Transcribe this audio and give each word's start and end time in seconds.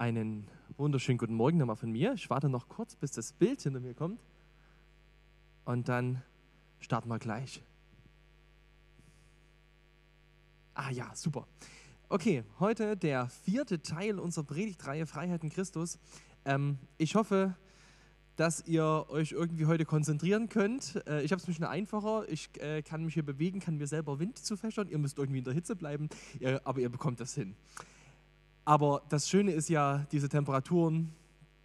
Einen 0.00 0.48
wunderschönen 0.78 1.18
guten 1.18 1.34
Morgen 1.34 1.58
nochmal 1.58 1.76
von 1.76 1.92
mir. 1.92 2.14
Ich 2.14 2.30
warte 2.30 2.48
noch 2.48 2.70
kurz, 2.70 2.96
bis 2.96 3.12
das 3.12 3.34
Bild 3.34 3.60
hinter 3.60 3.80
mir 3.80 3.92
kommt. 3.92 4.18
Und 5.66 5.90
dann 5.90 6.22
starten 6.78 7.10
wir 7.10 7.18
gleich. 7.18 7.62
Ah 10.72 10.90
ja, 10.90 11.14
super. 11.14 11.46
Okay, 12.08 12.44
heute 12.60 12.96
der 12.96 13.28
vierte 13.28 13.82
Teil 13.82 14.18
unserer 14.18 14.44
Predigtreihe 14.44 15.04
Freiheit 15.04 15.44
in 15.44 15.50
Christus. 15.50 15.98
Ähm, 16.46 16.78
ich 16.96 17.14
hoffe, 17.14 17.54
dass 18.36 18.66
ihr 18.66 19.04
euch 19.10 19.32
irgendwie 19.32 19.66
heute 19.66 19.84
konzentrieren 19.84 20.48
könnt. 20.48 20.96
Äh, 21.06 21.24
ich 21.24 21.30
habe 21.30 21.40
es 21.40 21.44
ein 21.44 21.52
bisschen 21.52 21.66
einfacher. 21.66 22.26
Ich 22.30 22.48
äh, 22.62 22.80
kann 22.80 23.04
mich 23.04 23.12
hier 23.12 23.22
bewegen, 23.22 23.60
kann 23.60 23.76
mir 23.76 23.86
selber 23.86 24.18
Wind 24.18 24.38
zufächern. 24.38 24.88
Ihr 24.88 24.96
müsst 24.96 25.18
irgendwie 25.18 25.40
in 25.40 25.44
der 25.44 25.52
Hitze 25.52 25.76
bleiben, 25.76 26.08
ihr, 26.38 26.66
aber 26.66 26.80
ihr 26.80 26.88
bekommt 26.88 27.20
das 27.20 27.34
hin. 27.34 27.54
Aber 28.64 29.02
das 29.08 29.28
Schöne 29.28 29.52
ist 29.52 29.68
ja, 29.68 30.06
diese 30.12 30.28
Temperaturen, 30.28 31.12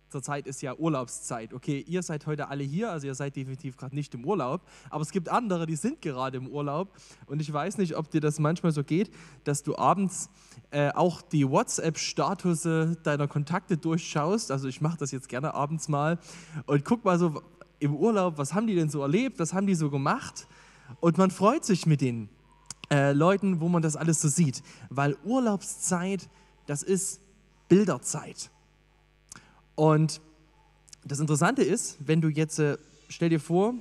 zurzeit 0.10 0.48
ist 0.48 0.62
ja 0.62 0.74
Urlaubszeit. 0.76 1.54
Okay, 1.54 1.84
ihr 1.88 2.02
seid 2.02 2.26
heute 2.26 2.48
alle 2.48 2.64
hier, 2.64 2.92
also 2.92 3.06
ihr 3.08 3.16
seid 3.16 3.36
definitiv 3.36 3.76
gerade 3.76 3.94
nicht 3.94 4.14
im 4.14 4.24
Urlaub, 4.24 4.62
aber 4.90 5.02
es 5.02 5.12
gibt 5.12 5.28
andere, 5.28 5.66
die 5.66 5.76
sind 5.76 6.02
gerade 6.02 6.38
im 6.38 6.48
Urlaub. 6.48 6.94
Und 7.26 7.42
ich 7.42 7.52
weiß 7.52 7.78
nicht, 7.78 7.98
ob 7.98 8.10
dir 8.10 8.22
das 8.22 8.40
manchmal 8.40 8.72
so 8.72 8.84
geht, 8.84 9.12
dass 9.44 9.64
du 9.64 9.76
abends 9.76 10.30
äh, 10.72 10.92
auch 10.92 11.22
die 11.22 11.50
WhatsApp-Statuse 11.50 12.98
deiner 13.04 13.28
Kontakte 13.28 13.78
durchschaust. 13.78 14.52
Also 14.52 14.68
ich 14.68 14.80
mache 14.80 14.98
das 14.98 15.12
jetzt 15.12 15.28
gerne 15.28 15.54
abends 15.54 15.90
mal 15.90 16.18
und 16.66 16.86
guck 16.86 17.04
mal 17.04 17.20
so 17.20 17.42
im 17.80 17.94
Urlaub, 17.94 18.38
was 18.38 18.54
haben 18.54 18.68
die 18.68 18.76
denn 18.76 18.90
so 18.90 19.02
erlebt, 19.02 19.40
was 19.40 19.54
haben 19.54 19.68
die 19.68 19.76
so 19.76 19.90
gemacht. 19.90 20.48
Und 21.02 21.18
man 21.18 21.30
freut 21.30 21.66
sich 21.66 21.86
mit 21.86 22.00
den 22.00 22.30
äh, 22.90 23.12
Leuten, 23.12 23.60
wo 23.60 23.68
man 23.68 23.82
das 23.82 23.96
alles 23.96 24.22
so 24.22 24.30
sieht, 24.30 24.64
weil 24.90 25.18
Urlaubszeit 25.26 26.30
das 26.66 26.84
ist 26.84 27.22
Bilderzeit. 27.68 28.50
Und 29.76 30.22
das 31.04 31.20
Interessante 31.20 31.64
ist, 31.64 31.98
wenn 32.00 32.22
du 32.22 32.30
jetzt, 32.30 32.60
äh, 32.60 32.78
stell 33.10 33.30
dir 33.30 33.40
vor, 33.40 33.76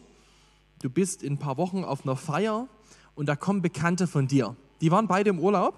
du 0.82 0.90
bist 0.90 1.22
in 1.22 1.34
ein 1.34 1.38
paar 1.38 1.56
Wochen 1.56 1.84
auf 1.84 2.04
einer 2.04 2.16
Feier 2.16 2.68
und 3.14 3.26
da 3.26 3.36
kommen 3.36 3.62
Bekannte 3.62 4.06
von 4.06 4.26
dir. 4.26 4.56
Die 4.80 4.90
waren 4.90 5.08
beide 5.08 5.30
im 5.30 5.38
Urlaub, 5.38 5.74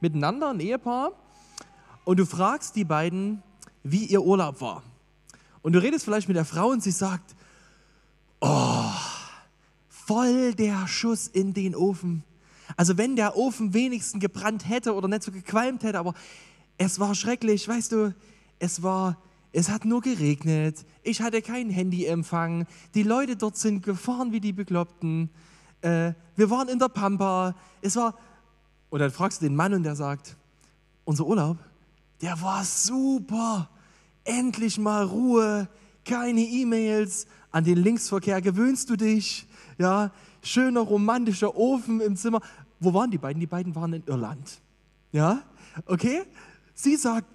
miteinander, 0.00 0.50
ein 0.50 0.60
Ehepaar, 0.60 1.12
und 2.04 2.18
du 2.18 2.26
fragst 2.26 2.76
die 2.76 2.84
beiden, 2.84 3.42
wie 3.82 4.06
ihr 4.06 4.22
Urlaub 4.22 4.60
war. 4.60 4.82
Und 5.62 5.72
du 5.72 5.82
redest 5.82 6.04
vielleicht 6.04 6.28
mit 6.28 6.36
der 6.36 6.44
Frau 6.44 6.68
und 6.68 6.82
sie 6.82 6.90
sagt, 6.90 7.34
oh, 8.40 8.90
voll 9.88 10.54
der 10.54 10.86
Schuss 10.88 11.28
in 11.28 11.54
den 11.54 11.74
Ofen. 11.74 12.24
Also 12.76 12.98
wenn 12.98 13.16
der 13.16 13.36
Ofen 13.36 13.74
wenigstens 13.74 14.20
gebrannt 14.20 14.68
hätte 14.68 14.94
oder 14.94 15.08
nicht 15.08 15.22
so 15.22 15.32
gequalmt 15.32 15.82
hätte, 15.82 15.98
aber 15.98 16.14
es 16.78 16.98
war 16.98 17.14
schrecklich, 17.14 17.68
weißt 17.68 17.92
du, 17.92 18.14
es 18.58 18.82
war, 18.82 19.18
es 19.52 19.68
hat 19.68 19.84
nur 19.84 20.00
geregnet, 20.00 20.84
ich 21.02 21.20
hatte 21.20 21.42
keinen 21.42 21.70
Handyempfang, 21.70 22.66
die 22.94 23.02
Leute 23.02 23.36
dort 23.36 23.56
sind 23.56 23.82
gefahren 23.82 24.32
wie 24.32 24.40
die 24.40 24.52
Bekloppten, 24.52 25.30
äh, 25.82 26.12
wir 26.36 26.50
waren 26.50 26.68
in 26.68 26.78
der 26.78 26.88
Pampa, 26.88 27.54
es 27.80 27.96
war, 27.96 28.16
und 28.90 29.00
dann 29.00 29.10
fragst 29.10 29.42
du 29.42 29.46
den 29.46 29.56
Mann 29.56 29.74
und 29.74 29.82
der 29.82 29.96
sagt, 29.96 30.36
unser 31.04 31.26
Urlaub, 31.26 31.58
der 32.20 32.40
war 32.40 32.64
super, 32.64 33.68
endlich 34.24 34.78
mal 34.78 35.04
Ruhe, 35.04 35.68
keine 36.04 36.40
E-Mails, 36.40 37.26
an 37.50 37.64
den 37.64 37.78
Linksverkehr 37.78 38.40
gewöhnst 38.40 38.88
du 38.90 38.96
dich, 38.96 39.46
ja, 39.78 40.10
schöner 40.42 40.80
romantischer 40.80 41.56
Ofen 41.56 42.00
im 42.00 42.16
Zimmer. 42.16 42.40
Wo 42.82 42.92
waren 42.92 43.12
die 43.12 43.18
beiden? 43.18 43.38
Die 43.38 43.46
beiden 43.46 43.76
waren 43.76 43.92
in 43.92 44.02
Irland. 44.06 44.60
Ja, 45.12 45.44
okay? 45.86 46.24
Sie 46.74 46.96
sagt, 46.96 47.28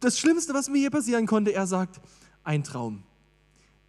das 0.00 0.18
Schlimmste, 0.18 0.54
was 0.54 0.68
mir 0.68 0.78
hier 0.78 0.90
passieren 0.90 1.24
konnte, 1.24 1.52
er 1.52 1.68
sagt, 1.68 2.00
ein 2.42 2.64
Traum. 2.64 3.04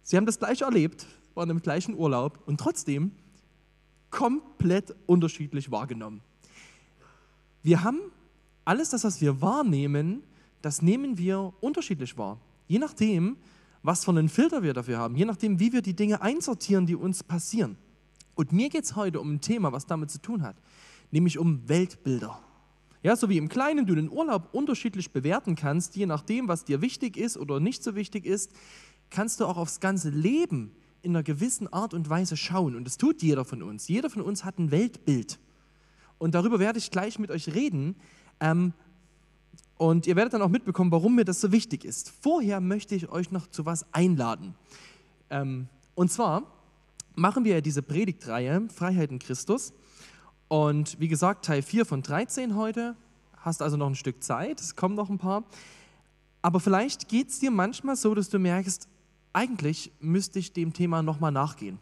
Sie 0.04 0.16
haben 0.16 0.26
das 0.26 0.38
gleiche 0.38 0.64
erlebt, 0.64 1.06
waren 1.34 1.50
im 1.50 1.60
gleichen 1.60 1.96
Urlaub 1.96 2.38
und 2.46 2.60
trotzdem 2.60 3.10
komplett 4.10 4.94
unterschiedlich 5.06 5.72
wahrgenommen. 5.72 6.20
Wir 7.64 7.82
haben 7.82 7.98
alles 8.64 8.90
das, 8.90 9.02
was 9.02 9.20
wir 9.20 9.40
wahrnehmen, 9.40 10.22
das 10.62 10.80
nehmen 10.80 11.18
wir 11.18 11.52
unterschiedlich 11.60 12.16
wahr. 12.18 12.38
Je 12.68 12.78
nachdem, 12.78 13.36
was 13.82 14.04
für 14.04 14.12
einen 14.12 14.28
Filter 14.28 14.62
wir 14.62 14.74
dafür 14.74 14.98
haben, 14.98 15.16
je 15.16 15.24
nachdem, 15.24 15.58
wie 15.58 15.72
wir 15.72 15.82
die 15.82 15.94
Dinge 15.94 16.22
einsortieren, 16.22 16.86
die 16.86 16.94
uns 16.94 17.24
passieren. 17.24 17.76
Und 18.36 18.52
mir 18.52 18.68
geht 18.68 18.84
es 18.84 18.94
heute 18.94 19.20
um 19.20 19.34
ein 19.34 19.40
Thema, 19.40 19.72
was 19.72 19.86
damit 19.86 20.10
zu 20.12 20.20
tun 20.22 20.42
hat 20.42 20.54
nämlich 21.10 21.38
um 21.38 21.68
Weltbilder. 21.68 22.40
Ja, 23.02 23.16
so 23.16 23.28
wie 23.28 23.38
im 23.38 23.48
Kleinen 23.48 23.86
du 23.86 23.94
den 23.94 24.10
Urlaub 24.10 24.50
unterschiedlich 24.52 25.10
bewerten 25.12 25.56
kannst, 25.56 25.96
je 25.96 26.06
nachdem, 26.06 26.48
was 26.48 26.64
dir 26.64 26.82
wichtig 26.82 27.16
ist 27.16 27.38
oder 27.38 27.58
nicht 27.58 27.82
so 27.82 27.94
wichtig 27.94 28.26
ist, 28.26 28.52
kannst 29.08 29.40
du 29.40 29.46
auch 29.46 29.56
aufs 29.56 29.80
ganze 29.80 30.10
Leben 30.10 30.72
in 31.02 31.12
einer 31.12 31.22
gewissen 31.22 31.72
Art 31.72 31.94
und 31.94 32.10
Weise 32.10 32.36
schauen. 32.36 32.76
Und 32.76 32.84
das 32.84 32.98
tut 32.98 33.22
jeder 33.22 33.44
von 33.44 33.62
uns. 33.62 33.88
Jeder 33.88 34.10
von 34.10 34.22
uns 34.22 34.44
hat 34.44 34.58
ein 34.58 34.70
Weltbild. 34.70 35.38
Und 36.18 36.34
darüber 36.34 36.58
werde 36.58 36.78
ich 36.78 36.90
gleich 36.90 37.18
mit 37.18 37.30
euch 37.30 37.54
reden. 37.54 37.96
Ähm, 38.38 38.74
und 39.78 40.06
ihr 40.06 40.14
werdet 40.14 40.34
dann 40.34 40.42
auch 40.42 40.50
mitbekommen, 40.50 40.92
warum 40.92 41.14
mir 41.14 41.24
das 41.24 41.40
so 41.40 41.52
wichtig 41.52 41.86
ist. 41.86 42.12
Vorher 42.20 42.60
möchte 42.60 42.94
ich 42.94 43.08
euch 43.08 43.30
noch 43.30 43.46
zu 43.46 43.64
was 43.64 43.86
einladen. 43.94 44.54
Ähm, 45.30 45.68
und 45.94 46.12
zwar 46.12 46.42
machen 47.14 47.44
wir 47.44 47.62
diese 47.62 47.80
Predigtreihe 47.82 48.68
Freiheit 48.68 49.10
in 49.10 49.18
Christus. 49.18 49.72
Und 50.50 50.98
wie 50.98 51.06
gesagt, 51.06 51.44
Teil 51.44 51.62
4 51.62 51.86
von 51.86 52.02
13 52.02 52.56
heute. 52.56 52.96
Hast 53.36 53.62
also 53.62 53.76
noch 53.76 53.86
ein 53.86 53.94
Stück 53.94 54.20
Zeit, 54.20 54.60
es 54.60 54.74
kommen 54.74 54.96
noch 54.96 55.08
ein 55.08 55.16
paar. 55.16 55.44
Aber 56.42 56.58
vielleicht 56.58 57.06
geht 57.06 57.28
es 57.28 57.38
dir 57.38 57.52
manchmal 57.52 57.94
so, 57.94 58.16
dass 58.16 58.30
du 58.30 58.40
merkst, 58.40 58.88
eigentlich 59.32 59.92
müsste 60.00 60.40
ich 60.40 60.52
dem 60.52 60.72
Thema 60.72 61.04
nochmal 61.04 61.30
nachgehen. 61.30 61.78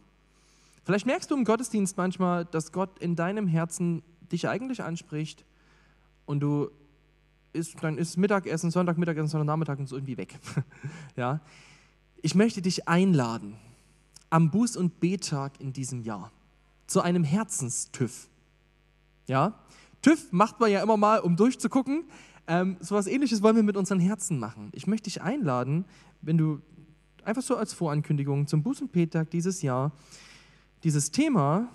Vielleicht 0.84 1.06
merkst 1.06 1.30
du 1.30 1.34
im 1.34 1.46
Gottesdienst 1.46 1.96
manchmal, 1.96 2.44
dass 2.44 2.70
Gott 2.70 2.98
in 2.98 3.16
deinem 3.16 3.46
Herzen 3.46 4.02
dich 4.30 4.46
eigentlich 4.50 4.82
anspricht 4.82 5.46
und 6.26 6.40
du 6.40 6.70
isst, 7.54 7.82
dann 7.82 7.96
ist 7.96 8.18
Mittagessen, 8.18 8.70
Sonntag, 8.70 8.98
Mittagessen, 8.98 9.28
Sonntagnachmittag 9.28 9.78
und 9.78 9.88
so 9.88 9.96
irgendwie 9.96 10.18
weg. 10.18 10.38
ja? 11.16 11.40
Ich 12.20 12.34
möchte 12.34 12.60
dich 12.60 12.86
einladen 12.86 13.56
am 14.28 14.50
Buß- 14.50 14.76
und 14.76 15.00
Betag 15.00 15.58
in 15.58 15.72
diesem 15.72 16.02
Jahr 16.02 16.30
zu 16.86 17.00
einem 17.00 17.24
Herzenstüff. 17.24 18.28
Ja? 19.28 19.54
TÜV 20.02 20.32
macht 20.32 20.58
man 20.58 20.70
ja 20.70 20.82
immer 20.82 20.96
mal, 20.96 21.20
um 21.20 21.36
durchzugucken. 21.36 22.04
Ähm, 22.46 22.76
so 22.80 22.94
etwas 22.94 23.06
ähnliches 23.06 23.42
wollen 23.42 23.56
wir 23.56 23.62
mit 23.62 23.76
unseren 23.76 24.00
Herzen 24.00 24.38
machen. 24.38 24.70
Ich 24.72 24.86
möchte 24.86 25.04
dich 25.04 25.22
einladen, 25.22 25.84
wenn 26.22 26.38
du 26.38 26.60
einfach 27.24 27.42
so 27.42 27.56
als 27.56 27.72
Vorankündigung 27.74 28.46
zum 28.46 28.62
Buß- 28.62 28.82
und 28.82 28.92
Betag 28.92 29.30
dieses 29.30 29.62
Jahr 29.62 29.92
dieses 30.84 31.10
Thema, 31.10 31.68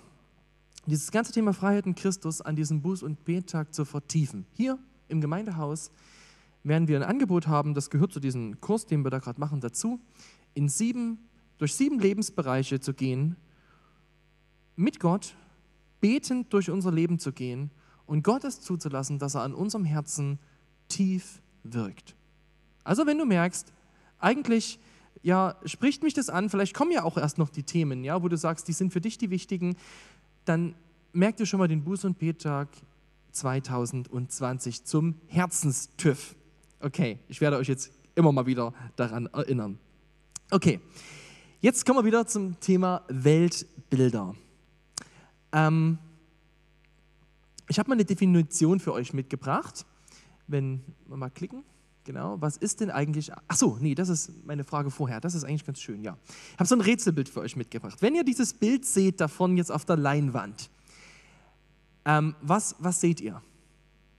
dieses 0.86 1.10
ganze 1.10 1.32
Thema 1.32 1.52
Freiheit 1.52 1.86
in 1.86 1.94
Christus 1.94 2.40
an 2.40 2.56
diesem 2.56 2.82
Buß- 2.82 3.04
und 3.04 3.24
Betag 3.24 3.74
zu 3.74 3.84
vertiefen. 3.84 4.46
Hier 4.52 4.78
im 5.08 5.20
Gemeindehaus 5.20 5.90
werden 6.62 6.88
wir 6.88 6.96
ein 6.96 7.02
Angebot 7.02 7.46
haben, 7.46 7.74
das 7.74 7.90
gehört 7.90 8.12
zu 8.12 8.20
diesem 8.20 8.60
Kurs, 8.60 8.86
den 8.86 9.04
wir 9.04 9.10
da 9.10 9.18
gerade 9.18 9.38
machen, 9.38 9.60
dazu, 9.60 10.00
in 10.54 10.68
sieben, 10.68 11.18
durch 11.58 11.74
sieben 11.74 11.98
Lebensbereiche 11.98 12.80
zu 12.80 12.94
gehen, 12.94 13.36
mit 14.76 14.98
Gott, 14.98 15.36
betend 16.04 16.52
durch 16.52 16.68
unser 16.68 16.92
Leben 16.92 17.18
zu 17.18 17.32
gehen 17.32 17.70
und 18.04 18.22
Gott 18.22 18.44
es 18.44 18.60
zuzulassen, 18.60 19.18
dass 19.18 19.36
er 19.36 19.40
an 19.40 19.54
unserem 19.54 19.86
Herzen 19.86 20.38
tief 20.86 21.40
wirkt. 21.62 22.14
Also 22.84 23.06
wenn 23.06 23.16
du 23.16 23.24
merkst, 23.24 23.72
eigentlich 24.18 24.78
ja, 25.22 25.56
spricht 25.64 26.02
mich 26.02 26.12
das 26.12 26.28
an, 26.28 26.50
vielleicht 26.50 26.74
kommen 26.74 26.90
ja 26.92 27.04
auch 27.04 27.16
erst 27.16 27.38
noch 27.38 27.48
die 27.48 27.62
Themen, 27.62 28.04
ja, 28.04 28.22
wo 28.22 28.28
du 28.28 28.36
sagst, 28.36 28.68
die 28.68 28.74
sind 28.74 28.92
für 28.92 29.00
dich 29.00 29.16
die 29.16 29.30
wichtigen, 29.30 29.76
dann 30.44 30.74
merk 31.14 31.38
dir 31.38 31.46
schon 31.46 31.58
mal 31.58 31.68
den 31.68 31.86
Buß- 31.86 32.04
und 32.04 32.18
Betag 32.18 32.68
2020 33.32 34.84
zum 34.84 35.14
Herzenstüff. 35.28 36.36
Okay, 36.80 37.18
ich 37.28 37.40
werde 37.40 37.56
euch 37.56 37.68
jetzt 37.68 37.90
immer 38.14 38.30
mal 38.30 38.44
wieder 38.44 38.74
daran 38.96 39.24
erinnern. 39.32 39.78
Okay, 40.50 40.80
jetzt 41.62 41.86
kommen 41.86 42.00
wir 42.00 42.04
wieder 42.04 42.26
zum 42.26 42.60
Thema 42.60 43.04
Weltbilder. 43.08 44.34
Ähm, 45.54 45.98
ich 47.68 47.78
habe 47.78 47.88
mal 47.88 47.94
eine 47.94 48.04
Definition 48.04 48.80
für 48.80 48.92
euch 48.92 49.14
mitgebracht. 49.14 49.86
Wenn 50.46 50.82
wir 51.06 51.16
mal 51.16 51.30
klicken. 51.30 51.62
Genau, 52.04 52.38
was 52.38 52.58
ist 52.58 52.80
denn 52.80 52.90
eigentlich. 52.90 53.32
Ach 53.48 53.56
so, 53.56 53.78
nee, 53.80 53.94
das 53.94 54.10
ist 54.10 54.44
meine 54.44 54.62
Frage 54.64 54.90
vorher. 54.90 55.20
Das 55.20 55.34
ist 55.34 55.44
eigentlich 55.44 55.64
ganz 55.64 55.80
schön, 55.80 56.02
ja. 56.02 56.18
Ich 56.52 56.58
habe 56.58 56.66
so 56.66 56.74
ein 56.74 56.82
Rätselbild 56.82 57.30
für 57.30 57.40
euch 57.40 57.56
mitgebracht. 57.56 58.02
Wenn 58.02 58.14
ihr 58.14 58.24
dieses 58.24 58.52
Bild 58.52 58.84
seht 58.84 59.22
davon 59.22 59.56
jetzt 59.56 59.72
auf 59.72 59.86
der 59.86 59.96
Leinwand, 59.96 60.68
ähm, 62.04 62.34
was, 62.42 62.76
was 62.78 63.00
seht 63.00 63.22
ihr? 63.22 63.40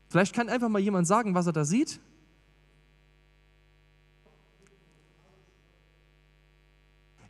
Vielleicht 0.10 0.34
kann 0.34 0.50
einfach 0.50 0.70
mal 0.70 0.80
jemand 0.80 1.06
sagen, 1.06 1.36
was 1.36 1.46
er 1.46 1.54
da 1.54 1.64
sieht. 1.64 2.00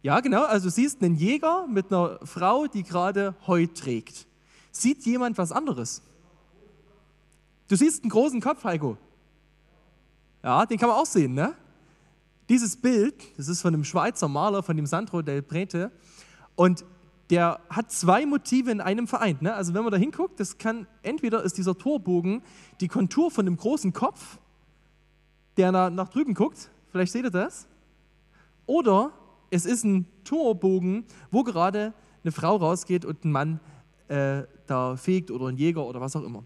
Ja, 0.06 0.20
genau, 0.20 0.44
also 0.44 0.68
du 0.68 0.70
siehst 0.70 1.02
einen 1.02 1.16
Jäger 1.16 1.66
mit 1.66 1.92
einer 1.92 2.20
Frau, 2.22 2.68
die 2.68 2.84
gerade 2.84 3.34
Heu 3.48 3.66
trägt. 3.66 4.28
Sieht 4.72 5.04
jemand 5.04 5.36
was 5.40 5.52
anderes? 5.52 6.04
Du 7.68 7.76
siehst 7.76 8.04
einen 8.04 8.12
großen 8.12 8.40
Kopf, 8.40 8.64
Heiko. 8.66 9.00
Ja, 10.44 10.68
den 10.68 10.78
kann 10.78 10.90
man 10.90 11.00
auch 11.00 11.08
sehen, 11.08 11.34
ne? 11.34 11.56
Dieses 12.50 12.78
Bild, 12.78 13.16
das 13.36 13.48
ist 13.48 13.64
von 13.64 13.74
einem 13.74 13.84
Schweizer 13.84 14.28
Maler, 14.28 14.62
von 14.62 14.78
dem 14.78 14.86
Sandro 14.86 15.24
del 15.24 15.42
Prete. 15.42 15.92
Und 16.56 16.86
der 17.32 17.60
hat 17.72 17.92
zwei 17.92 18.28
Motive 18.28 18.70
in 18.70 18.82
einem 18.82 19.08
vereint. 19.08 19.42
Ne? 19.42 19.56
Also 19.56 19.74
wenn 19.74 19.82
man 19.82 19.92
da 19.92 19.98
hinguckt, 19.98 20.40
das 20.40 20.60
kann, 20.60 20.86
entweder 21.02 21.42
ist 21.42 21.58
dieser 21.58 21.76
Torbogen 21.76 22.44
die 22.80 22.90
Kontur 22.90 23.32
von 23.32 23.48
einem 23.48 23.58
großen 23.58 23.92
Kopf, 23.92 24.38
der 25.58 25.72
nach, 25.72 25.90
nach 25.90 26.10
drüben 26.10 26.36
guckt, 26.36 26.70
vielleicht 26.92 27.12
seht 27.12 27.24
ihr 27.24 27.32
das, 27.32 27.66
oder 28.68 29.12
es 29.50 29.66
ist 29.66 29.84
ein 29.84 30.06
Torbogen, 30.24 31.06
wo 31.32 31.44
gerade 31.44 31.94
eine 32.24 32.32
Frau 32.32 32.56
rausgeht 32.56 33.06
und 33.06 33.24
ein 33.26 33.32
Mann 33.32 33.60
äh, 34.08 34.44
da 34.68 34.96
fegt 34.98 35.32
oder 35.32 35.48
ein 35.48 35.58
Jäger 35.58 35.86
oder 35.86 36.02
was 36.02 36.16
auch 36.16 36.24
immer. 36.24 36.44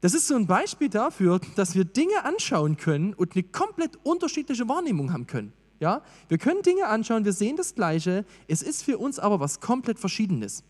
Das 0.00 0.14
ist 0.14 0.26
so 0.26 0.34
ein 0.34 0.46
Beispiel 0.46 0.88
dafür, 0.88 1.40
dass 1.54 1.74
wir 1.74 1.84
Dinge 1.84 2.24
anschauen 2.24 2.76
können 2.76 3.14
und 3.14 3.34
eine 3.34 3.44
komplett 3.44 3.98
unterschiedliche 4.04 4.68
Wahrnehmung 4.68 5.12
haben 5.12 5.26
können. 5.26 5.52
Ja? 5.78 6.02
Wir 6.28 6.38
können 6.38 6.62
Dinge 6.62 6.88
anschauen, 6.88 7.24
wir 7.24 7.32
sehen 7.32 7.56
das 7.56 7.74
Gleiche, 7.74 8.24
es 8.48 8.62
ist 8.62 8.82
für 8.82 8.98
uns 8.98 9.18
aber 9.18 9.40
was 9.40 9.60
komplett 9.60 9.98
Verschiedenes. 9.98 10.64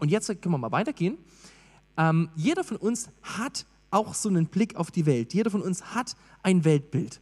Und 0.00 0.10
jetzt 0.10 0.28
können 0.28 0.54
wir 0.54 0.58
mal 0.58 0.72
weitergehen. 0.72 1.18
Ähm, 1.96 2.28
jeder 2.36 2.62
von 2.62 2.76
uns 2.76 3.10
hat 3.22 3.66
auch 3.90 4.14
so 4.14 4.28
einen 4.28 4.46
Blick 4.46 4.76
auf 4.76 4.90
die 4.90 5.06
Welt. 5.06 5.34
Jeder 5.34 5.50
von 5.50 5.62
uns 5.62 5.94
hat 5.94 6.14
ein 6.42 6.64
Weltbild. 6.64 7.20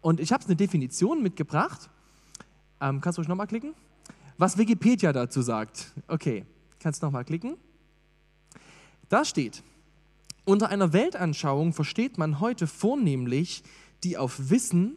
Und 0.00 0.20
ich 0.20 0.32
habe 0.32 0.44
eine 0.44 0.56
Definition 0.56 1.22
mitgebracht. 1.22 1.90
Ähm, 2.82 3.00
kannst 3.00 3.16
du 3.16 3.22
euch 3.22 3.28
nochmal 3.28 3.46
klicken? 3.46 3.74
Was 4.38 4.58
Wikipedia 4.58 5.12
dazu 5.12 5.40
sagt. 5.40 5.92
Okay, 6.08 6.44
kannst 6.80 7.00
du 7.00 7.06
nochmal 7.06 7.24
klicken. 7.24 7.56
Da 9.08 9.24
steht, 9.24 9.62
unter 10.44 10.68
einer 10.68 10.92
Weltanschauung 10.92 11.74
versteht 11.74 12.18
man 12.18 12.40
heute 12.40 12.66
vornehmlich 12.66 13.62
die 14.02 14.18
auf 14.18 14.50
Wissen, 14.50 14.96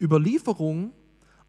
Überlieferung, 0.00 0.90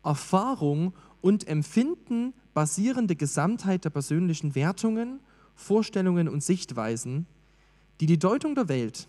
Erfahrung 0.03 0.93
und 1.19 1.47
Empfinden 1.47 2.35
basierende 2.53 3.15
Gesamtheit 3.15 3.83
der 3.83 3.89
persönlichen 3.89 4.53
Wertungen, 4.53 5.19
Vorstellungen 5.55 6.29
und 6.29 6.43
Sichtweisen, 6.43 7.25
die 8.01 8.05
die 8.05 8.19
Deutung 8.19 8.53
der 8.53 8.69
Welt, 8.69 9.07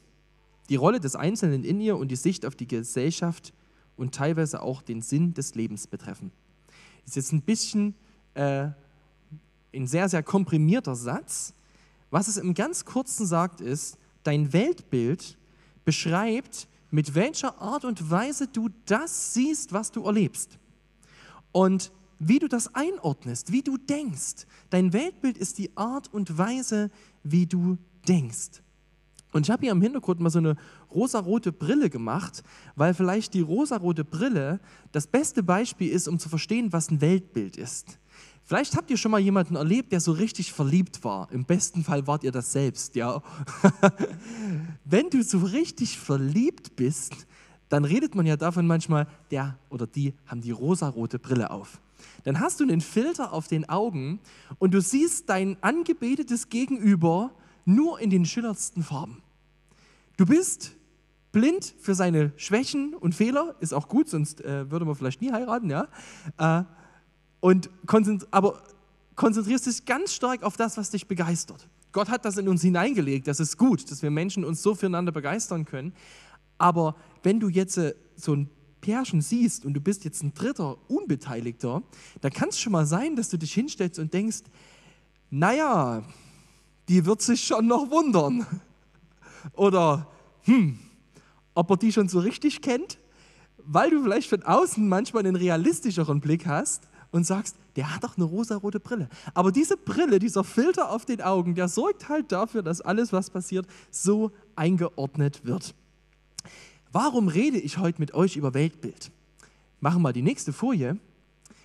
die 0.71 0.77
Rolle 0.77 1.01
des 1.01 1.17
Einzelnen 1.17 1.65
in 1.65 1.81
ihr 1.83 1.99
und 1.99 2.09
die 2.09 2.17
Sicht 2.17 2.47
auf 2.47 2.55
die 2.55 2.69
Gesellschaft 2.69 3.53
und 3.97 4.15
teilweise 4.15 4.63
auch 4.63 4.81
den 4.81 5.03
Sinn 5.03 5.35
des 5.35 5.55
Lebens 5.55 5.87
betreffen. 5.87 6.33
Ist 7.07 7.17
jetzt 7.17 7.33
ein 7.33 7.43
bisschen 7.43 7.95
äh, 8.35 8.69
ein 9.75 9.87
sehr, 9.87 10.09
sehr 10.09 10.23
komprimierter 10.23 10.95
Satz. 10.95 11.55
Was 12.11 12.29
es 12.29 12.37
im 12.37 12.55
ganz 12.55 12.85
kurzen 12.85 13.27
sagt, 13.27 13.61
ist, 13.61 13.99
dein 14.23 14.53
Weltbild 14.53 15.39
beschreibt, 15.85 16.69
mit 16.91 17.15
welcher 17.15 17.61
Art 17.61 17.85
und 17.85 18.11
Weise 18.11 18.47
du 18.47 18.69
das 18.85 19.33
siehst, 19.33 19.73
was 19.73 19.91
du 19.91 20.05
erlebst. 20.05 20.59
Und 21.51 21.91
wie 22.19 22.39
du 22.39 22.49
das 22.49 22.75
einordnest, 22.75 23.51
wie 23.51 23.63
du 23.63 23.77
denkst. 23.79 24.47
Dein 24.71 24.93
Weltbild 24.93 25.37
ist 25.37 25.59
die 25.59 25.77
Art 25.77 26.13
und 26.13 26.39
Weise, 26.39 26.91
wie 27.25 27.47
du 27.47 27.79
denkst. 28.07 28.63
Und 29.33 29.47
ich 29.47 29.51
habe 29.51 29.63
hier 29.63 29.73
im 29.73 29.81
Hintergrund 29.81 30.21
mal 30.21 30.31
so 30.31 30.39
eine 30.39 30.57
rosarote 30.95 31.53
Brille 31.53 31.91
gemacht, 31.91 32.43
weil 32.77 32.95
vielleicht 32.95 33.35
die 33.35 33.41
rosarote 33.41 34.05
Brille 34.05 34.61
das 34.93 35.07
beste 35.07 35.43
Beispiel 35.43 35.91
ist, 35.91 36.09
um 36.09 36.19
zu 36.19 36.29
verstehen, 36.29 36.73
was 36.73 36.91
ein 36.91 37.01
Weltbild 37.01 37.57
ist. 37.57 37.99
Vielleicht 38.45 38.77
habt 38.77 38.91
ihr 38.91 38.97
schon 38.97 39.11
mal 39.11 39.21
jemanden 39.21 39.57
erlebt, 39.57 39.93
der 39.93 40.01
so 40.01 40.13
richtig 40.13 40.53
verliebt 40.53 41.05
war. 41.05 41.31
Im 41.31 41.45
besten 41.45 41.85
Fall 41.85 42.07
wart 42.07 42.25
ihr 42.25 42.33
das 42.33 42.53
selbst, 42.53 42.97
ja. 42.97 43.23
Wenn 44.85 45.11
du 45.11 45.23
so 45.23 45.39
richtig 45.39 45.99
verliebt 45.99 46.77
bist, 46.77 47.27
dann 47.69 47.85
redet 47.85 48.15
man 48.15 48.27
ja 48.27 48.37
davon 48.37 48.67
manchmal, 48.67 49.07
der 49.31 49.59
oder 49.71 49.87
die 49.87 50.13
haben 50.27 50.43
die 50.43 50.51
rosarote 50.51 51.19
Brille 51.19 51.51
auf. 51.51 51.81
Dann 52.25 52.41
hast 52.41 52.61
du 52.61 52.65
einen 52.65 52.81
Filter 52.81 53.33
auf 53.33 53.49
den 53.49 53.69
Augen 53.69 54.21
und 54.59 54.75
du 54.75 54.81
siehst 54.81 55.29
dein 55.29 55.57
angebetetes 55.63 56.49
Gegenüber 56.49 57.33
nur 57.65 58.01
in 58.01 58.11
den 58.11 58.27
schillerndsten 58.27 58.83
Farben. 58.83 59.23
Du 60.17 60.27
bist 60.27 60.73
blind 61.33 61.75
für 61.81 61.95
seine 61.95 62.33
Schwächen 62.37 62.95
und 62.95 63.15
Fehler, 63.15 63.57
ist 63.61 63.73
auch 63.73 63.89
gut, 63.89 64.09
sonst 64.09 64.43
äh, 64.43 64.71
würde 64.71 64.85
man 64.85 64.95
vielleicht 64.95 65.21
nie 65.21 65.33
heiraten, 65.33 65.71
ja. 65.71 65.89
Äh, 66.39 66.65
und 67.41 67.71
konzentri 67.87 68.29
aber 68.31 68.63
konzentrierst 69.17 69.67
dich 69.67 69.85
ganz 69.85 70.15
stark 70.15 70.43
auf 70.43 70.57
das, 70.57 70.77
was 70.77 70.91
dich 70.91 71.07
begeistert. 71.07 71.69
Gott 71.93 72.09
hat 72.09 72.25
das 72.25 72.37
in 72.39 72.49
uns 72.49 72.63
hineingelegt, 72.63 73.27
das 73.27 73.41
ist 73.41 73.59
gut, 73.59 73.91
dass 73.91 74.03
wir 74.03 74.11
Menschen 74.11 74.45
uns 74.45 74.63
so 74.63 74.75
füreinander 74.75 75.13
begeistern 75.13 75.65
können. 75.65 75.93
Aber 76.59 76.97
wenn 77.23 77.41
du 77.41 77.49
jetzt 77.49 77.77
äh, 77.77 77.95
so 78.17 78.35
ein 78.35 78.49
Pärchen 78.81 79.21
siehst 79.21 79.65
und 79.65 79.75
du 79.75 79.81
bist 79.81 80.05
jetzt 80.05 80.23
ein 80.23 80.35
dritter 80.35 80.77
Unbeteiligter, 80.91 81.83
dann 82.21 82.33
kann 82.33 82.49
es 82.49 82.59
schon 82.59 82.73
mal 82.73 82.87
sein, 82.87 83.17
dass 83.17 83.29
du 83.29 83.39
dich 83.39 83.55
hinstellst 83.55 83.99
und 83.99 84.13
denkst, 84.13 84.43
naja, 85.31 86.03
die 86.89 87.07
wird 87.07 87.23
sich 87.23 87.43
schon 87.45 87.67
noch 87.67 87.91
wundern. 87.91 88.47
Oder, 89.55 90.09
hm, 90.43 90.79
ob 91.55 91.71
er 91.71 91.77
die 91.77 91.93
schon 91.93 92.09
so 92.09 92.19
richtig 92.21 92.63
kennt, 92.63 92.99
weil 93.59 93.91
du 93.91 94.03
vielleicht 94.03 94.29
von 94.29 94.43
außen 94.43 94.89
manchmal 94.89 95.27
einen 95.27 95.37
realistischeren 95.37 96.21
Blick 96.21 96.47
hast 96.47 96.89
und 97.11 97.25
sagst, 97.25 97.57
der 97.77 97.95
hat 97.95 98.05
doch 98.05 98.17
eine 98.17 98.25
rosa-rote 98.25 98.81
Brille. 98.81 99.09
Aber 99.35 99.53
diese 99.53 99.77
Brille, 99.77 100.19
dieser 100.19 100.45
Filter 100.45 100.91
auf 100.91 101.05
den 101.05 101.21
Augen, 101.21 101.55
der 101.55 101.69
sorgt 101.69 102.09
halt 102.09 102.33
dafür, 102.33 102.63
dass 102.63 102.81
alles, 102.81 103.13
was 103.13 103.31
passiert, 103.31 103.67
so 103.91 104.33
eingeordnet 104.57 105.45
wird. 105.45 105.75
Warum 106.91 107.29
rede 107.29 107.59
ich 107.59 107.79
heute 107.79 108.01
mit 108.01 108.15
euch 108.15 108.37
über 108.37 108.55
Weltbild? 108.55 109.13
Machen 109.81 110.03
wir 110.03 110.13
die 110.13 110.23
nächste 110.23 110.53
Folie. 110.53 110.99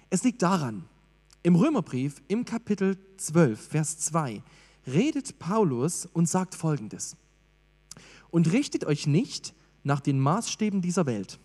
Es 0.10 0.24
liegt 0.24 0.42
daran, 0.42 0.86
im 1.44 1.56
Römerbrief 1.56 2.22
im 2.28 2.46
Kapitel 2.46 2.98
12, 3.18 3.68
Vers 3.70 3.98
2, 4.00 4.42
redet 4.86 5.40
Paulus 5.40 6.06
und 6.06 6.28
sagt 6.28 6.56
folgendes. 6.56 7.16
Und 8.30 8.52
richtet 8.52 8.86
euch 8.86 9.08
nicht 9.08 9.54
nach 9.88 10.02
den 10.02 10.20
Maßstäben 10.20 10.82
dieser 10.82 11.08
Welt, 11.08 11.40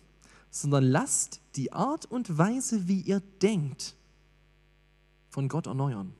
sondern 0.50 0.84
lasst 0.84 1.40
die 1.56 1.72
Art 1.72 2.04
und 2.04 2.36
Weise, 2.36 2.88
wie 2.88 3.00
ihr 3.00 3.20
denkt, 3.40 3.96
von 5.30 5.48
Gott 5.48 5.66
erneuern 5.66 6.12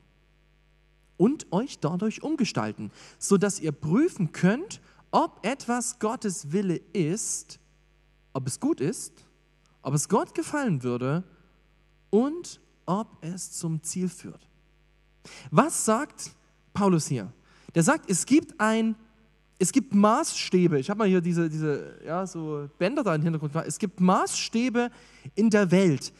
und 1.17 1.51
euch 1.51 1.79
dadurch 1.79 2.23
umgestalten, 2.23 2.91
sodass 3.19 3.59
ihr 3.59 3.71
prüfen 3.71 4.31
könnt, 4.31 4.81
ob 5.11 5.45
etwas 5.45 5.99
Gottes 5.99 6.51
Wille 6.51 6.77
ist, 6.93 7.59
ob 8.33 8.47
es 8.47 8.59
gut 8.59 8.81
ist, 8.81 9.13
ob 9.83 9.93
es 9.93 10.09
Gott 10.09 10.33
gefallen 10.33 10.81
würde 10.81 11.23
und 12.09 12.59
ob 12.85 13.07
es 13.21 13.51
zum 13.51 13.83
Ziel 13.83 14.09
führt. 14.09 14.47
Was 15.51 15.85
sagt 15.85 16.31
Paulus 16.73 17.07
hier? 17.07 17.31
Der 17.75 17.83
sagt, 17.83 18.09
es 18.09 18.25
gibt 18.25 18.59
ein 18.59 18.95
es 19.59 19.71
gibt 19.71 19.93
Maßstäbe. 19.93 20.79
Ich 20.79 20.89
habe 20.89 20.99
mal 20.99 21.07
hier 21.07 21.21
diese, 21.21 21.49
diese 21.49 21.99
ja, 22.05 22.25
so 22.25 22.69
Bänder 22.77 23.03
da 23.03 23.15
im 23.15 23.21
Hintergrund. 23.21 23.55
Es 23.67 23.79
gibt 23.79 23.99
Maßstäbe 23.99 24.89
in 25.35 25.49
der 25.49 25.71
Welt. 25.71 26.11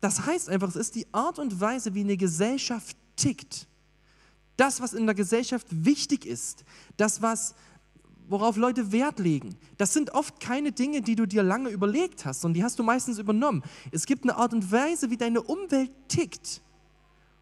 Das 0.00 0.26
heißt 0.26 0.48
einfach, 0.48 0.68
es 0.68 0.76
ist 0.76 0.94
die 0.94 1.06
Art 1.12 1.38
und 1.38 1.60
Weise, 1.60 1.94
wie 1.94 2.00
eine 2.00 2.16
Gesellschaft 2.16 2.96
tickt. 3.16 3.66
Das, 4.56 4.80
was 4.80 4.94
in 4.94 5.06
der 5.06 5.14
Gesellschaft 5.14 5.66
wichtig 5.70 6.24
ist, 6.24 6.64
das, 6.96 7.20
was, 7.20 7.54
worauf 8.28 8.56
Leute 8.56 8.90
Wert 8.90 9.18
legen, 9.18 9.56
das 9.76 9.92
sind 9.92 10.14
oft 10.14 10.40
keine 10.40 10.72
Dinge, 10.72 11.02
die 11.02 11.14
du 11.14 11.26
dir 11.26 11.42
lange 11.42 11.68
überlegt 11.68 12.24
hast, 12.24 12.40
sondern 12.40 12.54
die 12.54 12.64
hast 12.64 12.78
du 12.78 12.82
meistens 12.82 13.18
übernommen. 13.18 13.62
Es 13.90 14.06
gibt 14.06 14.24
eine 14.24 14.36
Art 14.36 14.54
und 14.54 14.70
Weise, 14.72 15.10
wie 15.10 15.16
deine 15.16 15.42
Umwelt 15.42 15.90
tickt. 16.08 16.62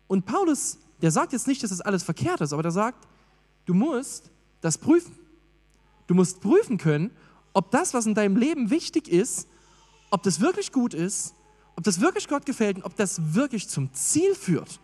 Und 0.06 0.26
Paulus, 0.26 0.78
der 1.02 1.11
sagt 1.11 1.33
jetzt 1.33 1.47
nicht, 1.47 1.62
dass 1.62 1.71
das 1.71 1.80
alles 1.80 2.02
verkehrt 2.02 2.40
ist, 2.40 2.52
aber 2.52 2.62
der 2.62 2.73
sagt, 2.73 3.06
du 3.64 3.75
musst 3.75 4.30
das 4.64 4.78
prüfen. 4.78 5.14
Du 6.06 6.14
musst 6.14 6.40
prüfen 6.40 6.78
können, 6.78 7.11
ob 7.52 7.71
das, 7.71 7.92
was 7.92 8.06
in 8.06 8.14
deinem 8.14 8.37
Leben 8.37 8.71
wichtig 8.71 9.09
ist, 9.09 9.47
ob 10.11 10.23
das 10.23 10.40
wirklich 10.40 10.73
gut 10.73 10.94
ist, 10.94 11.35
ob 11.76 11.85
das 11.85 12.00
wirklich 12.00 12.28
Gott 12.28 12.47
gefällt 12.47 12.76
und 12.76 12.85
ob 12.85 12.97
das 12.97 13.35
wirklich 13.35 13.68
zum 13.68 13.92
Ziel 13.92 14.35
führt. 14.35 14.80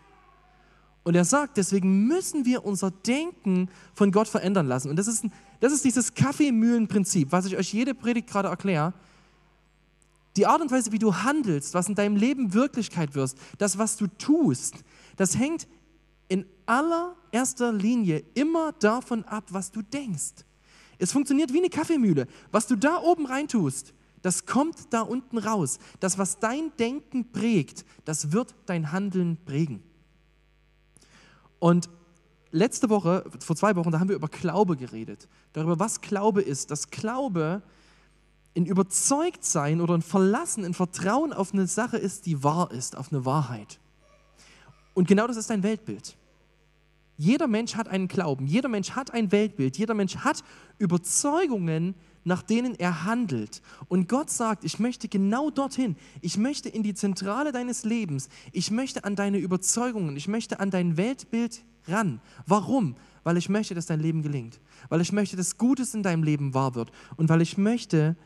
Und 1.02 1.14
er 1.14 1.25
sagt, 1.25 1.56
deswegen 1.56 2.06
müssen 2.06 2.44
wir 2.44 2.64
unser 2.64 2.90
Denken 2.90 3.70
von 3.94 4.12
Gott 4.12 4.28
verändern 4.28 4.66
lassen. 4.66 4.90
Und 4.90 4.96
das 4.96 5.06
ist, 5.06 5.25
das 5.60 5.72
ist 5.72 5.84
dieses 5.84 6.14
Kaffeemühlenprinzip, 6.14 7.32
was 7.32 7.46
ich 7.46 7.56
euch 7.56 7.72
jede 7.72 7.94
Predigt 7.94 8.28
gerade 8.28 8.49
erkläre. 8.49 8.92
Die 10.37 10.46
Art 10.46 10.60
und 10.60 10.70
Weise, 10.70 10.92
wie 10.92 10.99
du 10.99 11.14
handelst, 11.14 11.72
was 11.72 11.88
in 11.88 11.94
deinem 11.94 12.16
Leben 12.16 12.52
Wirklichkeit 12.52 13.14
wirst, 13.14 13.38
das, 13.56 13.78
was 13.78 13.96
du 13.96 14.08
tust, 14.08 14.75
das 15.16 15.38
hängt 15.38 15.66
in 16.30 16.46
allererster 16.64 17.72
Linie 17.72 18.25
immer 18.34 18.72
davon 18.72 19.25
ab, 19.25 19.44
was 19.50 19.70
du 19.70 19.82
denkst. 19.82 20.46
Es 20.99 21.12
funktioniert 21.12 21.52
wie 21.52 21.58
eine 21.58 21.70
Kaffeemühle. 21.70 22.26
Was 22.52 22.66
du 22.66 22.76
da 22.76 22.99
oben 22.99 23.26
reintust, 23.26 23.92
das 24.22 24.46
kommt 24.46 24.92
da 24.92 25.00
unten 25.00 25.38
raus. 25.38 25.78
Das, 25.99 26.18
was 26.18 26.38
dein 26.38 26.72
Denken 26.78 27.32
prägt, 27.32 27.84
das 28.04 28.32
wird 28.32 28.54
dein 28.66 28.92
Handeln 28.92 29.38
prägen. 29.44 29.82
Und 31.58 31.90
letzte 32.52 32.90
Woche, 32.90 33.25
vor 33.40 33.56
zwei 33.56 33.75
Wochen, 33.75 33.90
da 33.90 33.99
haben 33.99 34.08
wir 34.08 34.16
über 34.16 34.28
Glaube 34.28 34.76
geredet. 34.76 35.28
Darüber, 35.52 35.78
was 35.80 36.00
Glaube 36.00 36.42
ist. 36.42 36.70
Dass 36.70 36.90
Glaube 36.90 37.62
ein 38.56 38.66
Überzeugtsein 38.66 39.80
oder 39.80 39.94
ein 39.94 40.02
Verlassen, 40.02 40.64
ein 40.64 40.75
Vertrauen 40.75 41.32
auf 41.32 41.52
eine 41.52 41.66
Sache 41.66 41.96
ist, 41.96 42.26
die 42.26 42.44
wahr 42.44 42.70
ist, 42.70 42.96
auf 42.96 43.12
eine 43.12 43.25
Wahrheit. 43.25 43.80
Und 44.94 45.08
genau 45.08 45.26
das 45.26 45.37
ist 45.37 45.50
dein 45.50 45.62
Weltbild. 45.62 46.16
Jeder 47.20 47.48
Mensch 47.48 47.74
hat 47.74 47.86
einen 47.86 48.08
Glauben, 48.08 48.46
jeder 48.46 48.70
Mensch 48.70 48.92
hat 48.92 49.12
ein 49.12 49.30
Weltbild, 49.30 49.76
jeder 49.76 49.92
Mensch 49.92 50.16
hat 50.16 50.42
Überzeugungen, 50.78 51.94
nach 52.24 52.40
denen 52.40 52.74
er 52.74 53.04
handelt. 53.04 53.60
Und 53.88 54.08
Gott 54.08 54.30
sagt, 54.30 54.64
ich 54.64 54.78
möchte 54.78 55.06
genau 55.06 55.50
dorthin, 55.50 55.96
ich 56.22 56.38
möchte 56.38 56.70
in 56.70 56.82
die 56.82 56.94
Zentrale 56.94 57.52
deines 57.52 57.84
Lebens, 57.84 58.30
ich 58.52 58.70
möchte 58.70 59.04
an 59.04 59.16
deine 59.16 59.36
Überzeugungen, 59.36 60.16
ich 60.16 60.28
möchte 60.28 60.60
an 60.60 60.70
dein 60.70 60.96
Weltbild 60.96 61.62
ran. 61.86 62.22
Warum? 62.46 62.96
Weil 63.22 63.36
ich 63.36 63.50
möchte, 63.50 63.74
dass 63.74 63.84
dein 63.84 64.00
Leben 64.00 64.22
gelingt, 64.22 64.58
weil 64.88 65.02
ich 65.02 65.12
möchte, 65.12 65.36
dass 65.36 65.58
Gutes 65.58 65.92
in 65.92 66.02
deinem 66.02 66.22
Leben 66.22 66.54
wahr 66.54 66.74
wird 66.74 66.90
und 67.18 67.28
weil 67.28 67.42
ich 67.42 67.58
möchte, 67.58 68.16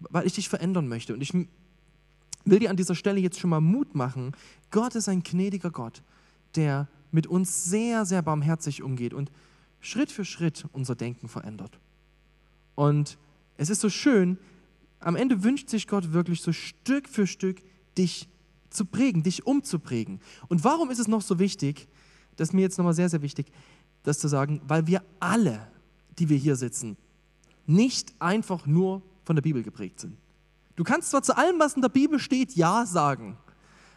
weil 0.00 0.26
ich 0.26 0.32
dich 0.32 0.48
verändern 0.48 0.88
möchte. 0.88 1.14
Und 1.14 1.20
ich 1.20 1.32
will 1.32 2.58
dir 2.58 2.70
an 2.70 2.76
dieser 2.76 2.96
Stelle 2.96 3.20
jetzt 3.20 3.38
schon 3.38 3.50
mal 3.50 3.60
Mut 3.60 3.94
machen. 3.94 4.32
Gott 4.72 4.96
ist 4.96 5.08
ein 5.08 5.22
gnädiger 5.22 5.70
Gott, 5.70 6.02
der 6.56 6.88
mit 7.12 7.26
uns 7.26 7.64
sehr, 7.64 8.04
sehr 8.04 8.22
barmherzig 8.22 8.82
umgeht 8.82 9.14
und 9.14 9.30
Schritt 9.80 10.12
für 10.12 10.24
Schritt 10.24 10.66
unser 10.72 10.94
Denken 10.94 11.28
verändert. 11.28 11.78
Und 12.74 13.18
es 13.56 13.70
ist 13.70 13.80
so 13.80 13.90
schön, 13.90 14.38
am 15.00 15.16
Ende 15.16 15.42
wünscht 15.42 15.68
sich 15.68 15.86
Gott 15.86 16.12
wirklich 16.12 16.42
so 16.42 16.52
Stück 16.52 17.08
für 17.08 17.26
Stück 17.26 17.62
dich 17.96 18.28
zu 18.68 18.84
prägen, 18.84 19.22
dich 19.22 19.46
umzuprägen. 19.46 20.20
Und 20.48 20.64
warum 20.64 20.90
ist 20.90 20.98
es 20.98 21.08
noch 21.08 21.22
so 21.22 21.38
wichtig, 21.38 21.88
das 22.36 22.48
ist 22.48 22.54
mir 22.54 22.62
jetzt 22.62 22.78
nochmal 22.78 22.94
sehr, 22.94 23.08
sehr 23.08 23.22
wichtig, 23.22 23.50
das 24.02 24.18
zu 24.18 24.28
sagen, 24.28 24.60
weil 24.66 24.86
wir 24.86 25.02
alle, 25.18 25.68
die 26.18 26.28
wir 26.28 26.36
hier 26.36 26.56
sitzen, 26.56 26.96
nicht 27.66 28.14
einfach 28.18 28.66
nur 28.66 29.02
von 29.24 29.36
der 29.36 29.42
Bibel 29.42 29.62
geprägt 29.62 30.00
sind. 30.00 30.16
Du 30.76 30.84
kannst 30.84 31.10
zwar 31.10 31.22
zu 31.22 31.36
allem, 31.36 31.58
was 31.58 31.74
in 31.74 31.82
der 31.82 31.88
Bibel 31.88 32.18
steht, 32.18 32.54
Ja 32.54 32.86
sagen, 32.86 33.36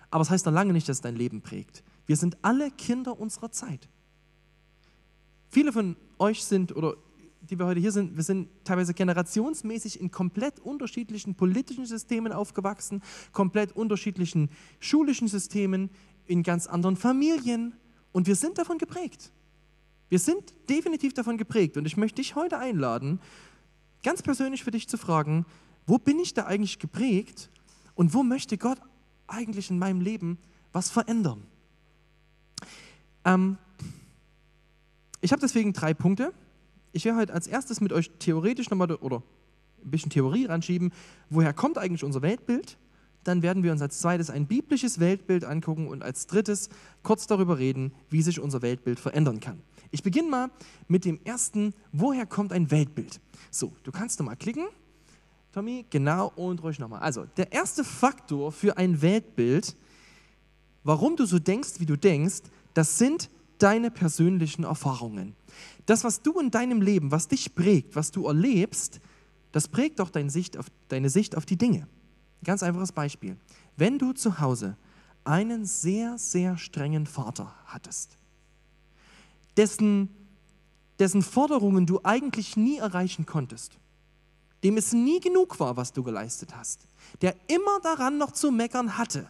aber 0.10 0.22
es 0.22 0.28
das 0.28 0.34
heißt 0.34 0.46
noch 0.46 0.54
lange 0.54 0.74
nicht, 0.74 0.88
dass 0.90 0.98
es 0.98 1.02
dein 1.02 1.16
Leben 1.16 1.42
prägt. 1.42 1.84
Wir 2.06 2.18
sind 2.18 2.38
alle 2.42 2.72
Kinder 2.72 3.20
unserer 3.20 3.52
Zeit. 3.52 3.88
Viele 5.50 5.72
von 5.72 5.96
euch 6.20 6.44
sind, 6.44 6.76
oder 6.76 6.96
die 7.42 7.60
wir 7.60 7.66
heute 7.66 7.80
hier 7.80 7.92
sind, 7.92 8.16
wir 8.16 8.24
sind 8.24 8.50
teilweise 8.64 8.94
generationsmäßig 8.94 10.00
in 10.00 10.12
komplett 10.12 10.60
unterschiedlichen 10.60 11.36
politischen 11.36 11.86
Systemen 11.86 12.32
aufgewachsen, 12.32 13.02
komplett 13.32 13.74
unterschiedlichen 13.74 14.50
schulischen 14.80 15.28
Systemen, 15.28 15.90
in 16.26 16.44
ganz 16.44 16.68
anderen 16.68 16.96
Familien 16.96 17.76
und 18.12 18.28
wir 18.28 18.36
sind 18.36 18.58
davon 18.58 18.78
geprägt. 18.78 19.32
Wir 20.10 20.20
sind 20.20 20.54
definitiv 20.70 21.14
davon 21.14 21.38
geprägt 21.38 21.78
und 21.78 21.86
ich 21.86 21.98
möchte 21.98 22.22
dich 22.22 22.36
heute 22.36 22.60
einladen, 22.60 23.20
ganz 24.04 24.22
persönlich 24.22 24.64
für 24.64 24.72
dich 24.72 24.88
zu 24.88 24.98
fragen, 24.98 25.46
wo 25.86 25.98
bin 25.98 26.20
ich 26.20 26.34
da 26.34 26.46
eigentlich 26.46 26.80
geprägt 26.80 27.50
und 27.96 28.14
wo 28.14 28.24
möchte 28.24 28.58
Gott 28.58 28.78
eigentlich 29.28 29.70
in 29.70 29.80
meinem 29.80 30.02
Leben 30.02 30.38
was 30.72 30.90
verändern? 30.90 31.44
Ähm, 33.26 33.58
ich 35.22 35.32
habe 35.32 35.42
deswegen 35.42 35.74
drei 35.74 35.94
Punkte 35.94 36.34
ich 36.94 37.06
werde 37.06 37.18
heute 37.18 37.34
als 37.34 37.48
erstes 37.48 37.82
mit 37.82 37.92
euch 37.92 38.12
theoretisch 38.20 38.70
nochmal 38.70 38.92
oder 38.96 39.24
ein 39.84 39.92
bisschen 39.92 40.12
Theorie 40.12 40.46
ranschieben, 40.46 40.94
woher 41.30 41.52
kommt 41.52 41.78
eigentlich 41.78 42.04
unser 42.04 42.22
Weltbild? 42.22 42.78
Dann 43.24 43.42
werden 43.42 43.64
wir 43.64 43.72
uns 43.72 43.82
als 43.82 44.00
zweites 44.00 44.30
ein 44.30 44.48
biblisches 44.48 45.00
Weltbild 45.00 45.44
angucken 45.44 45.88
und 45.88 46.04
als 46.04 46.28
drittes 46.28 46.70
kurz 47.02 47.26
darüber 47.26 47.58
reden, 47.58 47.94
wie 48.10 48.22
sich 48.22 48.40
unser 48.40 48.62
Weltbild 48.62 49.00
verändern 49.00 49.40
kann. 49.40 49.62
Ich 49.92 50.04
beginne 50.04 50.30
mal 50.30 50.52
mit 50.88 51.04
dem 51.04 51.20
ersten, 51.24 51.74
woher 51.92 52.26
kommt 52.26 52.54
ein 52.54 52.70
Weltbild? 52.70 53.20
So, 53.50 53.74
du 53.84 53.92
kannst 53.92 54.20
nochmal 54.20 54.38
klicken. 54.38 54.66
Tommy, 55.52 55.86
genau 55.90 56.32
und 56.36 56.64
ruhig 56.64 56.80
nochmal. 56.80 57.02
Also, 57.02 57.26
der 57.38 57.52
erste 57.52 57.84
Faktor 57.84 58.52
für 58.52 58.78
ein 58.78 59.02
Weltbild, 59.02 59.76
warum 60.84 61.16
du 61.16 61.26
so 61.26 61.40
denkst, 61.40 61.74
wie 61.78 61.86
du 61.86 61.96
denkst, 61.96 62.42
das 62.74 62.98
sind 62.98 63.30
deine 63.60 63.92
persönlichen 63.92 64.64
Erfahrungen. 64.64 65.36
Das, 65.86 66.04
was 66.04 66.22
du 66.22 66.40
in 66.40 66.52
deinem 66.52 66.82
Leben, 66.82 67.12
was 67.12 67.28
dich 67.28 67.56
prägt, 67.56 67.96
was 67.96 68.12
du 68.12 68.28
erlebst, 68.28 69.00
das 69.52 69.68
prägt 69.68 70.02
auch 70.02 70.10
deine 70.10 70.30
Sicht 70.30 70.58
auf, 70.58 70.66
deine 70.90 71.10
Sicht 71.10 71.38
auf 71.38 71.46
die 71.46 71.58
Dinge. 71.58 71.88
Ganz 72.44 72.64
einfaches 72.64 72.92
Beispiel. 72.92 73.38
Wenn 73.78 74.00
du 74.00 74.14
zu 74.14 74.40
Hause 74.40 74.76
einen 75.24 75.66
sehr, 75.66 76.18
sehr 76.18 76.58
strengen 76.58 77.06
Vater 77.06 77.54
hattest, 77.66 78.18
dessen, 79.56 80.10
dessen 81.00 81.22
Forderungen 81.22 81.86
du 81.86 82.02
eigentlich 82.04 82.58
nie 82.58 82.78
erreichen 82.78 83.26
konntest, 83.26 83.78
dem 84.64 84.78
es 84.78 84.94
nie 84.94 85.20
genug 85.20 85.60
war, 85.60 85.78
was 85.78 85.94
du 85.94 86.04
geleistet 86.04 86.56
hast, 86.56 86.88
der 87.22 87.36
immer 87.48 87.80
daran 87.82 88.18
noch 88.18 88.32
zu 88.32 88.52
meckern 88.52 88.98
hatte, 88.98 89.30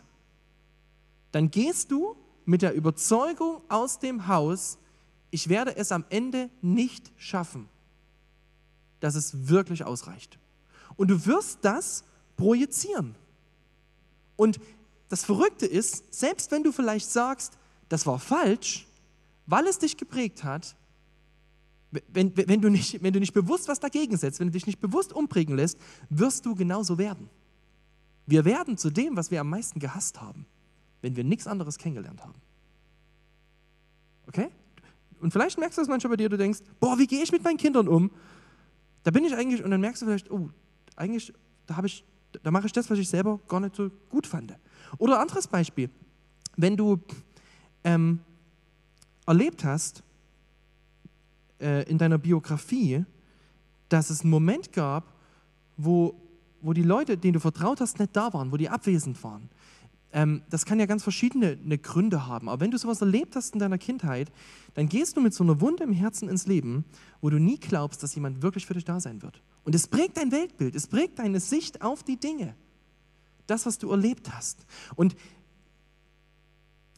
dann 1.31 1.51
gehst 1.51 1.91
du 1.91 2.15
mit 2.45 2.61
der 2.61 2.73
Überzeugung 2.73 3.61
aus 3.69 3.99
dem 3.99 4.27
Haus, 4.27 4.77
ich 5.31 5.49
werde 5.49 5.75
es 5.75 5.91
am 5.91 6.05
Ende 6.09 6.49
nicht 6.61 7.11
schaffen, 7.17 7.67
dass 8.99 9.15
es 9.15 9.47
wirklich 9.47 9.83
ausreicht. 9.83 10.37
Und 10.95 11.09
du 11.09 11.25
wirst 11.25 11.59
das 11.61 12.03
projizieren. 12.37 13.15
Und 14.35 14.59
das 15.09 15.25
Verrückte 15.25 15.65
ist, 15.65 16.13
selbst 16.13 16.51
wenn 16.51 16.63
du 16.63 16.71
vielleicht 16.71 17.09
sagst, 17.09 17.57
das 17.89 18.05
war 18.05 18.19
falsch, 18.19 18.87
weil 19.45 19.67
es 19.67 19.79
dich 19.79 19.97
geprägt 19.97 20.43
hat, 20.43 20.75
wenn, 22.07 22.35
wenn, 22.35 22.61
du 22.61 22.69
nicht, 22.69 23.03
wenn 23.03 23.13
du 23.13 23.19
nicht 23.19 23.33
bewusst 23.33 23.67
was 23.67 23.79
dagegen 23.79 24.17
setzt, 24.17 24.39
wenn 24.39 24.47
du 24.47 24.53
dich 24.53 24.65
nicht 24.65 24.79
bewusst 24.79 25.13
umprägen 25.13 25.55
lässt, 25.55 25.77
wirst 26.09 26.45
du 26.45 26.55
genauso 26.55 26.97
werden. 26.97 27.29
Wir 28.25 28.45
werden 28.45 28.77
zu 28.77 28.89
dem, 28.89 29.15
was 29.15 29.29
wir 29.31 29.41
am 29.41 29.49
meisten 29.49 29.79
gehasst 29.79 30.21
haben, 30.21 30.45
wenn 31.03 31.15
wir 31.15 31.23
nichts 31.23 31.45
anderes 31.45 31.77
kennengelernt 31.77 32.23
haben. 32.23 32.33
Okay? 34.25 34.49
Und 35.19 35.31
vielleicht 35.31 35.59
merkst 35.59 35.77
du 35.77 35.81
das 35.81 35.89
manchmal 35.89 36.11
bei 36.11 36.17
dir, 36.17 36.29
du 36.29 36.37
denkst, 36.37 36.61
boah, 36.79 36.97
wie 36.97 37.05
gehe 37.05 37.21
ich 37.21 37.31
mit 37.31 37.43
meinen 37.43 37.57
Kindern 37.57 37.87
um? 37.87 38.09
Da 39.03 39.11
bin 39.11 39.25
ich 39.25 39.35
eigentlich, 39.35 39.63
und 39.63 39.69
dann 39.69 39.81
merkst 39.81 40.01
du 40.01 40.05
vielleicht, 40.05 40.31
oh, 40.31 40.49
eigentlich, 40.95 41.33
da 41.67 41.75
da 42.41 42.51
mache 42.51 42.65
ich 42.65 42.71
das, 42.71 42.89
was 42.89 42.97
ich 42.97 43.07
selber 43.07 43.39
gar 43.47 43.59
nicht 43.59 43.75
so 43.75 43.91
gut 44.09 44.25
fand. 44.25 44.55
Oder 44.97 45.19
anderes 45.19 45.47
Beispiel, 45.47 45.89
wenn 46.55 46.75
du 46.75 46.99
ähm, 47.83 48.19
erlebt 49.27 49.63
hast 49.63 50.03
äh, 51.59 51.87
in 51.89 51.97
deiner 51.97 52.17
Biografie, 52.17 53.05
dass 53.89 54.09
es 54.09 54.21
einen 54.21 54.31
Moment 54.31 54.71
gab, 54.71 55.13
wo, 55.77 56.15
wo 56.61 56.73
die 56.73 56.83
Leute, 56.83 57.17
denen 57.17 57.33
du 57.33 57.39
vertraut 57.39 57.81
hast, 57.81 57.99
nicht 57.99 58.15
da 58.15 58.33
waren, 58.33 58.51
wo 58.51 58.57
die 58.57 58.69
abwesend 58.69 59.21
waren. 59.23 59.49
Ähm, 60.13 60.43
das 60.49 60.65
kann 60.65 60.79
ja 60.79 60.85
ganz 60.85 61.01
verschiedene 61.01 61.57
ne 61.63 61.79
Gründe 61.79 62.27
haben. 62.27 62.47
Aber 62.47 62.61
wenn 62.61 62.71
du 62.71 62.77
sowas 62.77 63.01
erlebt 63.01 63.35
hast 63.35 63.55
in 63.55 63.59
deiner 63.59 63.79
Kindheit, 63.79 64.31
dann 64.75 64.87
gehst 64.87 65.17
du 65.17 65.21
mit 65.21 65.33
so 65.33 65.43
einer 65.43 65.59
Wunde 65.59 65.83
im 65.83 65.91
Herzen 65.91 66.29
ins 66.29 66.45
Leben, 66.45 66.85
wo 67.19 67.31
du 67.31 67.39
nie 67.39 67.57
glaubst, 67.57 68.03
dass 68.03 68.13
jemand 68.13 68.43
wirklich 68.43 68.67
für 68.67 68.75
dich 68.75 68.85
da 68.85 68.99
sein 68.99 69.23
wird. 69.23 69.41
Und 69.63 69.73
es 69.73 69.87
prägt 69.87 70.17
dein 70.17 70.31
Weltbild, 70.31 70.75
es 70.75 70.87
prägt 70.87 71.17
deine 71.17 71.39
Sicht 71.39 71.81
auf 71.81 72.03
die 72.03 72.17
Dinge. 72.17 72.55
Das, 73.47 73.65
was 73.65 73.79
du 73.79 73.89
erlebt 73.89 74.31
hast. 74.31 74.65
Und 74.95 75.15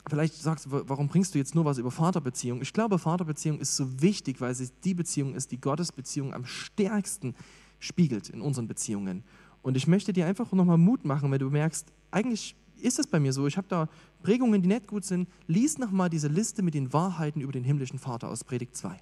vielleicht 0.09 0.35
sagst 0.35 0.65
du, 0.65 0.69
warum 0.71 1.07
bringst 1.07 1.33
du 1.33 1.37
jetzt 1.37 1.55
nur 1.55 1.63
was 1.63 1.77
über 1.77 1.91
Vaterbeziehung? 1.91 2.61
Ich 2.61 2.73
glaube, 2.73 2.99
Vaterbeziehung 2.99 3.59
ist 3.59 3.77
so 3.77 4.01
wichtig, 4.01 4.41
weil 4.41 4.53
sie 4.53 4.69
die 4.83 4.93
Beziehung 4.93 5.35
ist, 5.35 5.51
die 5.51 5.61
Gottes 5.61 5.93
Beziehung 5.93 6.33
am 6.33 6.45
stärksten 6.45 7.33
spiegelt 7.79 8.29
in 8.29 8.41
unseren 8.41 8.67
Beziehungen. 8.67 9.23
Und 9.61 9.77
ich 9.77 9.87
möchte 9.87 10.11
dir 10.11 10.27
einfach 10.27 10.51
nochmal 10.51 10.77
Mut 10.77 11.05
machen, 11.05 11.31
wenn 11.31 11.39
du 11.39 11.49
merkst, 11.49 11.91
eigentlich 12.11 12.55
ist 12.85 12.99
es 12.99 13.07
bei 13.07 13.19
mir 13.19 13.33
so. 13.33 13.47
Ich 13.47 13.57
habe 13.57 13.67
da 13.67 13.89
Prägungen, 14.23 14.61
die 14.61 14.67
nicht 14.67 14.87
gut 14.87 15.05
sind. 15.05 15.27
Lies 15.47 15.77
nochmal 15.77 16.09
diese 16.09 16.27
Liste 16.27 16.61
mit 16.61 16.73
den 16.73 16.93
Wahrheiten 16.93 17.41
über 17.41 17.51
den 17.51 17.63
himmlischen 17.63 17.99
Vater 17.99 18.29
aus 18.29 18.43
Predigt 18.43 18.75
2. 18.75 18.99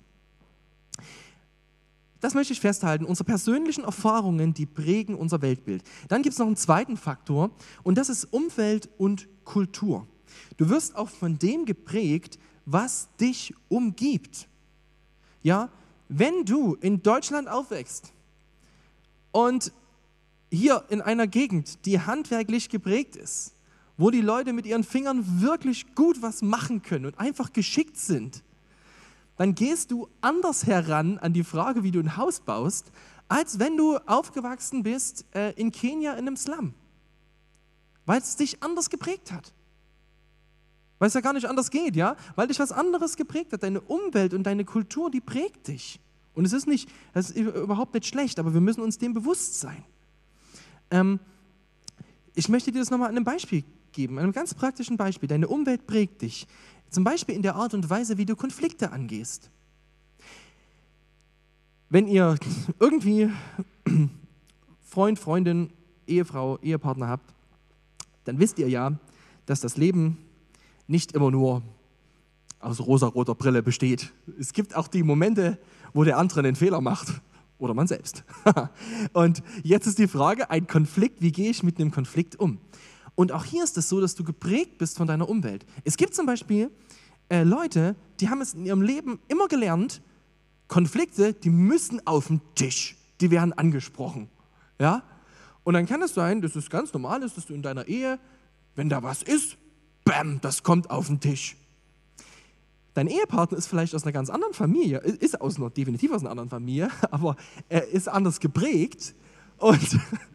Das 2.19 2.33
möchte 2.33 2.53
ich 2.53 2.61
festhalten. 2.61 3.03
Unsere 3.03 3.25
persönlichen 3.25 3.83
Erfahrungen, 3.83 4.53
die 4.53 4.65
prägen 4.65 5.15
unser 5.15 5.41
Weltbild. 5.41 5.83
Dann 6.07 6.21
gibt 6.21 6.33
es 6.33 6.39
noch 6.39 6.47
einen 6.47 6.55
zweiten 6.55 6.95
Faktor 6.95 7.51
und 7.83 7.97
das 7.97 8.07
ist 8.07 8.25
Umwelt 8.25 8.89
und 8.97 9.27
Kultur. 9.43 10.07
Du 10.55 10.69
wirst 10.69 10.95
auch 10.95 11.09
von 11.09 11.37
dem 11.37 11.65
geprägt, 11.65 12.39
was 12.65 13.09
dich 13.19 13.53
umgibt. 13.67 14.47
Ja, 15.41 15.69
wenn 16.07 16.45
du 16.45 16.75
in 16.75 17.03
Deutschland 17.03 17.49
aufwächst 17.49 18.13
und 19.33 19.73
hier 20.49 20.85
in 20.89 21.01
einer 21.01 21.27
Gegend, 21.27 21.85
die 21.85 21.99
handwerklich 21.99 22.69
geprägt 22.69 23.15
ist, 23.15 23.52
wo 23.97 24.09
die 24.09 24.21
Leute 24.21 24.53
mit 24.53 24.65
ihren 24.65 24.83
Fingern 24.83 25.41
wirklich 25.41 25.95
gut 25.95 26.21
was 26.21 26.41
machen 26.41 26.81
können 26.81 27.05
und 27.05 27.19
einfach 27.19 27.53
geschickt 27.53 27.97
sind, 27.97 28.43
dann 29.37 29.55
gehst 29.55 29.91
du 29.91 30.07
anders 30.21 30.65
heran 30.65 31.17
an 31.17 31.33
die 31.33 31.43
Frage, 31.43 31.83
wie 31.83 31.91
du 31.91 31.99
ein 31.99 32.17
Haus 32.17 32.39
baust, 32.39 32.91
als 33.27 33.59
wenn 33.59 33.77
du 33.77 33.97
aufgewachsen 34.05 34.83
bist 34.83 35.25
äh, 35.33 35.51
in 35.53 35.71
Kenia 35.71 36.13
in 36.13 36.19
einem 36.19 36.37
Slum. 36.37 36.73
Weil 38.05 38.19
es 38.19 38.35
dich 38.35 38.61
anders 38.61 38.89
geprägt 38.89 39.31
hat. 39.31 39.53
Weil 40.99 41.07
es 41.07 41.13
ja 41.13 41.21
gar 41.21 41.33
nicht 41.33 41.47
anders 41.47 41.71
geht, 41.71 41.95
ja? 41.95 42.15
Weil 42.35 42.47
dich 42.47 42.59
was 42.59 42.71
anderes 42.71 43.15
geprägt 43.15 43.53
hat. 43.53 43.63
Deine 43.63 43.81
Umwelt 43.81 44.33
und 44.33 44.43
deine 44.43 44.65
Kultur, 44.65 45.09
die 45.09 45.21
prägt 45.21 45.67
dich. 45.67 45.99
Und 46.33 46.45
es 46.45 46.53
ist 46.53 46.67
nicht, 46.67 46.89
es 47.13 47.31
ist 47.31 47.37
überhaupt 47.37 47.93
nicht 47.93 48.05
schlecht, 48.07 48.39
aber 48.39 48.53
wir 48.53 48.61
müssen 48.61 48.81
uns 48.81 48.97
dem 48.97 49.13
bewusst 49.13 49.59
sein. 49.59 49.83
Ähm, 50.91 51.19
ich 52.35 52.49
möchte 52.49 52.71
dir 52.71 52.79
das 52.79 52.89
nochmal 52.89 53.09
an 53.09 53.15
einem 53.15 53.25
Beispiel 53.25 53.63
geben, 53.93 54.19
einem 54.19 54.31
ganz 54.31 54.53
praktischen 54.53 54.97
Beispiel. 54.97 55.29
Deine 55.29 55.47
Umwelt 55.47 55.87
prägt 55.87 56.21
dich. 56.21 56.47
Zum 56.89 57.03
Beispiel 57.03 57.35
in 57.35 57.41
der 57.41 57.55
Art 57.55 57.73
und 57.73 57.89
Weise, 57.89 58.17
wie 58.17 58.25
du 58.25 58.35
Konflikte 58.35 58.91
angehst. 58.91 59.49
Wenn 61.89 62.07
ihr 62.07 62.37
irgendwie 62.79 63.29
Freund, 64.81 65.19
Freundin, 65.19 65.69
Ehefrau, 66.07 66.59
Ehepartner 66.59 67.07
habt, 67.07 67.33
dann 68.25 68.39
wisst 68.39 68.59
ihr 68.59 68.69
ja, 68.69 68.93
dass 69.45 69.61
das 69.61 69.77
Leben 69.77 70.17
nicht 70.87 71.13
immer 71.13 71.31
nur 71.31 71.61
aus 72.59 72.79
rosa-roter 72.79 73.35
Brille 73.35 73.61
besteht. 73.61 74.13
Es 74.39 74.53
gibt 74.53 74.75
auch 74.75 74.87
die 74.87 75.03
Momente, 75.03 75.59
wo 75.93 76.03
der 76.03 76.17
andere 76.17 76.39
einen 76.39 76.55
Fehler 76.55 76.81
macht 76.81 77.21
oder 77.57 77.73
man 77.73 77.87
selbst. 77.87 78.23
und 79.13 79.43
jetzt 79.63 79.87
ist 79.87 79.99
die 79.99 80.07
Frage, 80.07 80.49
ein 80.49 80.67
Konflikt, 80.67 81.21
wie 81.21 81.31
gehe 81.31 81.49
ich 81.49 81.63
mit 81.63 81.79
einem 81.79 81.91
Konflikt 81.91 82.39
um? 82.39 82.59
Und 83.15 83.31
auch 83.31 83.45
hier 83.45 83.63
ist 83.63 83.77
es 83.77 83.89
so, 83.89 84.01
dass 84.01 84.15
du 84.15 84.23
geprägt 84.23 84.77
bist 84.77 84.97
von 84.97 85.07
deiner 85.07 85.29
Umwelt. 85.29 85.65
Es 85.83 85.97
gibt 85.97 86.15
zum 86.15 86.25
Beispiel 86.25 86.71
äh, 87.29 87.43
Leute, 87.43 87.95
die 88.19 88.29
haben 88.29 88.41
es 88.41 88.53
in 88.53 88.65
ihrem 88.65 88.81
Leben 88.81 89.19
immer 89.27 89.47
gelernt, 89.47 90.01
Konflikte, 90.67 91.33
die 91.33 91.49
müssen 91.49 92.05
auf 92.07 92.27
den 92.27 92.41
Tisch, 92.55 92.97
die 93.21 93.29
werden 93.29 93.53
angesprochen. 93.53 94.29
Ja? 94.79 95.03
Und 95.63 95.75
dann 95.75 95.85
kann 95.85 96.01
es 96.01 96.13
sein, 96.13 96.41
dass 96.41 96.55
es 96.55 96.69
ganz 96.69 96.93
normal 96.93 97.23
ist, 97.23 97.37
dass 97.37 97.45
du 97.45 97.53
in 97.53 97.61
deiner 97.61 97.87
Ehe, 97.87 98.19
wenn 98.75 98.89
da 98.89 99.03
was 99.03 99.21
ist, 99.21 99.57
bam, 100.03 100.41
das 100.41 100.63
kommt 100.63 100.89
auf 100.89 101.07
den 101.07 101.19
Tisch. 101.19 101.55
Dein 102.93 103.07
Ehepartner 103.07 103.57
ist 103.57 103.67
vielleicht 103.67 103.95
aus 103.95 104.03
einer 104.03 104.11
ganz 104.11 104.29
anderen 104.29 104.53
Familie, 104.53 104.99
ist 104.99 105.41
aus 105.41 105.57
einer, 105.57 105.69
definitiv 105.69 106.11
aus 106.11 106.21
einer 106.21 106.31
anderen 106.31 106.49
Familie, 106.49 106.89
aber 107.11 107.35
er 107.69 107.87
ist 107.87 108.07
anders 108.07 108.39
geprägt. 108.39 109.15
Und, 109.57 109.79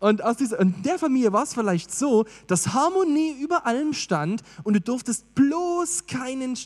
und 0.00 0.22
aus 0.22 0.36
dieser, 0.36 0.60
in 0.60 0.82
der 0.82 0.98
Familie 0.98 1.32
war 1.32 1.42
es 1.42 1.54
vielleicht 1.54 1.92
so, 1.92 2.24
dass 2.46 2.72
Harmonie 2.72 3.32
über 3.40 3.66
allem 3.66 3.92
stand 3.92 4.42
und 4.62 4.74
du 4.74 4.80
durftest 4.80 5.34
bloß 5.34 6.06
keinen 6.06 6.56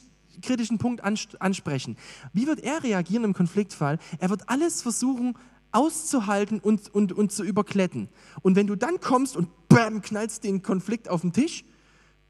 kritischen 0.43 0.79
Punkt 0.79 1.03
ansprechen. 1.03 1.97
Wie 2.33 2.47
wird 2.47 2.61
er 2.61 2.83
reagieren 2.83 3.25
im 3.25 3.35
Konfliktfall? 3.35 3.99
Er 4.19 4.31
wird 4.31 4.49
alles 4.49 4.83
versuchen 4.83 5.37
auszuhalten 5.73 6.61
und, 6.61 6.95
und, 6.95 7.13
und 7.13 7.33
zu 7.33 7.45
überkletten. 7.45 8.09
Und 8.43 8.57
wenn 8.57 8.67
du 8.67 8.77
dann 8.77 9.01
kommst 9.01 9.37
und 9.37 9.49
bam, 9.69 10.03
knallst 10.03 10.45
den 10.45 10.63
Konflikt 10.63 11.09
auf 11.09 11.23
den 11.23 11.33
Tisch, 11.33 11.65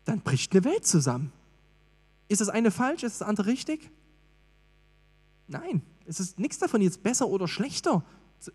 dann 0.05 0.21
bricht 0.21 0.53
eine 0.53 0.65
Welt 0.65 0.87
zusammen. 0.87 1.33
Ist 2.29 2.41
das 2.41 2.49
eine 2.49 2.71
falsch, 2.71 3.03
ist 3.03 3.21
das 3.21 3.29
andere 3.29 3.49
richtig? 3.49 3.91
Nein, 5.49 5.83
es 6.07 6.21
ist 6.21 6.39
nichts 6.39 6.59
davon 6.59 6.81
jetzt 6.81 7.03
besser 7.03 7.29
oder 7.29 7.49
schlechter. 7.49 8.05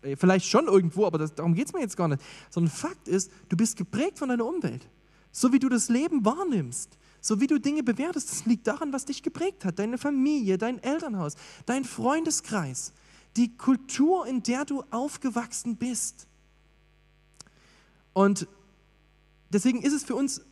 Äh, 0.02 0.16
vielleicht 0.16 0.46
schon 0.46 0.66
irgendwo, 0.66 1.06
aber 1.06 1.18
das, 1.18 1.34
darum 1.34 1.54
geht 1.54 1.66
es 1.66 1.72
mir 1.72 1.80
jetzt 1.80 1.96
gar 1.96 2.08
nicht. 2.08 2.22
Sondern 2.50 2.72
Fakt 2.72 3.08
ist, 3.08 3.30
du 3.48 3.56
bist 3.56 3.76
geprägt 3.76 4.18
von 4.18 4.28
deiner 4.28 4.46
Umwelt. 4.46 4.88
So 5.30 5.52
wie 5.52 5.58
du 5.58 5.68
das 5.68 5.88
Leben 5.88 6.24
wahrnimmst, 6.24 6.98
so 7.20 7.40
wie 7.40 7.46
du 7.46 7.58
Dinge 7.58 7.82
bewertest, 7.82 8.30
das 8.30 8.46
liegt 8.46 8.66
daran, 8.66 8.92
was 8.92 9.04
dich 9.04 9.22
geprägt 9.22 9.64
hat. 9.64 9.78
Deine 9.78 9.98
Familie, 9.98 10.58
dein 10.58 10.82
Elternhaus, 10.82 11.34
dein 11.66 11.84
Freundeskreis, 11.84 12.92
die 13.36 13.56
Kultur, 13.56 14.26
in 14.26 14.42
der 14.42 14.64
du 14.64 14.82
aufgewachsen 14.90 15.76
bist. 15.76 16.26
Und 18.12 18.48
deswegen 19.50 19.82
ist 19.82 19.92
es 19.92 20.04
für 20.04 20.14
uns, 20.14 20.42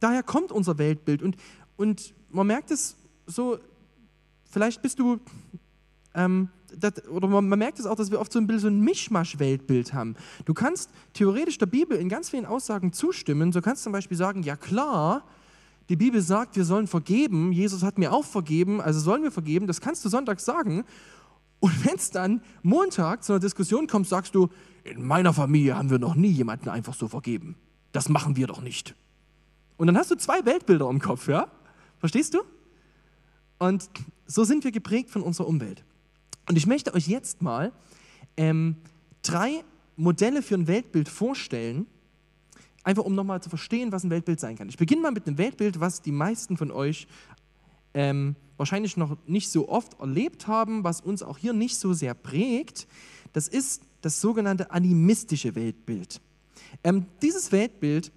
daher 0.00 0.22
kommt 0.22 0.52
unser 0.52 0.78
Weltbild. 0.78 1.22
Und, 1.22 1.36
und 1.76 2.14
man 2.30 2.46
merkt 2.46 2.70
es 2.70 2.96
so, 3.26 3.58
vielleicht 4.50 4.82
bist 4.82 4.98
du, 4.98 5.20
ähm, 6.14 6.48
das, 6.78 7.06
oder 7.08 7.28
man, 7.28 7.48
man, 7.48 7.58
merkt 7.58 7.78
es 7.78 7.86
auch, 7.86 7.96
dass 7.96 8.10
wir 8.10 8.20
oft 8.20 8.32
so 8.32 8.38
ein 8.38 8.46
bisschen 8.46 8.60
so 8.60 8.68
ein 8.68 8.80
Mischmasch-Weltbild 8.80 9.92
haben. 9.92 10.16
Du 10.44 10.54
kannst 10.54 10.90
theoretisch 11.12 11.58
der 11.58 11.66
Bibel 11.66 11.96
in 11.96 12.08
ganz 12.08 12.30
vielen 12.30 12.46
Aussagen 12.46 12.92
zustimmen. 12.92 13.52
So 13.52 13.60
kannst 13.60 13.82
du 13.82 13.84
zum 13.84 13.92
Beispiel 13.92 14.16
sagen, 14.16 14.42
ja 14.42 14.56
klar, 14.56 15.24
die 15.88 15.96
Bibel 15.96 16.22
sagt, 16.22 16.56
wir 16.56 16.64
sollen 16.64 16.86
vergeben. 16.86 17.52
Jesus 17.52 17.82
hat 17.82 17.98
mir 17.98 18.12
auch 18.12 18.24
vergeben, 18.24 18.80
also 18.80 19.00
sollen 19.00 19.22
wir 19.22 19.32
vergeben. 19.32 19.66
Das 19.66 19.80
kannst 19.80 20.04
du 20.04 20.08
sonntags 20.08 20.44
sagen. 20.44 20.84
Und 21.58 21.84
wenn 21.84 21.96
es 21.96 22.10
dann 22.10 22.42
Montag 22.62 23.24
zu 23.24 23.32
einer 23.32 23.40
Diskussion 23.40 23.86
kommt, 23.86 24.08
sagst 24.08 24.34
du, 24.34 24.48
in 24.84 25.04
meiner 25.04 25.32
Familie 25.32 25.76
haben 25.76 25.90
wir 25.90 25.98
noch 25.98 26.14
nie 26.14 26.30
jemanden 26.30 26.68
einfach 26.68 26.94
so 26.94 27.08
vergeben. 27.08 27.56
Das 27.92 28.08
machen 28.08 28.36
wir 28.36 28.46
doch 28.46 28.62
nicht. 28.62 28.94
Und 29.76 29.86
dann 29.86 29.96
hast 29.96 30.10
du 30.10 30.14
zwei 30.14 30.44
Weltbilder 30.44 30.88
im 30.88 31.00
Kopf, 31.00 31.28
ja? 31.28 31.48
Verstehst 31.98 32.34
du? 32.34 32.40
Und 33.58 33.90
so 34.26 34.44
sind 34.44 34.64
wir 34.64 34.72
geprägt 34.72 35.10
von 35.10 35.22
unserer 35.22 35.48
Umwelt. 35.48 35.84
Und 36.48 36.56
ich 36.56 36.66
möchte 36.66 36.94
euch 36.94 37.06
jetzt 37.06 37.42
mal 37.42 37.72
ähm, 38.36 38.76
drei 39.22 39.64
Modelle 39.96 40.42
für 40.42 40.54
ein 40.54 40.66
Weltbild 40.66 41.08
vorstellen, 41.08 41.86
einfach 42.82 43.04
um 43.04 43.14
nochmal 43.14 43.42
zu 43.42 43.50
verstehen, 43.50 43.92
was 43.92 44.04
ein 44.04 44.10
Weltbild 44.10 44.40
sein 44.40 44.56
kann. 44.56 44.68
Ich 44.68 44.78
beginne 44.78 45.02
mal 45.02 45.12
mit 45.12 45.26
einem 45.26 45.38
Weltbild, 45.38 45.80
was 45.80 46.02
die 46.02 46.12
meisten 46.12 46.56
von 46.56 46.70
euch 46.70 47.06
ähm, 47.94 48.36
wahrscheinlich 48.56 48.96
noch 48.96 49.16
nicht 49.26 49.50
so 49.50 49.68
oft 49.68 50.00
erlebt 50.00 50.46
haben, 50.46 50.84
was 50.84 51.00
uns 51.00 51.22
auch 51.22 51.38
hier 51.38 51.52
nicht 51.52 51.76
so 51.76 51.92
sehr 51.92 52.14
prägt. 52.14 52.86
Das 53.32 53.48
ist 53.48 53.82
das 54.00 54.20
sogenannte 54.20 54.70
animistische 54.70 55.54
Weltbild. 55.54 56.20
Ähm, 56.84 57.06
dieses 57.22 57.52
Weltbild 57.52 58.12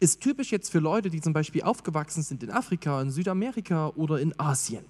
ist 0.00 0.20
typisch 0.20 0.52
jetzt 0.52 0.70
für 0.70 0.80
Leute, 0.80 1.10
die 1.10 1.20
zum 1.20 1.32
Beispiel 1.32 1.62
aufgewachsen 1.62 2.22
sind 2.22 2.42
in 2.42 2.50
Afrika, 2.50 3.00
in 3.00 3.10
Südamerika 3.10 3.88
oder 3.88 4.20
in 4.20 4.38
Asien. 4.38 4.84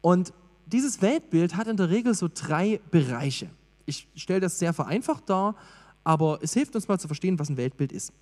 Und 0.00 0.32
dieses 0.66 1.00
Weltbild 1.00 1.56
hat 1.56 1.68
in 1.68 1.76
der 1.76 1.90
Regel 1.90 2.14
so 2.14 2.28
drei 2.32 2.80
Bereiche. 2.90 3.48
Ich 3.86 4.08
stelle 4.16 4.40
das 4.40 4.58
sehr 4.58 4.72
vereinfacht 4.72 5.28
dar, 5.30 5.56
aber 6.04 6.40
es 6.42 6.52
hilft 6.52 6.74
uns 6.74 6.88
mal 6.88 6.98
zu 6.98 7.06
verstehen, 7.06 7.38
was 7.38 7.48
ein 7.48 7.56
Weltbild 7.56 7.92
ist. 7.92 8.12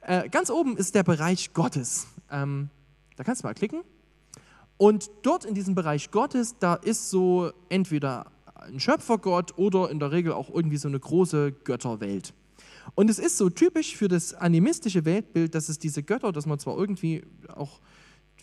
Äh, 0.00 0.28
ganz 0.28 0.50
oben 0.50 0.76
ist 0.76 0.94
der 0.94 1.02
Bereich 1.02 1.52
Gottes. 1.52 2.06
Ähm, 2.30 2.70
da 3.16 3.24
kannst 3.24 3.42
du 3.42 3.46
mal 3.46 3.54
klicken. 3.54 3.82
Und 4.78 5.10
dort 5.22 5.44
in 5.44 5.54
diesem 5.54 5.74
Bereich 5.74 6.10
Gottes, 6.10 6.56
da 6.58 6.74
ist 6.74 7.10
so 7.10 7.50
entweder 7.68 8.26
ein 8.54 8.80
Schöpfergott 8.80 9.56
oder 9.58 9.90
in 9.90 9.98
der 9.98 10.12
Regel 10.12 10.32
auch 10.32 10.50
irgendwie 10.50 10.76
so 10.76 10.88
eine 10.88 11.00
große 11.00 11.52
Götterwelt. 11.52 12.34
Und 12.94 13.10
es 13.10 13.18
ist 13.18 13.36
so 13.36 13.50
typisch 13.50 13.96
für 13.96 14.08
das 14.08 14.34
animistische 14.34 15.04
Weltbild, 15.04 15.54
dass 15.54 15.68
es 15.68 15.78
diese 15.78 16.02
Götter, 16.02 16.32
dass 16.32 16.46
man 16.46 16.58
zwar 16.58 16.76
irgendwie 16.76 17.24
auch 17.54 17.80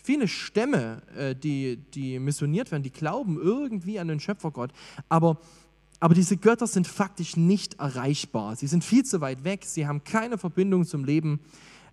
viele 0.04 0.28
Stämme, 0.28 1.02
äh, 1.16 1.34
die, 1.34 1.78
die 1.94 2.18
missioniert 2.18 2.70
werden, 2.70 2.82
die 2.82 2.92
glauben 2.92 3.40
irgendwie 3.40 3.98
an 3.98 4.06
den 4.06 4.20
Schöpfergott, 4.20 4.70
aber, 5.08 5.40
aber 5.98 6.14
diese 6.14 6.36
Götter 6.36 6.66
sind 6.66 6.86
faktisch 6.86 7.36
nicht 7.36 7.80
erreichbar. 7.80 8.54
Sie 8.54 8.66
sind 8.66 8.84
viel 8.84 9.04
zu 9.04 9.20
weit 9.22 9.44
weg, 9.44 9.64
sie 9.64 9.86
haben 9.86 10.04
keine 10.04 10.36
Verbindung 10.36 10.84
zum 10.84 11.04
Leben. 11.04 11.40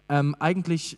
Ähm, 0.09 0.35
eigentlich, 0.39 0.97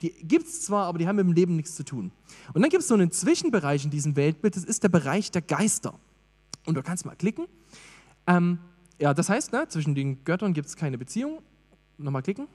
gibt 0.00 0.46
es 0.46 0.62
zwar, 0.62 0.86
aber 0.86 0.98
die 0.98 1.06
haben 1.06 1.16
mit 1.16 1.26
dem 1.26 1.32
Leben 1.32 1.56
nichts 1.56 1.76
zu 1.76 1.84
tun. 1.84 2.10
Und 2.52 2.60
dann 2.60 2.70
gibt 2.70 2.82
es 2.82 2.88
so 2.88 2.94
einen 2.94 3.12
Zwischenbereich 3.12 3.84
in 3.84 3.90
diesem 3.90 4.16
Weltbild, 4.16 4.56
das 4.56 4.64
ist 4.64 4.82
der 4.82 4.88
Bereich 4.88 5.30
der 5.30 5.42
Geister. 5.42 5.94
Und 6.66 6.74
du 6.74 6.82
kannst 6.82 7.06
mal 7.06 7.14
klicken. 7.14 7.46
Ähm, 8.26 8.58
ja, 9.00 9.14
das 9.14 9.28
heißt, 9.28 9.52
ne, 9.52 9.66
zwischen 9.68 9.94
den 9.94 10.24
Göttern 10.24 10.54
gibt 10.54 10.66
es 10.66 10.74
keine 10.74 10.98
Beziehung. 10.98 11.40
Nochmal 11.98 12.22
klicken. 12.22 12.48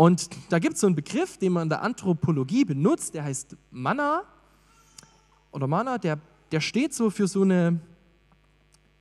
Und 0.00 0.30
da 0.48 0.58
gibt 0.58 0.76
es 0.76 0.80
so 0.80 0.86
einen 0.86 0.96
Begriff, 0.96 1.36
den 1.36 1.52
man 1.52 1.64
in 1.64 1.68
der 1.68 1.82
Anthropologie 1.82 2.64
benutzt, 2.64 3.12
der 3.12 3.22
heißt 3.22 3.54
Mana 3.70 4.22
oder 5.50 5.66
Mana, 5.66 5.98
der, 5.98 6.18
der 6.52 6.62
steht 6.62 6.94
so 6.94 7.10
für 7.10 7.28
so 7.28 7.42
eine 7.42 7.78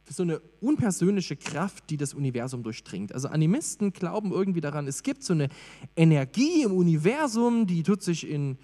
für 0.03 0.12
so 0.12 0.23
eine 0.23 0.41
unpersönliche 0.59 1.38
Kraft, 1.38 1.89
die 1.89 1.95
das 1.95 2.13
Universum 2.13 2.63
durchdringt. 2.63 3.13
Also 3.13 3.29
Animisten 3.29 3.93
glauben 3.93 4.33
irgendwie 4.33 4.59
daran, 4.59 4.88
es 4.88 5.01
gibt 5.01 5.23
so 5.23 5.31
eine 5.31 5.47
Energie 5.95 6.63
im 6.63 6.73
Universum, 6.73 7.65
die 7.65 7.81
tut 7.83 8.03
sich 8.03 8.29
in 8.29 8.57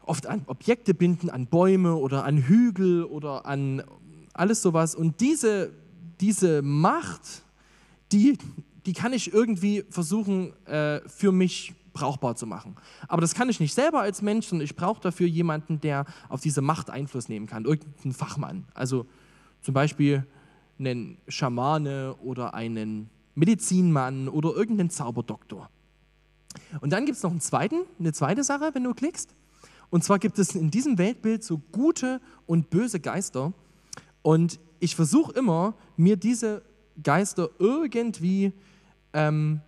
oft 0.00 0.26
an 0.26 0.44
Objekte 0.46 0.94
binden, 0.94 1.28
an 1.28 1.46
Bäume 1.46 1.94
oder 1.96 2.24
an 2.24 2.38
Hügel 2.38 3.04
oder 3.04 3.44
an 3.44 3.82
alles 4.32 4.62
sowas. 4.62 4.94
Und 4.94 5.20
diese 5.20 5.72
diese 6.22 6.62
Macht, 6.62 7.42
die, 8.12 8.38
die 8.86 8.92
kann 8.92 9.12
ich 9.12 9.32
irgendwie 9.32 9.84
versuchen, 9.88 10.52
äh, 10.66 11.00
für 11.08 11.32
mich 11.32 11.74
brauchbar 11.92 12.36
zu 12.36 12.46
machen. 12.46 12.76
Aber 13.08 13.20
das 13.20 13.34
kann 13.34 13.48
ich 13.48 13.60
nicht 13.60 13.72
selber 13.72 14.00
als 14.00 14.20
Mensch, 14.20 14.46
sondern 14.46 14.64
ich 14.64 14.76
brauche 14.76 15.00
dafür 15.00 15.26
jemanden, 15.26 15.80
der 15.80 16.04
auf 16.28 16.40
diese 16.40 16.60
Macht 16.60 16.90
Einfluss 16.90 17.28
nehmen 17.28 17.46
kann, 17.46 17.64
irgendeinen 17.64 18.12
Fachmann. 18.12 18.66
Also 18.74 19.06
zum 19.62 19.74
Beispiel 19.74 20.26
einen 20.78 21.18
Schamane 21.28 22.14
oder 22.16 22.54
einen 22.54 23.08
Medizinmann 23.34 24.28
oder 24.28 24.54
irgendeinen 24.54 24.90
Zauberdoktor. 24.90 25.70
Und 26.80 26.92
dann 26.92 27.06
gibt 27.06 27.16
es 27.16 27.22
noch 27.22 27.30
einen 27.30 27.40
zweiten, 27.40 27.82
eine 27.98 28.12
zweite 28.12 28.44
Sache, 28.44 28.70
wenn 28.74 28.84
du 28.84 28.92
klickst. 28.92 29.34
Und 29.90 30.04
zwar 30.04 30.18
gibt 30.18 30.38
es 30.38 30.54
in 30.54 30.70
diesem 30.70 30.98
Weltbild 30.98 31.44
so 31.44 31.58
gute 31.72 32.20
und 32.46 32.70
böse 32.70 33.00
Geister. 33.00 33.52
Und 34.22 34.58
ich 34.80 34.96
versuche 34.96 35.32
immer, 35.32 35.74
mir 35.96 36.16
diese 36.16 36.62
Geister 37.02 37.50
irgendwie 37.58 38.52
ähm, 39.14 39.62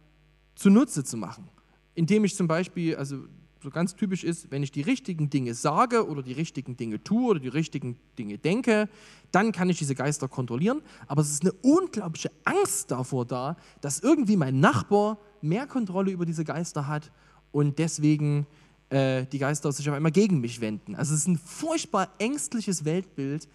zunutze 0.54 1.04
zu 1.04 1.16
machen. 1.16 1.48
Indem 1.94 2.24
ich 2.24 2.36
zum 2.36 2.46
Beispiel, 2.46 2.96
also 2.96 3.24
so 3.62 3.70
ganz 3.70 3.96
typisch 3.96 4.22
ist, 4.22 4.50
wenn 4.50 4.62
ich 4.62 4.70
die 4.70 4.82
richtigen 4.82 5.30
Dinge 5.30 5.54
sage 5.54 6.06
oder 6.06 6.22
die 6.22 6.32
richtigen 6.32 6.76
Dinge 6.76 7.02
tue 7.02 7.30
oder 7.30 7.40
die 7.40 7.48
richtigen 7.48 7.96
Dinge 8.18 8.38
denke, 8.38 8.88
dann 9.32 9.50
kann 9.50 9.70
ich 9.70 9.78
diese 9.78 9.94
Geister 9.94 10.28
kontrollieren. 10.28 10.82
Aber 11.06 11.22
es 11.22 11.30
ist 11.30 11.42
eine 11.42 11.52
unglaubliche 11.62 12.30
Angst 12.44 12.90
davor 12.90 13.24
da, 13.24 13.56
dass 13.80 14.00
irgendwie 14.00 14.36
mein 14.36 14.60
Nachbar 14.60 15.18
mehr 15.40 15.66
Kontrolle 15.66 16.10
über 16.10 16.26
diese 16.26 16.44
Geister 16.44 16.86
hat 16.86 17.10
und 17.50 17.78
deswegen 17.78 18.46
äh, 18.90 19.26
die 19.26 19.38
Geister 19.38 19.72
sich 19.72 19.88
auf 19.88 19.96
einmal 19.96 20.12
gegen 20.12 20.40
mich 20.40 20.60
wenden. 20.60 20.94
Also 20.94 21.14
es 21.14 21.20
ist 21.20 21.28
ein 21.28 21.38
furchtbar 21.38 22.10
ängstliches 22.18 22.84
Weltbild. 22.84 23.48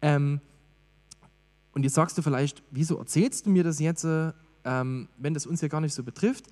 Ähm, 0.00 0.40
und 1.72 1.84
jetzt 1.84 1.94
sagst 1.94 2.18
du 2.18 2.22
vielleicht, 2.22 2.62
wieso 2.70 2.98
erzählst 2.98 3.46
du 3.46 3.50
mir 3.50 3.64
das 3.64 3.78
jetzt, 3.78 4.04
ähm, 4.64 5.08
wenn 5.18 5.34
das 5.34 5.46
uns 5.46 5.60
ja 5.60 5.68
gar 5.68 5.80
nicht 5.80 5.94
so 5.94 6.02
betrifft? 6.02 6.46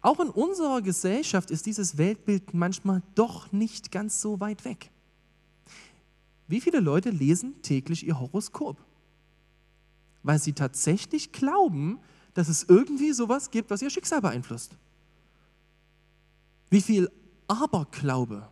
Auch 0.00 0.18
in 0.18 0.30
unserer 0.30 0.82
Gesellschaft 0.82 1.50
ist 1.50 1.66
dieses 1.66 1.96
Weltbild 1.96 2.54
manchmal 2.54 3.02
doch 3.14 3.52
nicht 3.52 3.92
ganz 3.92 4.20
so 4.20 4.40
weit 4.40 4.64
weg. 4.64 4.90
Wie 6.48 6.60
viele 6.60 6.80
Leute 6.80 7.10
lesen 7.10 7.62
täglich 7.62 8.06
ihr 8.06 8.18
Horoskop? 8.18 8.76
Weil 10.24 10.38
sie 10.38 10.52
tatsächlich 10.52 11.32
glauben, 11.32 11.98
dass 12.34 12.48
es 12.48 12.64
irgendwie 12.64 13.12
sowas 13.12 13.50
gibt, 13.50 13.70
was 13.70 13.82
ihr 13.82 13.90
Schicksal 13.90 14.20
beeinflusst. 14.20 14.76
Wie 16.70 16.80
viel 16.80 17.10
Aberglaube 17.46 18.48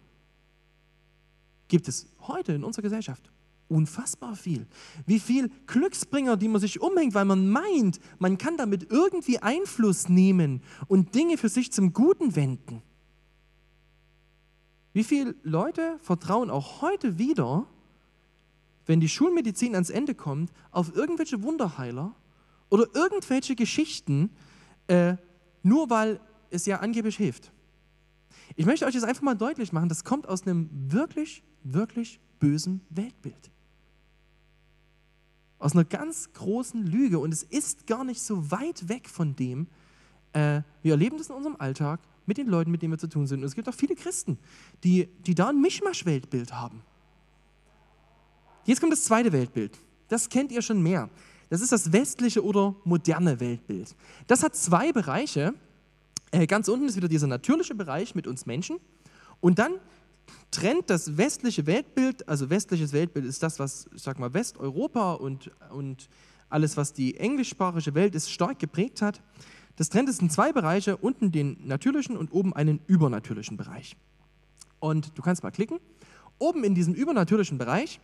gibt 1.69 1.89
es 1.89 2.07
heute 2.21 2.53
in 2.53 2.65
unserer 2.65 2.83
Gesellschaft? 2.83 3.31
Unfassbar 3.71 4.35
viel. 4.35 4.67
Wie 5.07 5.21
viel 5.21 5.49
Glücksbringer, 5.69 6.37
die 6.37 6.49
man 6.49 6.61
sich 6.61 6.81
umhängt, 6.81 7.15
weil 7.15 7.25
man 7.25 7.49
meint, 7.49 8.01
man 8.19 8.37
kann 8.37 8.57
damit 8.57 8.91
irgendwie 8.91 9.39
Einfluss 9.39 10.09
nehmen 10.09 10.61
und 10.89 11.15
Dinge 11.15 11.39
für 11.39 11.49
sich 11.49 11.71
zum 11.71 11.93
Guten 11.93 12.35
wenden. 12.35 12.83
Wie 14.93 15.05
viele 15.05 15.37
Leute 15.45 16.01
vertrauen 16.01 16.51
auch 16.51 16.83
heute 16.83 17.17
wieder, 17.17 17.65
wenn 18.87 18.99
die 18.99 19.09
Schulmedizin 19.09 19.75
ans 19.75 19.91
Ende 19.91 20.17
kommt, 20.17 20.51
auf 20.73 20.97
irgendwelche 20.97 21.45
Wunderheiler 21.45 22.13
oder 22.71 22.89
irgendwelche 22.93 23.55
Geschichten, 23.55 24.31
äh, 24.89 25.15
nur 25.63 25.91
weil 25.91 26.19
es 26.51 26.67
ja 26.67 26.81
angeblich 26.81 27.17
hilft. 27.17 27.53
Ich 28.57 28.67
möchte 28.67 28.85
euch 28.85 28.95
das 28.95 29.05
einfach 29.05 29.23
mal 29.23 29.37
deutlich 29.37 29.73
machen, 29.73 29.89
das 29.89 30.03
kommt 30.03 30.29
aus 30.29 30.43
einem 30.43 30.69
wirklich, 30.73 31.45
wirklich 31.63 32.19
bösen 32.41 32.81
Weltbild 32.91 33.53
aus 35.61 35.73
einer 35.73 35.85
ganz 35.85 36.33
großen 36.33 36.85
Lüge 36.87 37.19
und 37.19 37.33
es 37.33 37.45
ist 37.45 37.87
gar 37.87 38.03
nicht 38.03 38.21
so 38.21 38.51
weit 38.51 38.89
weg 38.89 39.09
von 39.09 39.37
dem. 39.37 39.69
Äh, 40.33 40.63
wir 40.83 40.93
erleben 40.93 41.19
das 41.19 41.29
in 41.29 41.37
unserem 41.37 41.57
Alltag 41.59 42.01
mit 42.27 42.39
den 42.39 42.49
Leuten, 42.49 42.71
mit 42.71 42.83
denen 42.83 42.93
wir 42.93 42.99
zu 42.99 43.09
tun 43.09 43.27
sind. 43.27 43.41
Und 43.41 43.47
es 43.47 43.55
gibt 43.55 43.69
auch 43.69 43.75
viele 43.75 43.95
Christen, 43.95 44.39
die, 44.83 45.09
die 45.27 45.35
da 45.35 45.49
ein 45.49 45.61
Mischmasch-Weltbild 45.61 46.53
haben. 46.53 46.83
Jetzt 48.65 48.81
kommt 48.81 48.93
das 48.93 49.05
zweite 49.05 49.33
Weltbild. 49.33 49.79
Das 50.09 50.29
kennt 50.29 50.51
ihr 50.51 50.63
schon 50.63 50.83
mehr. 50.83 51.11
Das 51.51 51.61
ist 51.61 51.73
das 51.73 51.93
westliche 51.93 52.45
oder 52.45 52.75
moderne 52.85 53.41
Weltbild. 53.41 53.95
Das 54.29 54.43
hat 54.43 54.57
zwei 54.57 54.93
Bereiche. 54.93 55.55
Äh, 56.31 56.47
ganz 56.47 56.69
unten 56.69 56.87
ist 56.87 56.97
wieder 56.97 57.09
dieser 57.09 57.27
natürliche 57.27 57.75
Bereich 57.75 58.15
mit 58.15 58.27
uns 58.27 58.47
Menschen. 58.47 58.79
Und 59.41 59.59
dann 59.59 59.75
trennt 60.51 60.91
das 60.91 61.17
westliche 61.17 61.67
Weltbild, 61.67 62.29
also 62.29 62.51
westliches 62.51 62.93
Weltbild 62.93 63.25
ist 63.25 63.43
das, 63.43 63.59
was, 63.59 63.89
ich 63.95 64.03
sag 64.03 64.19
mal, 64.19 64.35
Westeuropa 64.35 65.15
und, 65.15 65.51
und 65.71 66.09
alles, 66.49 66.77
was 66.77 66.93
die 66.93 67.17
englischsprachige 67.17 67.95
Welt 67.95 68.15
ist, 68.15 68.31
stark 68.31 68.59
geprägt 68.59 69.03
hat. 69.03 69.23
Das 69.77 69.89
trennt 69.89 70.09
es 70.09 70.21
in 70.21 70.31
zwei 70.31 70.53
Bereiche, 70.53 70.97
unten 70.97 71.33
den 71.33 71.57
natürlichen 71.67 72.17
und 72.17 72.33
oben 72.33 72.53
einen 72.53 72.81
übernatürlichen 72.87 73.57
Bereich. 73.57 73.97
Und 74.79 75.17
du 75.17 75.23
kannst 75.23 75.43
mal 75.43 75.51
klicken. 75.51 75.79
Oben 76.39 76.65
in 76.65 76.75
diesem 76.75 76.95
übernatürlichen 76.95 77.59
Bereich, 77.59 78.01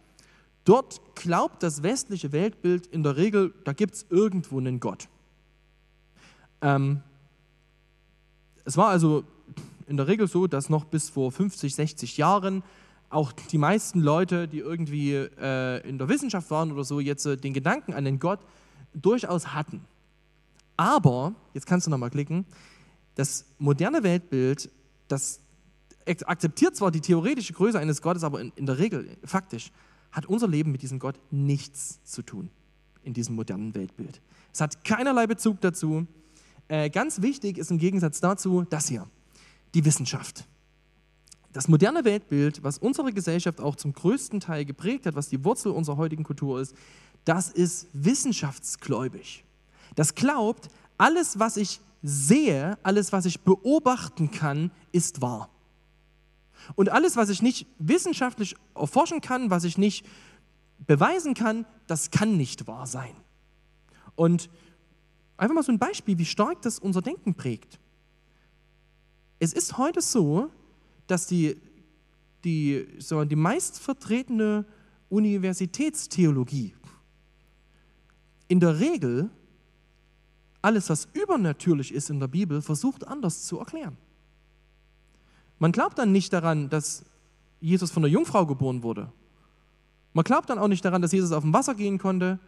dort 0.65 1.01
glaubt 1.15 1.63
das 1.63 1.83
westliche 1.83 2.33
Weltbild 2.33 2.87
in 2.87 3.03
der 3.03 3.17
Regel, 3.17 3.55
da 3.65 3.73
gibt 3.73 3.95
es 3.95 4.07
irgendwo 4.11 4.59
einen 4.59 4.79
Gott. 4.79 5.09
Ähm, 6.61 7.03
es 8.65 8.77
war 8.77 8.89
also 8.89 9.25
in 9.87 9.97
der 9.97 10.07
Regel 10.09 10.27
so, 10.29 10.47
dass 10.47 10.69
noch 10.69 10.85
bis 10.85 11.09
vor 11.09 11.33
50, 11.33 11.75
60 11.75 12.17
Jahren 12.17 12.63
auch 13.09 13.33
die 13.33 13.59
meisten 13.59 14.01
Leute, 14.01 14.49
die 14.49 14.59
irgendwie 14.59 15.15
äh, 15.15 15.89
in 15.89 15.99
der 15.99 16.09
Wissenschaft 16.09 16.51
waren 16.51 16.73
oder 16.73 16.85
so, 16.85 17.01
jetzt 17.01 17.25
äh, 17.27 17.37
den 17.37 17.55
Gedanken 17.55 17.95
an 17.95 18.05
den 18.05 18.19
Gott 18.19 18.41
durchaus 18.95 19.55
hatten. 19.55 19.85
Aber, 20.77 21.35
jetzt 21.55 21.67
kannst 21.67 21.87
du 21.87 21.91
nochmal 21.91 22.11
klicken, 22.11 22.45
das 23.15 23.47
moderne 23.59 24.03
Weltbild, 24.03 24.71
das 25.09 25.41
akzeptiert 26.05 26.77
zwar 26.77 26.91
die 26.91 27.01
theoretische 27.01 27.53
Größe 27.53 27.79
eines 27.79 28.03
Gottes, 28.03 28.25
aber 28.25 28.41
in, 28.41 28.53
in 28.57 28.67
der 28.67 28.79
Regel, 28.79 29.17
faktisch, 29.25 29.73
hat 30.13 30.27
unser 30.27 30.49
Leben 30.49 30.73
mit 30.73 30.83
diesem 30.83 30.99
Gott 30.99 31.19
nichts 31.31 32.03
zu 32.05 32.23
tun 32.23 32.51
in 33.03 33.15
diesem 33.15 33.37
modernen 33.37 33.75
Weltbild. 33.75 34.21
Es 34.53 34.61
hat 34.61 34.85
keinerlei 34.85 35.27
Bezug 35.27 35.61
dazu. 35.61 36.07
Äh, 36.69 36.91
ganz 36.91 37.23
wichtig 37.23 37.59
ist 37.59 37.71
im 37.71 37.79
Gegensatz 37.79 38.21
dazu 38.21 38.65
das 38.69 38.89
hier 38.89 39.07
die 39.77 39.85
Wissenschaft. 39.85 40.47
Das 41.53 41.69
moderne 41.69 42.05
Weltbild, 42.05 42.65
was 42.65 42.79
unsere 42.79 43.13
Gesellschaft 43.13 43.61
auch 43.61 43.77
zum 43.77 43.93
größten 43.93 44.41
Teil 44.41 44.65
geprägt 44.65 45.05
hat, 45.05 45.15
was 45.15 45.29
die 45.29 45.45
Wurzel 45.45 45.73
unserer 45.73 45.99
heutigen 45.99 46.25
Kultur 46.25 46.61
ist, 46.61 46.75
das 47.27 47.51
ist 47.51 47.89
wissenschaftsgläubig. 47.93 49.45
Das 49.95 50.15
glaubt, 50.15 50.69
alles, 50.97 51.39
was 51.39 51.59
ich 51.59 51.81
sehe, 52.03 52.79
alles, 52.83 53.13
was 53.13 53.27
ich 53.27 53.41
beobachten 53.41 54.31
kann, 54.31 54.71
ist 54.93 55.21
wahr. 55.21 55.51
Und 56.75 56.89
alles, 56.91 57.17
was 57.17 57.29
ich 57.29 57.43
nicht 57.43 57.67
wissenschaftlich 57.79 58.57
erforschen 58.75 59.21
kann, 59.21 59.51
was 59.51 59.65
ich 59.65 59.77
nicht 59.77 60.07
beweisen 60.87 61.35
kann, 61.35 61.67
das 61.87 62.11
kann 62.11 62.39
nicht 62.39 62.67
wahr 62.67 62.87
sein. 62.87 63.15
Und 64.15 64.49
einfach 65.37 65.55
mal 65.55 65.63
so 65.63 65.73
ein 65.73 65.79
Beispiel, 65.79 66.17
wie 66.17 66.25
stark 66.25 66.63
das 66.63 66.79
unser 66.79 67.03
Denken 67.03 67.35
prägt. 67.35 67.79
Es 69.39 69.53
ist 69.53 69.77
heute 69.79 70.01
so, 70.01 70.51
dass 71.07 71.27
die, 71.27 71.57
die, 72.45 72.87
so 72.99 73.25
die 73.25 73.37
meistvertretene 73.37 74.65
Universitätstheologie 75.09 76.75
in 78.49 78.61
der 78.61 78.79
Regel 78.79 79.31
alles, 80.63 80.91
was 80.91 81.09
übernatürlich 81.13 81.93
ist 81.93 82.11
in 82.11 82.19
der 82.19 82.27
Bibel, 82.27 82.61
versucht 82.61 83.07
anders 83.07 83.45
zu 83.45 83.59
erklären. 83.59 83.97
Man 85.59 85.71
glaubt 85.71 85.99
dann 85.99 86.13
nicht 86.13 86.33
daran, 86.33 86.69
dass 86.69 87.05
Jesus 87.61 87.91
von 87.91 88.03
der 88.03 88.11
Jungfrau 88.11 88.47
geboren 88.47 88.83
wurde. 88.83 89.13
Man 90.13 90.25
glaubt 90.25 90.51
dann 90.51 90.59
auch 90.59 90.69
nicht 90.69 90.85
daran, 90.85 91.03
dass 91.03 91.13
Jesus 91.13 91.33
auf 91.33 91.45
dem 91.45 91.53
Wasser 91.53 91.75
gehen 91.75 91.99
konnte. 91.99 92.39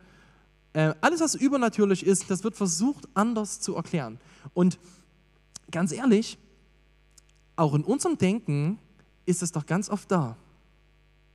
Äh, 0.72 0.94
alles, 1.00 1.20
was 1.20 1.34
übernatürlich 1.34 2.04
ist, 2.04 2.30
das 2.30 2.44
wird 2.44 2.56
versucht 2.56 3.08
anders 3.14 3.60
zu 3.60 3.76
erklären. 3.76 4.18
Und 4.52 4.78
ganz 5.70 5.92
ehrlich, 5.92 6.38
auch 7.58 7.74
in 7.74 7.84
unserem 7.84 8.16
Denken 8.18 8.78
ist 9.26 9.42
es 9.42 9.52
doch 9.52 9.66
ganz 9.66 9.90
oft 9.90 10.10
da. 10.10 10.36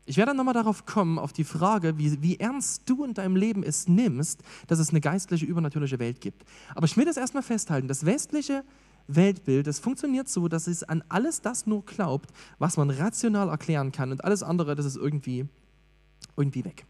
Ich 0.05 0.17
werde 0.17 0.31
dann 0.31 0.37
nochmal 0.37 0.53
darauf 0.53 0.85
kommen, 0.85 1.17
auf 1.17 1.31
die 1.31 1.45
Frage, 1.45 1.97
wie, 1.97 2.21
wie, 2.21 2.37
ernst 2.37 2.83
du 2.89 3.05
in 3.05 3.13
deinem 3.13 3.37
Leben 3.37 3.63
es 3.63 3.87
nimmst, 3.87 4.41
dass 4.67 4.79
es 4.79 4.89
eine 4.89 4.99
geistliche, 4.99 5.45
übernatürliche 5.45 5.99
Welt 5.99 6.19
gibt. 6.19 6.43
Aber 6.75 6.85
ich 6.85 6.97
will 6.97 7.05
das 7.05 7.15
erstmal 7.15 7.43
festhalten. 7.43 7.87
Das 7.87 8.05
westliche 8.05 8.65
Weltbild, 9.07 9.67
das 9.67 9.79
funktioniert 9.79 10.27
so, 10.27 10.47
dass 10.47 10.67
es 10.67 10.83
an 10.83 11.03
alles 11.07 11.41
das 11.41 11.67
nur 11.67 11.85
glaubt, 11.85 12.31
was 12.59 12.75
man 12.75 12.89
rational 12.89 13.49
erklären 13.49 13.91
kann 13.91 14.11
und 14.11 14.23
alles 14.25 14.43
andere, 14.43 14.75
das 14.75 14.85
ist 14.85 14.97
irgendwie, 14.97 15.45
irgendwie 16.35 16.65
weg. 16.65 16.85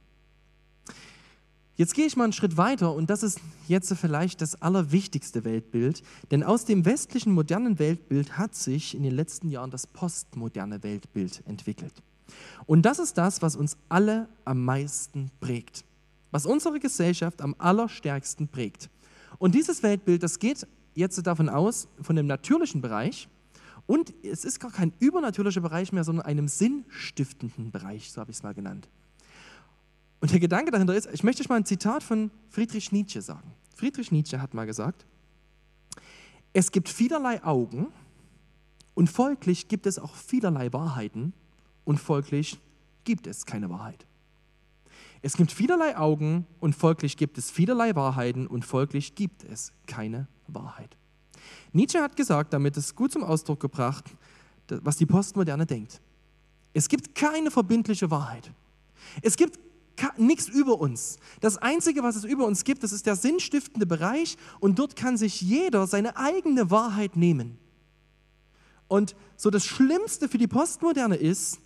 Jetzt 1.75 1.95
gehe 1.95 2.05
ich 2.05 2.15
mal 2.15 2.25
einen 2.25 2.33
Schritt 2.33 2.55
weiter 2.55 2.93
und 2.93 3.09
das 3.09 3.23
ist 3.23 3.39
jetzt 3.67 3.91
vielleicht 3.95 4.41
das 4.41 4.62
allerwichtigste 4.62 5.43
Weltbild, 5.43 6.03
denn 6.29 6.43
aus 6.43 6.65
dem 6.65 6.86
westlichen 6.86 7.33
modernen 7.33 7.79
Weltbild 7.79 8.38
hat 8.38 8.53
sich 8.53 8.93
in 8.93 9.01
den 9.01 9.15
letzten 9.15 9.49
Jahren 9.49 9.71
das 9.71 9.88
postmoderne 9.88 10.83
Weltbild 10.83 11.41
entwickelt. 11.47 11.93
Und 12.67 12.83
das 12.83 12.99
ist 12.99 13.17
das, 13.17 13.41
was 13.41 13.55
uns 13.55 13.75
alle 13.89 14.29
am 14.45 14.63
meisten 14.63 15.31
prägt, 15.39 15.83
was 16.29 16.45
unsere 16.45 16.79
Gesellschaft 16.79 17.41
am 17.41 17.55
allerstärksten 17.57 18.47
prägt. 18.49 18.91
Und 19.39 19.55
dieses 19.55 19.81
Weltbild, 19.81 20.21
das 20.21 20.38
geht 20.38 20.67
jetzt 20.93 21.25
davon 21.25 21.49
aus, 21.49 21.88
von 22.01 22.15
dem 22.15 22.27
natürlichen 22.27 22.81
Bereich, 22.81 23.27
und 23.86 24.13
es 24.23 24.45
ist 24.45 24.59
gar 24.59 24.71
kein 24.71 24.93
übernatürlicher 24.99 25.59
Bereich 25.59 25.91
mehr, 25.91 26.03
sondern 26.03 26.25
einem 26.25 26.47
sinnstiftenden 26.47 27.71
Bereich, 27.71 28.12
so 28.12 28.21
habe 28.21 28.31
ich 28.31 28.38
es 28.38 28.43
mal 28.43 28.53
genannt. 28.53 28.88
Und 30.23 30.31
der 30.31 30.39
Gedanke 30.39 30.71
dahinter 30.71 30.95
ist, 30.95 31.09
ich 31.12 31.21
möchte 31.21 31.41
euch 31.41 31.49
mal 31.49 31.57
ein 31.57 31.65
Zitat 31.65 32.01
von 32.01 32.31
Friedrich 32.47 32.93
Nietzsche 32.93 33.21
sagen. 33.21 33.51
Friedrich 33.75 34.09
Nietzsche 34.09 34.41
hat 34.41 34.53
mal 34.53 34.65
gesagt, 34.65 35.05
es 36.53 36.71
gibt 36.71 36.88
vielerlei 36.88 37.43
Augen 37.43 37.88
und 38.93 39.09
folglich 39.09 39.67
gibt 39.67 39.86
es 39.86 39.99
auch 39.99 40.15
vielerlei 40.15 40.71
Wahrheiten 40.71 41.33
und 41.83 41.97
folglich 41.97 42.57
gibt 43.03 43.27
es 43.27 43.45
keine 43.45 43.69
Wahrheit. 43.69 44.05
Es 45.21 45.36
gibt 45.36 45.51
vielerlei 45.51 45.97
Augen 45.97 46.47
und 46.62 46.73
folglich 46.73 47.17
gibt 47.17 47.38
es 47.38 47.51
vielerlei 47.51 47.93
Wahrheiten 47.93 48.47
und 48.47 48.63
folglich 48.63 49.15
gibt 49.15 49.43
es 49.43 49.73
keine 49.88 50.29
Wahrheit. 50.47 50.95
Nietzsche 51.73 52.01
hat 52.01 52.15
gesagt, 52.15 52.53
damit 52.53 52.77
es 52.77 52.95
gut 52.95 53.12
zum 53.12 53.25
Ausdruck 53.25 53.59
gebracht, 53.59 54.05
was 54.69 54.95
die 54.95 55.05
Postmoderne 55.05 55.65
denkt. 55.65 55.99
Es 56.71 56.88
gibt 56.88 57.13
keine 57.13 57.51
verbindliche 57.51 58.09
Wahrheit. 58.09 58.49
Es 59.21 59.36
gibt 59.36 59.59
nichts 60.17 60.47
über 60.47 60.79
uns. 60.79 61.17
Das 61.41 61.58
Einzige, 61.58 62.03
was 62.03 62.15
es 62.15 62.23
über 62.23 62.45
uns 62.45 62.63
gibt, 62.63 62.84
das 62.84 62.91
ist 62.91 63.06
der 63.06 63.15
sinnstiftende 63.15 63.86
Bereich 63.86 64.38
und 64.60 64.79
dort 64.79 64.95
kann 64.95 65.17
sich 65.17 65.41
jeder 65.41 65.88
seine 65.88 66.17
eigene 66.17 66.71
Wahrheit 66.71 67.15
nehmen. 67.15 67.58
Und 68.88 69.15
so 69.38 69.49
das 69.49 69.65
Schlimmste 69.65 70.29
für 70.29 70.38
die 70.38 70.47
Postmoderne 70.47 71.15
ist, 71.15 71.60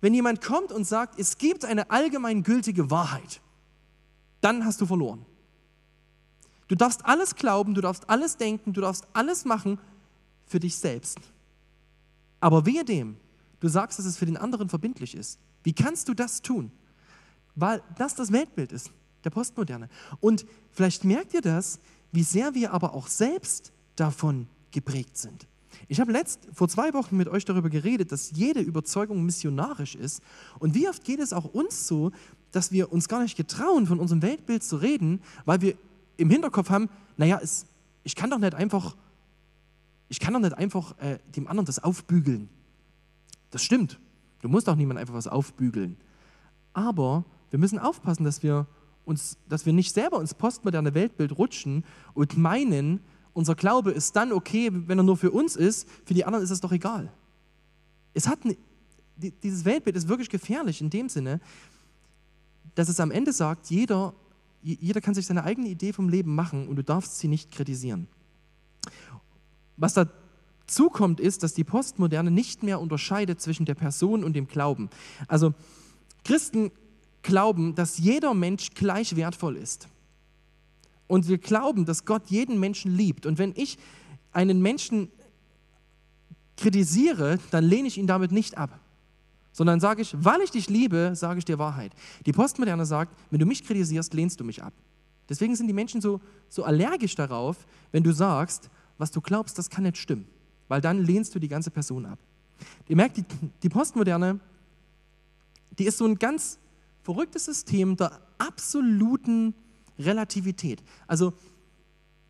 wenn 0.00 0.14
jemand 0.14 0.42
kommt 0.42 0.72
und 0.72 0.84
sagt, 0.84 1.18
es 1.18 1.38
gibt 1.38 1.64
eine 1.64 1.90
allgemeingültige 1.90 2.90
Wahrheit, 2.90 3.40
dann 4.40 4.64
hast 4.64 4.80
du 4.80 4.86
verloren. 4.86 5.24
Du 6.68 6.74
darfst 6.74 7.04
alles 7.04 7.36
glauben, 7.36 7.74
du 7.74 7.80
darfst 7.80 8.08
alles 8.10 8.36
denken, 8.36 8.72
du 8.72 8.80
darfst 8.80 9.06
alles 9.12 9.44
machen 9.44 9.78
für 10.46 10.58
dich 10.58 10.76
selbst. 10.76 11.18
Aber 12.40 12.66
wehe 12.66 12.84
dem, 12.84 13.16
du 13.60 13.68
sagst, 13.68 13.98
dass 13.98 14.06
es 14.06 14.16
für 14.16 14.26
den 14.26 14.36
anderen 14.36 14.68
verbindlich 14.68 15.14
ist. 15.14 15.38
Wie 15.62 15.72
kannst 15.72 16.08
du 16.08 16.14
das 16.14 16.42
tun? 16.42 16.72
Weil 17.54 17.82
das 17.98 18.14
das 18.14 18.32
Weltbild 18.32 18.72
ist, 18.72 18.90
der 19.24 19.30
Postmoderne. 19.30 19.88
Und 20.20 20.46
vielleicht 20.70 21.04
merkt 21.04 21.34
ihr 21.34 21.42
das, 21.42 21.78
wie 22.12 22.22
sehr 22.22 22.54
wir 22.54 22.72
aber 22.72 22.94
auch 22.94 23.06
selbst 23.06 23.72
davon 23.96 24.46
geprägt 24.70 25.16
sind. 25.16 25.46
Ich 25.88 26.00
habe 26.00 26.12
letzt, 26.12 26.48
vor 26.52 26.68
zwei 26.68 26.92
Wochen 26.94 27.16
mit 27.16 27.28
euch 27.28 27.44
darüber 27.44 27.70
geredet, 27.70 28.12
dass 28.12 28.30
jede 28.32 28.60
Überzeugung 28.60 29.24
missionarisch 29.24 29.94
ist. 29.94 30.22
Und 30.58 30.74
wie 30.74 30.88
oft 30.88 31.04
geht 31.04 31.20
es 31.20 31.32
auch 31.32 31.44
uns 31.44 31.86
so, 31.86 32.12
dass 32.50 32.72
wir 32.72 32.92
uns 32.92 33.08
gar 33.08 33.22
nicht 33.22 33.36
getrauen, 33.36 33.86
von 33.86 33.98
unserem 33.98 34.22
Weltbild 34.22 34.62
zu 34.62 34.76
reden, 34.76 35.20
weil 35.44 35.60
wir 35.60 35.74
im 36.16 36.30
Hinterkopf 36.30 36.70
haben, 36.70 36.88
naja, 37.16 37.40
es, 37.42 37.66
ich 38.04 38.14
kann 38.14 38.30
doch 38.30 38.38
nicht 38.38 38.54
einfach, 38.54 38.96
ich 40.08 40.20
kann 40.20 40.34
doch 40.34 40.40
nicht 40.40 40.54
einfach 40.54 40.98
äh, 40.98 41.18
dem 41.34 41.48
anderen 41.48 41.66
das 41.66 41.82
aufbügeln. 41.82 42.48
Das 43.50 43.62
stimmt. 43.62 43.98
Du 44.42 44.48
musst 44.48 44.68
auch 44.68 44.76
niemand 44.76 44.98
einfach 44.98 45.14
was 45.14 45.26
aufbügeln. 45.26 45.96
Aber 46.74 47.24
wir 47.52 47.58
müssen 47.58 47.78
aufpassen, 47.78 48.24
dass 48.24 48.42
wir 48.42 48.66
uns, 49.04 49.36
dass 49.46 49.66
wir 49.66 49.74
nicht 49.74 49.92
selber 49.92 50.20
ins 50.20 50.32
postmoderne 50.32 50.94
Weltbild 50.94 51.36
rutschen 51.36 51.84
und 52.14 52.38
meinen, 52.38 53.00
unser 53.34 53.54
Glaube 53.54 53.90
ist 53.90 54.16
dann 54.16 54.32
okay, 54.32 54.70
wenn 54.72 54.98
er 54.98 55.04
nur 55.04 55.18
für 55.18 55.30
uns 55.30 55.54
ist, 55.54 55.86
für 56.06 56.14
die 56.14 56.24
anderen 56.24 56.42
ist 56.42 56.50
es 56.50 56.62
doch 56.62 56.72
egal. 56.72 57.12
Es 58.14 58.26
hat, 58.26 58.38
dieses 59.16 59.66
Weltbild 59.66 59.96
ist 59.96 60.08
wirklich 60.08 60.30
gefährlich 60.30 60.80
in 60.80 60.88
dem 60.88 61.10
Sinne, 61.10 61.40
dass 62.74 62.88
es 62.88 63.00
am 63.00 63.10
Ende 63.10 63.34
sagt, 63.34 63.68
jeder, 63.68 64.14
jeder 64.62 65.02
kann 65.02 65.12
sich 65.12 65.26
seine 65.26 65.44
eigene 65.44 65.68
Idee 65.68 65.92
vom 65.92 66.08
Leben 66.08 66.34
machen 66.34 66.68
und 66.68 66.76
du 66.76 66.82
darfst 66.82 67.18
sie 67.18 67.28
nicht 67.28 67.52
kritisieren. 67.52 68.08
Was 69.76 69.92
dazu 69.92 70.88
kommt, 70.88 71.20
ist, 71.20 71.42
dass 71.42 71.52
die 71.52 71.64
Postmoderne 71.64 72.30
nicht 72.30 72.62
mehr 72.62 72.80
unterscheidet 72.80 73.42
zwischen 73.42 73.66
der 73.66 73.74
Person 73.74 74.24
und 74.24 74.32
dem 74.32 74.48
Glauben. 74.48 74.88
Also 75.28 75.52
Christen 76.24 76.70
glauben, 77.22 77.74
dass 77.74 77.98
jeder 77.98 78.34
Mensch 78.34 78.70
gleich 78.74 79.16
wertvoll 79.16 79.56
ist. 79.56 79.88
Und 81.06 81.28
wir 81.28 81.38
glauben, 81.38 81.84
dass 81.84 82.04
Gott 82.04 82.28
jeden 82.28 82.58
Menschen 82.58 82.96
liebt. 82.96 83.26
Und 83.26 83.38
wenn 83.38 83.52
ich 83.56 83.78
einen 84.32 84.62
Menschen 84.62 85.08
kritisiere, 86.56 87.38
dann 87.50 87.64
lehne 87.64 87.88
ich 87.88 87.98
ihn 87.98 88.06
damit 88.06 88.32
nicht 88.32 88.56
ab, 88.56 88.78
sondern 89.52 89.80
sage 89.80 90.02
ich, 90.02 90.14
weil 90.18 90.40
ich 90.40 90.50
dich 90.50 90.70
liebe, 90.70 91.12
sage 91.14 91.38
ich 91.38 91.44
dir 91.44 91.58
Wahrheit. 91.58 91.92
Die 92.24 92.32
Postmoderne 92.32 92.86
sagt, 92.86 93.14
wenn 93.30 93.40
du 93.40 93.46
mich 93.46 93.64
kritisierst, 93.64 94.14
lehnst 94.14 94.40
du 94.40 94.44
mich 94.44 94.62
ab. 94.62 94.72
Deswegen 95.28 95.54
sind 95.56 95.66
die 95.66 95.72
Menschen 95.72 96.00
so, 96.00 96.20
so 96.48 96.64
allergisch 96.64 97.14
darauf, 97.14 97.66
wenn 97.90 98.02
du 98.02 98.12
sagst, 98.12 98.70
was 98.98 99.10
du 99.10 99.20
glaubst, 99.20 99.58
das 99.58 99.70
kann 99.70 99.84
nicht 99.84 99.96
stimmen, 99.96 100.26
weil 100.68 100.80
dann 100.80 101.02
lehnst 101.02 101.34
du 101.34 101.38
die 101.38 101.48
ganze 101.48 101.70
Person 101.70 102.06
ab. 102.06 102.18
Ihr 102.88 102.96
merkt, 102.96 103.16
die, 103.16 103.24
die 103.62 103.68
Postmoderne, 103.68 104.38
die 105.78 105.84
ist 105.84 105.98
so 105.98 106.04
ein 106.04 106.18
ganz 106.18 106.58
verrücktes 107.02 107.44
System 107.44 107.96
der 107.96 108.20
absoluten 108.38 109.54
Relativität. 109.98 110.82
Also 111.06 111.32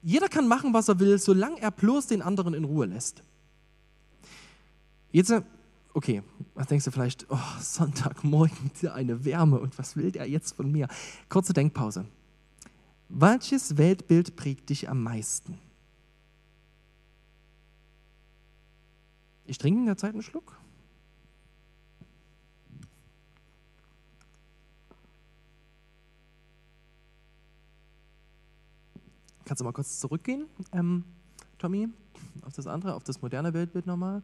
jeder 0.03 0.29
kann 0.29 0.49
machen, 0.49 0.75
was 0.75 0.89
er 0.89 0.99
will, 0.99 1.19
solange 1.19 1.61
er 1.61 1.71
bloß 1.71 2.09
den 2.09 2.23
anderen 2.23 2.55
in 2.55 2.65
Ruhe 2.65 2.87
lässt. 2.87 3.23
Jetzt, 5.13 5.31
äh, 5.31 5.43
okay, 5.95 6.23
was 6.55 6.67
denkst 6.67 6.85
du 6.85 6.91
vielleicht, 6.91 7.27
oh, 7.31 7.39
Sonntagmorgen, 7.61 8.71
eine 8.93 9.25
Wärme 9.25 9.61
und 9.61 9.79
was 9.79 9.97
will 9.97 10.11
der 10.11 10.29
jetzt 10.29 10.57
von 10.57 10.71
mir? 10.73 10.89
Kurze 11.29 11.53
Denkpause. 11.53 12.07
Welches 13.09 13.77
Weltbild 13.77 14.37
prägt 14.37 14.71
dich 14.71 14.89
am 14.89 15.03
meisten? 15.03 15.59
Ich 19.45 19.59
trinke 19.59 19.81
in 19.81 19.87
der 19.87 19.99
Zeit 19.99 20.15
einen 20.15 20.23
Schluck. 20.23 20.57
Kannst 29.53 29.61
du 29.61 29.65
mal 29.65 29.73
kurz 29.73 30.01
zurückgehen, 30.01 30.47
ähm, 30.73 31.05
Tommy, 31.59 31.87
auf 32.41 32.55
das 32.55 32.67
andere, 32.67 32.95
auf 32.95 33.05
das 33.05 33.21
moderne 33.21 33.53
Weltbild 33.53 33.87
nochmal? 33.87 34.23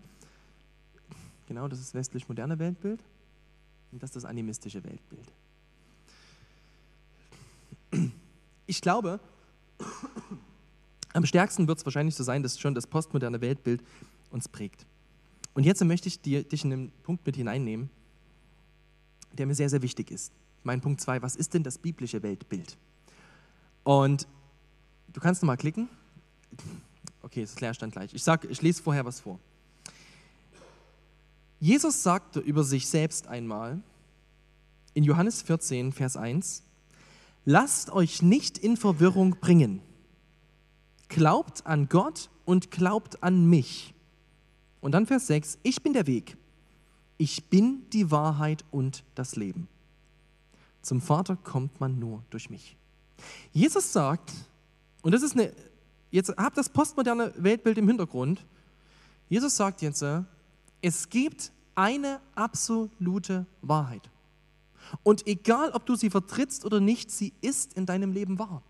Genau, 1.46 1.68
das 1.68 1.80
ist 1.80 1.92
westlich-moderne 1.92 2.58
Weltbild. 2.58 3.04
Und 3.92 4.02
das 4.02 4.08
ist 4.08 4.16
das 4.16 4.24
animistische 4.24 4.82
Weltbild. 4.82 5.30
Ich 8.66 8.80
glaube, 8.80 9.20
am 11.12 11.26
stärksten 11.26 11.68
wird 11.68 11.76
es 11.76 11.84
wahrscheinlich 11.84 12.14
so 12.14 12.24
sein, 12.24 12.42
dass 12.42 12.58
schon 12.58 12.74
das 12.74 12.86
postmoderne 12.86 13.42
Weltbild 13.42 13.82
uns 14.30 14.48
prägt. 14.48 14.86
Und 15.52 15.64
jetzt 15.64 15.84
möchte 15.84 16.08
ich 16.08 16.22
dir, 16.22 16.42
dich 16.42 16.64
in 16.64 16.72
einen 16.72 16.92
Punkt 17.02 17.26
mit 17.26 17.36
hineinnehmen, 17.36 17.90
der 19.32 19.44
mir 19.44 19.54
sehr, 19.54 19.68
sehr 19.68 19.82
wichtig 19.82 20.10
ist. 20.10 20.32
Mein 20.64 20.80
Punkt 20.80 21.02
2, 21.02 21.20
was 21.20 21.36
ist 21.36 21.52
denn 21.52 21.64
das 21.64 21.76
biblische 21.76 22.22
Weltbild? 22.22 22.78
Und 23.84 24.26
Du 25.12 25.21
kannst 25.21 25.42
nochmal 25.42 25.57
klicken. 25.57 25.88
Okay, 27.23 27.42
das 27.42 27.55
kläre 27.55 27.73
ich 27.73 27.79
dann 27.79 27.90
gleich. 27.90 28.12
Ich, 28.14 28.23
sag, 28.23 28.44
ich 28.44 28.62
lese 28.62 28.83
vorher 28.83 29.05
was 29.05 29.21
vor. 29.21 29.38
Jesus 31.61 32.03
sagte 32.03 32.40
über 32.40 32.62
sich 32.62 32.88
selbst 32.88 33.27
einmal 33.27 33.81
in 34.94 35.05
Johannes 35.05 35.42
14, 35.42 35.92
Vers 35.92 36.16
1, 36.16 36.62
Lasst 37.44 37.90
euch 37.90 38.21
nicht 38.21 38.59
in 38.59 38.77
Verwirrung 38.77 39.37
bringen. 39.40 39.81
Glaubt 41.09 41.66
an 41.66 41.88
Gott 41.88 42.29
und 42.44 42.71
glaubt 42.71 43.23
an 43.23 43.49
mich. 43.49 43.94
Und 44.83 44.92
dann 44.92 45.07
Vers 45.07 45.29
6, 45.29 45.59
ich 45.62 45.83
bin 45.83 45.94
der 45.94 46.07
Weg. 46.07 46.37
Ich 47.16 47.47
bin 47.47 47.88
die 47.92 48.11
Wahrheit 48.11 48.64
und 48.71 49.03
das 49.14 49.35
Leben. 49.35 49.66
Zum 50.83 51.01
Vater 51.01 51.37
kommt 51.37 51.81
man 51.81 51.99
nur 51.99 52.23
durch 52.31 52.51
mich. 52.51 52.77
Jesus 53.53 53.92
sagt, 53.92 54.33
und 55.02 55.12
das 55.12 55.22
ist 55.22 55.34
eine, 55.34 55.52
jetzt 56.11 56.34
habt 56.37 56.56
das 56.56 56.68
postmoderne 56.68 57.32
Weltbild 57.37 57.78
im 57.78 57.88
Hintergrund. 57.88 58.44
Jesus 59.28 59.56
sagt 59.56 59.82
jetzt, 59.82 60.04
es 60.80 61.08
gibt 61.08 61.52
eine 61.74 62.20
absolute 62.34 63.46
Wahrheit. 63.62 64.11
Und 65.02 65.26
egal, 65.26 65.70
ob 65.70 65.87
du 65.87 65.96
sie 65.96 66.11
vertrittst 66.11 66.64
oder 66.64 66.80
nicht, 66.80 67.11
sie 67.11 67.32
ist 67.40 67.74
in 67.74 67.87
deinem 67.87 68.12
Leben 68.12 68.38
wahr. 68.38 68.62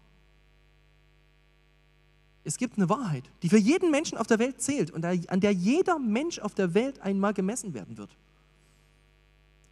Es 2.44 2.56
gibt 2.56 2.76
eine 2.76 2.88
Wahrheit, 2.88 3.30
die 3.42 3.48
für 3.48 3.58
jeden 3.58 3.90
Menschen 3.90 4.18
auf 4.18 4.26
der 4.26 4.38
Welt 4.38 4.60
zählt 4.60 4.90
und 4.90 5.04
an 5.04 5.40
der 5.40 5.52
jeder 5.52 5.98
Mensch 5.98 6.38
auf 6.38 6.54
der 6.54 6.74
Welt 6.74 7.00
einmal 7.00 7.34
gemessen 7.34 7.74
werden 7.74 7.98
wird. 7.98 8.16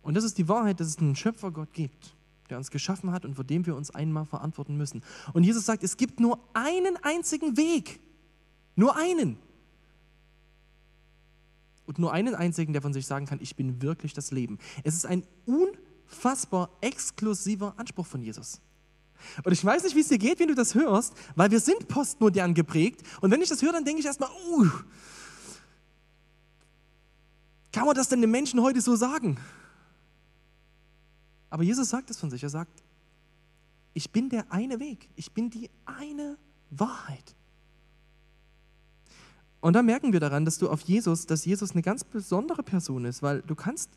Und 0.02 0.14
das 0.14 0.24
ist 0.24 0.38
die 0.38 0.48
Wahrheit, 0.48 0.78
dass 0.78 0.88
es 0.88 0.98
einen 0.98 1.16
Schöpfergott 1.16 1.72
gibt 1.72 2.14
der 2.48 2.58
uns 2.58 2.70
geschaffen 2.70 3.12
hat 3.12 3.24
und 3.24 3.34
vor 3.34 3.44
dem 3.44 3.66
wir 3.66 3.76
uns 3.76 3.90
einmal 3.90 4.24
verantworten 4.24 4.76
müssen. 4.76 5.02
Und 5.32 5.44
Jesus 5.44 5.66
sagt, 5.66 5.82
es 5.82 5.96
gibt 5.96 6.20
nur 6.20 6.38
einen 6.54 6.96
einzigen 7.02 7.56
Weg. 7.56 8.00
Nur 8.74 8.96
einen. 8.96 9.38
Und 11.86 11.98
nur 11.98 12.12
einen 12.12 12.34
einzigen, 12.34 12.72
der 12.72 12.82
von 12.82 12.92
sich 12.92 13.06
sagen 13.06 13.26
kann, 13.26 13.38
ich 13.40 13.56
bin 13.56 13.80
wirklich 13.80 14.12
das 14.12 14.30
Leben. 14.30 14.58
Es 14.82 14.94
ist 14.94 15.06
ein 15.06 15.22
unfassbar 15.46 16.70
exklusiver 16.80 17.74
Anspruch 17.76 18.06
von 18.06 18.22
Jesus. 18.22 18.60
Und 19.44 19.52
ich 19.52 19.64
weiß 19.64 19.84
nicht, 19.84 19.96
wie 19.96 20.00
es 20.00 20.08
dir 20.08 20.18
geht, 20.18 20.38
wenn 20.40 20.48
du 20.48 20.54
das 20.54 20.74
hörst, 20.74 21.14
weil 21.34 21.50
wir 21.50 21.60
sind 21.60 21.88
postmodern 21.88 22.54
geprägt. 22.54 23.02
Und 23.20 23.30
wenn 23.30 23.40
ich 23.40 23.48
das 23.48 23.62
höre, 23.62 23.72
dann 23.72 23.84
denke 23.84 24.00
ich 24.00 24.06
erstmal, 24.06 24.30
uh, 24.48 24.68
kann 27.72 27.86
man 27.86 27.94
das 27.94 28.08
denn 28.08 28.20
den 28.20 28.30
Menschen 28.30 28.60
heute 28.62 28.80
so 28.80 28.96
sagen? 28.96 29.38
Aber 31.50 31.62
Jesus 31.62 31.88
sagt 31.88 32.10
es 32.10 32.18
von 32.18 32.30
sich. 32.30 32.42
Er 32.42 32.48
sagt, 32.48 32.82
ich 33.94 34.10
bin 34.10 34.28
der 34.28 34.52
eine 34.52 34.80
Weg. 34.80 35.08
Ich 35.16 35.32
bin 35.32 35.50
die 35.50 35.70
eine 35.84 36.36
Wahrheit. 36.70 37.34
Und 39.60 39.72
da 39.72 39.82
merken 39.82 40.12
wir 40.12 40.20
daran, 40.20 40.44
dass 40.44 40.58
du 40.58 40.68
auf 40.68 40.82
Jesus, 40.82 41.26
dass 41.26 41.44
Jesus 41.44 41.72
eine 41.72 41.82
ganz 41.82 42.04
besondere 42.04 42.62
Person 42.62 43.04
ist, 43.04 43.22
weil 43.22 43.42
du 43.42 43.54
kannst 43.54 43.90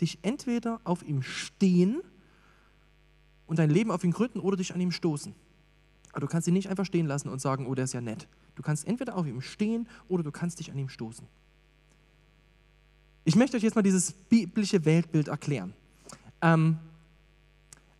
dich 0.00 0.18
entweder 0.22 0.80
auf 0.84 1.02
ihm 1.02 1.22
stehen 1.22 2.02
und 3.46 3.58
dein 3.58 3.70
Leben 3.70 3.90
auf 3.90 4.04
ihn 4.04 4.10
gründen 4.10 4.40
oder 4.40 4.56
dich 4.56 4.74
an 4.74 4.80
ihm 4.80 4.92
stoßen. 4.92 5.34
Aber 6.12 6.20
du 6.20 6.26
kannst 6.26 6.46
ihn 6.48 6.54
nicht 6.54 6.68
einfach 6.68 6.86
stehen 6.86 7.06
lassen 7.06 7.28
und 7.28 7.40
sagen, 7.40 7.66
oh, 7.66 7.74
der 7.74 7.84
ist 7.84 7.94
ja 7.94 8.00
nett. 8.00 8.28
Du 8.54 8.62
kannst 8.62 8.86
entweder 8.86 9.16
auf 9.16 9.26
ihm 9.26 9.40
stehen 9.40 9.88
oder 10.08 10.22
du 10.22 10.30
kannst 10.30 10.58
dich 10.60 10.70
an 10.70 10.78
ihm 10.78 10.88
stoßen. 10.88 11.26
Ich 13.24 13.34
möchte 13.34 13.56
euch 13.56 13.62
jetzt 13.62 13.74
mal 13.74 13.82
dieses 13.82 14.12
biblische 14.12 14.84
Weltbild 14.84 15.28
erklären. 15.28 15.74
Ähm, 16.42 16.78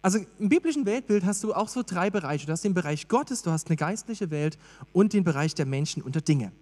also 0.02 0.18
im 0.38 0.48
biblischen 0.48 0.86
Weltbild 0.86 1.24
hast 1.24 1.42
du 1.42 1.52
auch 1.52 1.68
so 1.68 1.82
drei 1.84 2.10
Bereiche. 2.10 2.46
Du 2.46 2.52
hast 2.52 2.62
den 2.62 2.74
Bereich 2.74 3.08
Gottes, 3.08 3.42
du 3.42 3.50
hast 3.50 3.66
eine 3.66 3.76
geistliche 3.76 4.30
Welt 4.30 4.56
und 4.92 5.12
den 5.12 5.24
Bereich 5.24 5.54
der 5.54 5.66
Menschen 5.66 6.02
und 6.02 6.14
der 6.14 6.22
Dinge. 6.22 6.52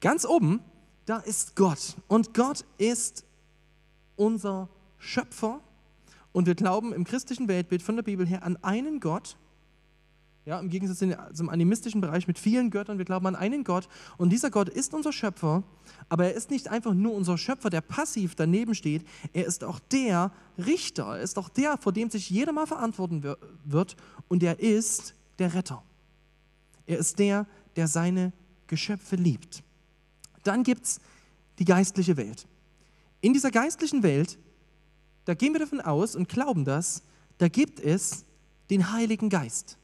Ganz 0.00 0.24
oben, 0.24 0.60
da 1.04 1.18
ist 1.18 1.56
Gott. 1.56 1.96
Und 2.08 2.32
Gott 2.32 2.64
ist 2.78 3.24
unser 4.16 4.68
Schöpfer. 4.98 5.60
Und 6.32 6.46
wir 6.46 6.54
glauben 6.54 6.92
im 6.92 7.04
christlichen 7.04 7.48
Weltbild 7.48 7.82
von 7.82 7.96
der 7.96 8.02
Bibel 8.02 8.26
her 8.26 8.42
an 8.42 8.56
einen 8.62 9.00
Gott, 9.00 9.36
ja, 10.46 10.60
Im 10.60 10.68
Gegensatz 10.68 11.04
zum 11.36 11.48
animistischen 11.48 12.00
Bereich 12.00 12.28
mit 12.28 12.38
vielen 12.38 12.70
Göttern. 12.70 12.98
Wir 12.98 13.04
glauben 13.04 13.26
an 13.26 13.34
einen 13.34 13.64
Gott 13.64 13.88
und 14.16 14.30
dieser 14.30 14.48
Gott 14.48 14.68
ist 14.68 14.94
unser 14.94 15.12
Schöpfer, 15.12 15.64
aber 16.08 16.26
er 16.26 16.34
ist 16.34 16.52
nicht 16.52 16.68
einfach 16.68 16.94
nur 16.94 17.14
unser 17.14 17.36
Schöpfer, 17.36 17.68
der 17.68 17.80
passiv 17.80 18.36
daneben 18.36 18.76
steht. 18.76 19.04
Er 19.32 19.44
ist 19.44 19.64
auch 19.64 19.80
der 19.80 20.30
Richter, 20.56 21.16
er 21.16 21.22
ist 21.22 21.36
auch 21.36 21.48
der, 21.48 21.78
vor 21.78 21.92
dem 21.92 22.10
sich 22.10 22.30
jeder 22.30 22.52
mal 22.52 22.68
verantworten 22.68 23.24
wird 23.64 23.96
und 24.28 24.42
er 24.44 24.60
ist 24.60 25.16
der 25.40 25.52
Retter. 25.52 25.82
Er 26.86 26.98
ist 26.98 27.18
der, 27.18 27.48
der 27.74 27.88
seine 27.88 28.32
Geschöpfe 28.68 29.16
liebt. 29.16 29.64
Dann 30.44 30.62
gibt 30.62 30.84
es 30.84 31.00
die 31.58 31.64
geistliche 31.64 32.16
Welt. 32.16 32.46
In 33.20 33.32
dieser 33.32 33.50
geistlichen 33.50 34.04
Welt, 34.04 34.38
da 35.24 35.34
gehen 35.34 35.54
wir 35.54 35.60
davon 35.60 35.80
aus 35.80 36.14
und 36.14 36.28
glauben 36.28 36.64
das, 36.64 37.02
da 37.38 37.48
gibt 37.48 37.80
es 37.80 38.24
den 38.70 38.92
Heiligen 38.92 39.28
Geist. 39.28 39.76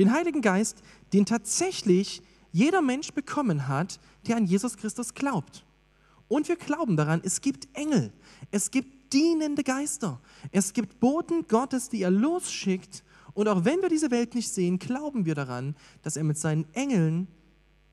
Den 0.00 0.14
Heiligen 0.14 0.40
Geist, 0.40 0.82
den 1.12 1.26
tatsächlich 1.26 2.22
jeder 2.52 2.80
Mensch 2.80 3.12
bekommen 3.12 3.68
hat, 3.68 4.00
der 4.26 4.38
an 4.38 4.46
Jesus 4.46 4.78
Christus 4.78 5.12
glaubt. 5.12 5.66
Und 6.26 6.48
wir 6.48 6.56
glauben 6.56 6.96
daran, 6.96 7.20
es 7.22 7.42
gibt 7.42 7.68
Engel, 7.74 8.10
es 8.50 8.70
gibt 8.70 9.12
dienende 9.12 9.62
Geister, 9.62 10.18
es 10.52 10.72
gibt 10.72 11.00
Boten 11.00 11.46
Gottes, 11.48 11.90
die 11.90 12.00
er 12.00 12.10
losschickt. 12.10 13.04
Und 13.34 13.46
auch 13.46 13.66
wenn 13.66 13.82
wir 13.82 13.90
diese 13.90 14.10
Welt 14.10 14.34
nicht 14.34 14.48
sehen, 14.48 14.78
glauben 14.78 15.26
wir 15.26 15.34
daran, 15.34 15.76
dass 16.00 16.16
er 16.16 16.24
mit 16.24 16.38
seinen 16.38 16.64
Engeln, 16.72 17.28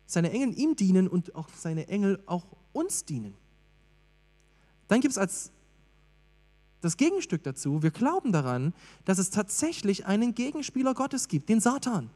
seine 0.05 0.31
Engel 0.31 0.57
ihm 0.57 0.77
dienen 0.77 1.09
und 1.09 1.35
auch 1.35 1.49
seine 1.57 1.89
Engel 1.89 2.23
auch 2.25 2.45
uns 2.71 3.03
dienen. 3.03 3.33
Dann 4.87 5.01
gibt 5.01 5.11
es 5.11 5.17
als 5.17 5.51
das 6.81 6.97
Gegenstück 6.97 7.43
dazu, 7.43 7.81
wir 7.81 7.91
glauben 7.91 8.31
daran, 8.31 8.73
dass 9.05 9.17
es 9.17 9.29
tatsächlich 9.29 10.05
einen 10.05 10.35
Gegenspieler 10.35 10.93
Gottes 10.93 11.27
gibt, 11.27 11.49
den 11.49 11.59
Satan. 11.59 12.09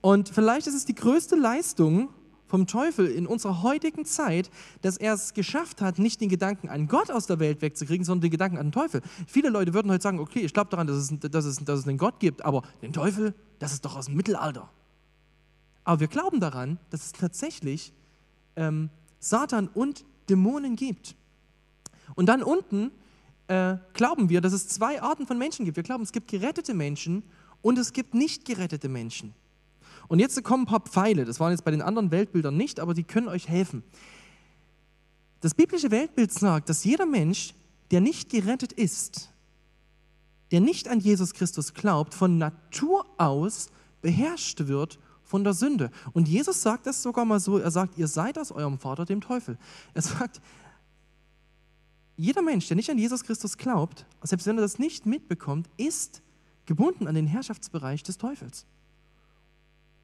Und 0.00 0.28
vielleicht 0.28 0.66
ist 0.66 0.74
es 0.74 0.84
die 0.84 0.94
größte 0.94 1.36
Leistung 1.36 2.10
vom 2.46 2.66
Teufel 2.66 3.06
in 3.06 3.26
unserer 3.26 3.62
heutigen 3.62 4.04
Zeit, 4.04 4.50
dass 4.82 4.96
er 4.96 5.14
es 5.14 5.34
geschafft 5.34 5.82
hat, 5.82 5.98
nicht 5.98 6.20
den 6.20 6.28
Gedanken 6.28 6.68
an 6.68 6.86
Gott 6.86 7.10
aus 7.10 7.26
der 7.26 7.40
Welt 7.40 7.60
wegzukriegen, 7.60 8.04
sondern 8.04 8.22
den 8.22 8.30
Gedanken 8.30 8.56
an 8.56 8.66
den 8.66 8.72
Teufel. 8.72 9.02
Viele 9.26 9.48
Leute 9.48 9.74
würden 9.74 9.90
heute 9.90 10.02
sagen, 10.02 10.20
okay, 10.20 10.40
ich 10.40 10.54
glaube 10.54 10.70
daran, 10.70 10.86
dass 10.86 10.96
es, 10.96 11.12
dass, 11.18 11.44
es, 11.44 11.58
dass 11.64 11.80
es 11.80 11.88
einen 11.88 11.98
Gott 11.98 12.20
gibt, 12.20 12.44
aber 12.44 12.62
den 12.82 12.92
Teufel, 12.92 13.34
das 13.58 13.72
ist 13.72 13.84
doch 13.84 13.96
aus 13.96 14.06
dem 14.06 14.14
Mittelalter. 14.14 14.70
Aber 15.84 16.00
wir 16.00 16.08
glauben 16.08 16.40
daran, 16.40 16.78
dass 16.90 17.06
es 17.06 17.12
tatsächlich 17.12 17.92
ähm, 18.54 18.90
Satan 19.18 19.68
und 19.68 20.04
Dämonen 20.28 20.76
gibt. 20.76 21.16
Und 22.14 22.26
dann 22.26 22.42
unten 22.42 22.90
äh, 23.48 23.76
glauben 23.92 24.28
wir, 24.28 24.40
dass 24.40 24.52
es 24.52 24.68
zwei 24.68 25.00
Arten 25.00 25.26
von 25.26 25.38
Menschen 25.38 25.64
gibt. 25.64 25.76
Wir 25.76 25.82
glauben, 25.84 26.02
es 26.02 26.12
gibt 26.12 26.28
gerettete 26.28 26.74
Menschen 26.74 27.22
und 27.62 27.78
es 27.78 27.92
gibt 27.92 28.14
nicht 28.14 28.44
gerettete 28.44 28.88
Menschen. 28.88 29.34
Und 30.08 30.18
jetzt 30.18 30.42
kommen 30.44 30.64
ein 30.64 30.66
paar 30.66 30.80
Pfeile. 30.80 31.24
Das 31.24 31.40
waren 31.40 31.50
jetzt 31.50 31.64
bei 31.64 31.70
den 31.70 31.82
anderen 31.82 32.10
Weltbildern 32.10 32.56
nicht, 32.56 32.80
aber 32.80 32.94
die 32.94 33.04
können 33.04 33.28
euch 33.28 33.48
helfen. 33.48 33.82
Das 35.40 35.54
biblische 35.54 35.90
Weltbild 35.90 36.32
sagt, 36.32 36.68
dass 36.68 36.84
jeder 36.84 37.06
Mensch, 37.06 37.54
der 37.90 38.00
nicht 38.00 38.30
gerettet 38.30 38.72
ist, 38.72 39.30
der 40.50 40.60
nicht 40.60 40.88
an 40.88 41.00
Jesus 41.00 41.34
Christus 41.34 41.74
glaubt, 41.74 42.14
von 42.14 42.38
Natur 42.38 43.06
aus 43.18 43.68
beherrscht 44.00 44.66
wird 44.68 44.98
von 45.24 45.42
der 45.42 45.54
Sünde. 45.54 45.90
Und 46.12 46.28
Jesus 46.28 46.62
sagt 46.62 46.86
das 46.86 47.02
sogar 47.02 47.24
mal 47.24 47.40
so, 47.40 47.58
er 47.58 47.70
sagt, 47.70 47.98
ihr 47.98 48.06
seid 48.06 48.38
aus 48.38 48.52
eurem 48.52 48.78
Vater, 48.78 49.04
dem 49.04 49.20
Teufel. 49.20 49.58
Er 49.92 50.02
sagt, 50.02 50.40
jeder 52.16 52.42
Mensch, 52.42 52.66
der 52.68 52.76
nicht 52.76 52.90
an 52.90 52.98
Jesus 52.98 53.24
Christus 53.24 53.58
glaubt, 53.58 54.06
selbst 54.22 54.46
wenn 54.46 54.56
er 54.56 54.62
das 54.62 54.78
nicht 54.78 55.06
mitbekommt, 55.06 55.68
ist 55.76 56.22
gebunden 56.64 57.06
an 57.06 57.14
den 57.14 57.26
Herrschaftsbereich 57.26 58.02
des 58.02 58.18
Teufels. 58.18 58.66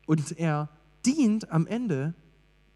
Und 0.07 0.39
er 0.39 0.69
dient 1.07 1.51
am 1.51 1.67
Ende 1.67 2.15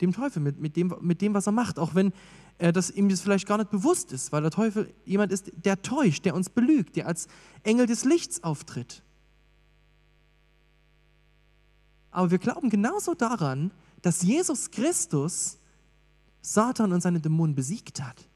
dem 0.01 0.13
Teufel 0.13 0.43
mit, 0.43 0.59
mit, 0.59 0.77
dem, 0.77 0.95
mit 1.01 1.21
dem, 1.21 1.35
was 1.35 1.47
er 1.47 1.53
macht, 1.53 1.79
auch 1.79 1.95
wenn 1.95 2.13
äh, 2.59 2.73
das 2.73 2.91
ihm 2.91 3.09
das 3.09 3.21
vielleicht 3.21 3.47
gar 3.47 3.59
nicht 3.59 3.71
bewusst 3.71 4.13
ist, 4.13 4.33
weil 4.33 4.43
der 4.43 4.51
Teufel 4.51 4.93
jemand 5.05 5.33
ist, 5.33 5.51
der 5.65 5.83
täuscht, 5.83 6.25
der 6.25 6.35
uns 6.35 6.51
belügt, 6.51 6.97
der 6.97 7.07
als 7.07 7.29
Engel 7.63 7.87
des 7.87 8.05
Lichts 8.05 8.43
auftritt. 8.43 9.03
Aber 12.11 12.31
wir 12.31 12.39
glauben 12.39 12.71
genauso 12.71 13.15
daran, 13.15 13.71
dass 14.03 14.23
Jesus 14.23 14.71
Christus 14.71 15.59
Satan 16.41 16.93
und 16.93 17.03
seine 17.03 17.21
Dämonen 17.21 17.55
besiegt 17.55 18.03
hat. 18.03 18.29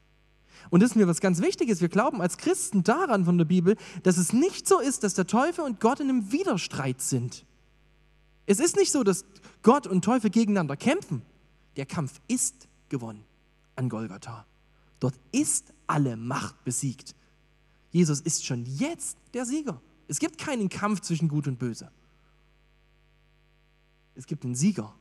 Und 0.69 0.81
das 0.81 0.91
ist 0.91 0.95
mir 0.95 1.07
was 1.07 1.21
ganz 1.21 1.41
Wichtiges. 1.41 1.81
Wir 1.81 1.89
glauben 1.89 2.21
als 2.21 2.37
Christen 2.37 2.83
daran 2.83 3.25
von 3.25 3.37
der 3.37 3.45
Bibel, 3.45 3.75
dass 4.03 4.17
es 4.17 4.33
nicht 4.33 4.67
so 4.67 4.79
ist, 4.79 5.03
dass 5.03 5.13
der 5.13 5.27
Teufel 5.27 5.65
und 5.65 5.79
Gott 5.79 5.99
in 5.99 6.09
einem 6.09 6.31
Widerstreit 6.31 7.01
sind. 7.01 7.45
Es 8.45 8.59
ist 8.59 8.75
nicht 8.75 8.91
so, 8.91 9.03
dass 9.03 9.25
Gott 9.63 9.87
und 9.87 10.03
Teufel 10.03 10.29
gegeneinander 10.29 10.75
kämpfen. 10.75 11.21
Der 11.77 11.85
Kampf 11.85 12.19
ist 12.27 12.67
gewonnen 12.89 13.23
an 13.75 13.89
Golgatha. 13.89 14.45
Dort 14.99 15.15
ist 15.31 15.73
alle 15.87 16.17
Macht 16.17 16.63
besiegt. 16.63 17.15
Jesus 17.91 18.21
ist 18.21 18.45
schon 18.45 18.65
jetzt 18.65 19.17
der 19.33 19.45
Sieger. 19.45 19.81
Es 20.07 20.19
gibt 20.19 20.37
keinen 20.37 20.69
Kampf 20.69 21.01
zwischen 21.01 21.27
Gut 21.27 21.47
und 21.47 21.59
Böse. 21.59 21.91
Es 24.15 24.25
gibt 24.25 24.43
einen 24.43 24.55
Sieger. 24.55 24.93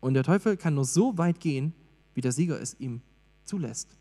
Und 0.00 0.14
der 0.14 0.24
Teufel 0.24 0.56
kann 0.56 0.74
nur 0.74 0.84
so 0.84 1.16
weit 1.18 1.40
gehen, 1.40 1.72
wie 2.14 2.20
der 2.20 2.32
Sieger 2.32 2.60
es 2.60 2.74
ihm 2.78 3.02
zulässt. 3.44 3.96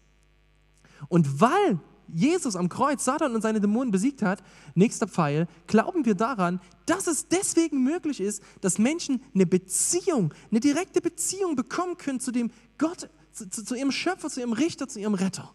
Und 1.07 1.41
weil 1.41 1.79
Jesus 2.13 2.55
am 2.55 2.69
Kreuz 2.69 3.05
Satan 3.05 3.35
und 3.35 3.41
seine 3.41 3.61
Dämonen 3.61 3.91
besiegt 3.91 4.21
hat, 4.21 4.43
nächster 4.75 5.07
Pfeil, 5.07 5.47
glauben 5.67 6.05
wir 6.05 6.15
daran, 6.15 6.59
dass 6.85 7.07
es 7.07 7.27
deswegen 7.27 7.83
möglich 7.83 8.19
ist, 8.19 8.43
dass 8.61 8.79
Menschen 8.79 9.21
eine 9.33 9.45
Beziehung, 9.45 10.33
eine 10.49 10.59
direkte 10.59 11.01
Beziehung 11.01 11.55
bekommen 11.55 11.97
können 11.97 12.19
zu 12.19 12.31
dem 12.31 12.51
Gott, 12.77 13.09
zu, 13.31 13.49
zu 13.49 13.75
ihrem 13.75 13.91
Schöpfer, 13.91 14.29
zu 14.29 14.39
ihrem 14.39 14.53
Richter, 14.53 14.87
zu 14.87 14.99
ihrem 14.99 15.13
Retter. 15.13 15.53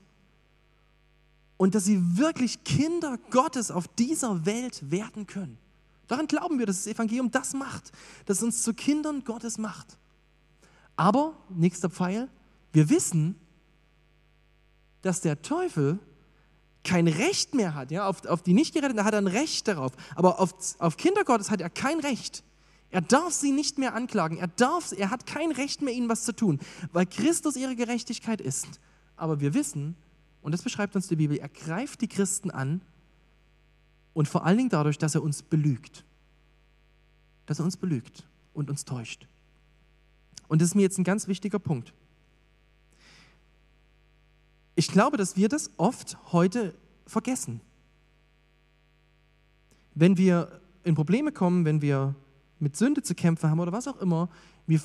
Und 1.56 1.74
dass 1.74 1.84
sie 1.84 2.18
wirklich 2.18 2.64
Kinder 2.64 3.18
Gottes 3.30 3.70
auf 3.70 3.88
dieser 3.88 4.46
Welt 4.46 4.90
werden 4.90 5.26
können. 5.26 5.58
Daran 6.06 6.26
glauben 6.26 6.58
wir, 6.58 6.66
dass 6.66 6.84
das 6.84 6.86
Evangelium 6.92 7.30
das 7.30 7.54
macht, 7.54 7.92
dass 8.26 8.38
es 8.38 8.42
uns 8.42 8.62
zu 8.62 8.74
Kindern 8.74 9.24
Gottes 9.24 9.58
macht. 9.58 9.98
Aber, 10.96 11.36
nächster 11.48 11.90
Pfeil, 11.90 12.28
wir 12.72 12.90
wissen, 12.90 13.36
dass 15.04 15.20
der 15.20 15.42
Teufel 15.42 15.98
kein 16.82 17.08
Recht 17.08 17.54
mehr 17.54 17.74
hat. 17.74 17.90
Ja? 17.90 18.06
Auf, 18.06 18.24
auf 18.26 18.42
die 18.42 18.54
Nichtgeretteten 18.54 19.04
hat 19.04 19.14
er 19.14 19.20
ein 19.20 19.26
Recht 19.26 19.66
darauf. 19.68 19.92
Aber 20.14 20.40
auf, 20.40 20.54
auf 20.78 20.96
Kinder 20.96 21.24
Gottes 21.24 21.50
hat 21.50 21.60
er 21.60 21.70
kein 21.70 22.00
Recht. 22.00 22.44
Er 22.90 23.00
darf 23.00 23.32
sie 23.32 23.50
nicht 23.50 23.78
mehr 23.78 23.94
anklagen. 23.94 24.38
Er, 24.38 24.46
darf, 24.46 24.92
er 24.92 25.10
hat 25.10 25.26
kein 25.26 25.50
Recht 25.50 25.82
mehr, 25.82 25.92
ihnen 25.92 26.08
was 26.08 26.24
zu 26.24 26.32
tun, 26.32 26.60
weil 26.92 27.06
Christus 27.06 27.56
ihre 27.56 27.74
Gerechtigkeit 27.74 28.40
ist. 28.40 28.80
Aber 29.16 29.40
wir 29.40 29.54
wissen, 29.54 29.96
und 30.42 30.52
das 30.52 30.62
beschreibt 30.62 30.94
uns 30.94 31.08
die 31.08 31.16
Bibel, 31.16 31.36
er 31.36 31.48
greift 31.48 32.02
die 32.02 32.08
Christen 32.08 32.50
an 32.50 32.82
und 34.12 34.28
vor 34.28 34.44
allen 34.46 34.58
Dingen 34.58 34.70
dadurch, 34.70 34.98
dass 34.98 35.14
er 35.14 35.22
uns 35.22 35.42
belügt. 35.42 36.04
Dass 37.46 37.58
er 37.58 37.64
uns 37.64 37.76
belügt 37.76 38.24
und 38.52 38.70
uns 38.70 38.84
täuscht. 38.84 39.26
Und 40.46 40.60
das 40.60 40.68
ist 40.68 40.74
mir 40.74 40.82
jetzt 40.82 40.98
ein 40.98 41.04
ganz 41.04 41.26
wichtiger 41.26 41.58
Punkt. 41.58 41.92
Ich 44.74 44.88
glaube, 44.88 45.16
dass 45.16 45.36
wir 45.36 45.48
das 45.48 45.70
oft 45.76 46.18
heute 46.32 46.74
vergessen. 47.06 47.60
Wenn 49.94 50.18
wir 50.18 50.60
in 50.82 50.94
Probleme 50.94 51.32
kommen, 51.32 51.64
wenn 51.64 51.80
wir 51.80 52.14
mit 52.58 52.76
Sünde 52.76 53.02
zu 53.02 53.14
kämpfen 53.14 53.50
haben 53.50 53.60
oder 53.60 53.72
was 53.72 53.86
auch 53.86 54.00
immer, 54.00 54.28
wir, 54.66 54.80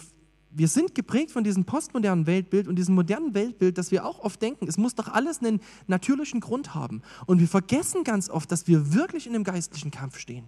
wir 0.51 0.67
sind 0.67 0.93
geprägt 0.93 1.31
von 1.31 1.43
diesem 1.43 1.65
postmodernen 1.65 2.27
Weltbild 2.27 2.67
und 2.67 2.75
diesem 2.75 2.95
modernen 2.95 3.33
Weltbild, 3.33 3.77
dass 3.77 3.91
wir 3.91 4.05
auch 4.05 4.19
oft 4.19 4.41
denken, 4.41 4.67
es 4.67 4.77
muss 4.77 4.95
doch 4.95 5.07
alles 5.07 5.39
einen 5.39 5.61
natürlichen 5.87 6.39
Grund 6.39 6.75
haben. 6.75 7.01
Und 7.25 7.39
wir 7.39 7.47
vergessen 7.47 8.03
ganz 8.03 8.29
oft, 8.29 8.51
dass 8.51 8.67
wir 8.67 8.93
wirklich 8.93 9.25
in 9.25 9.33
einem 9.33 9.43
geistlichen 9.43 9.91
Kampf 9.91 10.19
stehen. 10.19 10.45